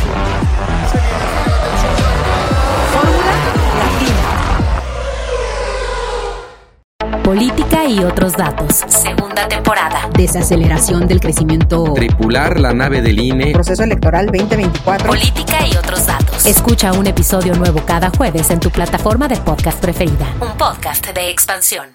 Fórmula 2.92 3.32
Latina. 3.78 4.22
Política 7.22 7.84
y 7.86 8.00
otros 8.04 8.32
datos. 8.34 8.82
Segunda 8.88 9.46
temporada. 9.48 10.08
Desaceleración 10.14 11.06
del 11.06 11.20
crecimiento. 11.20 11.92
Tripular 11.94 12.58
la 12.60 12.72
nave 12.72 13.00
del 13.00 13.18
INE. 13.20 13.52
Proceso 13.52 13.84
electoral 13.84 14.26
2024. 14.26 15.06
Política 15.06 15.66
y 15.66 15.76
otros 15.76 16.06
datos. 16.06 16.44
Escucha 16.46 16.92
un 16.92 17.06
episodio 17.06 17.54
nuevo 17.54 17.80
cada 17.86 18.10
jueves 18.10 18.50
en 18.50 18.58
tu 18.60 18.70
plataforma 18.70 19.28
de 19.28 19.36
podcast 19.36 19.80
preferida. 19.80 20.26
Un 20.40 20.52
podcast 20.58 21.06
de 21.14 21.30
expansión. 21.30 21.94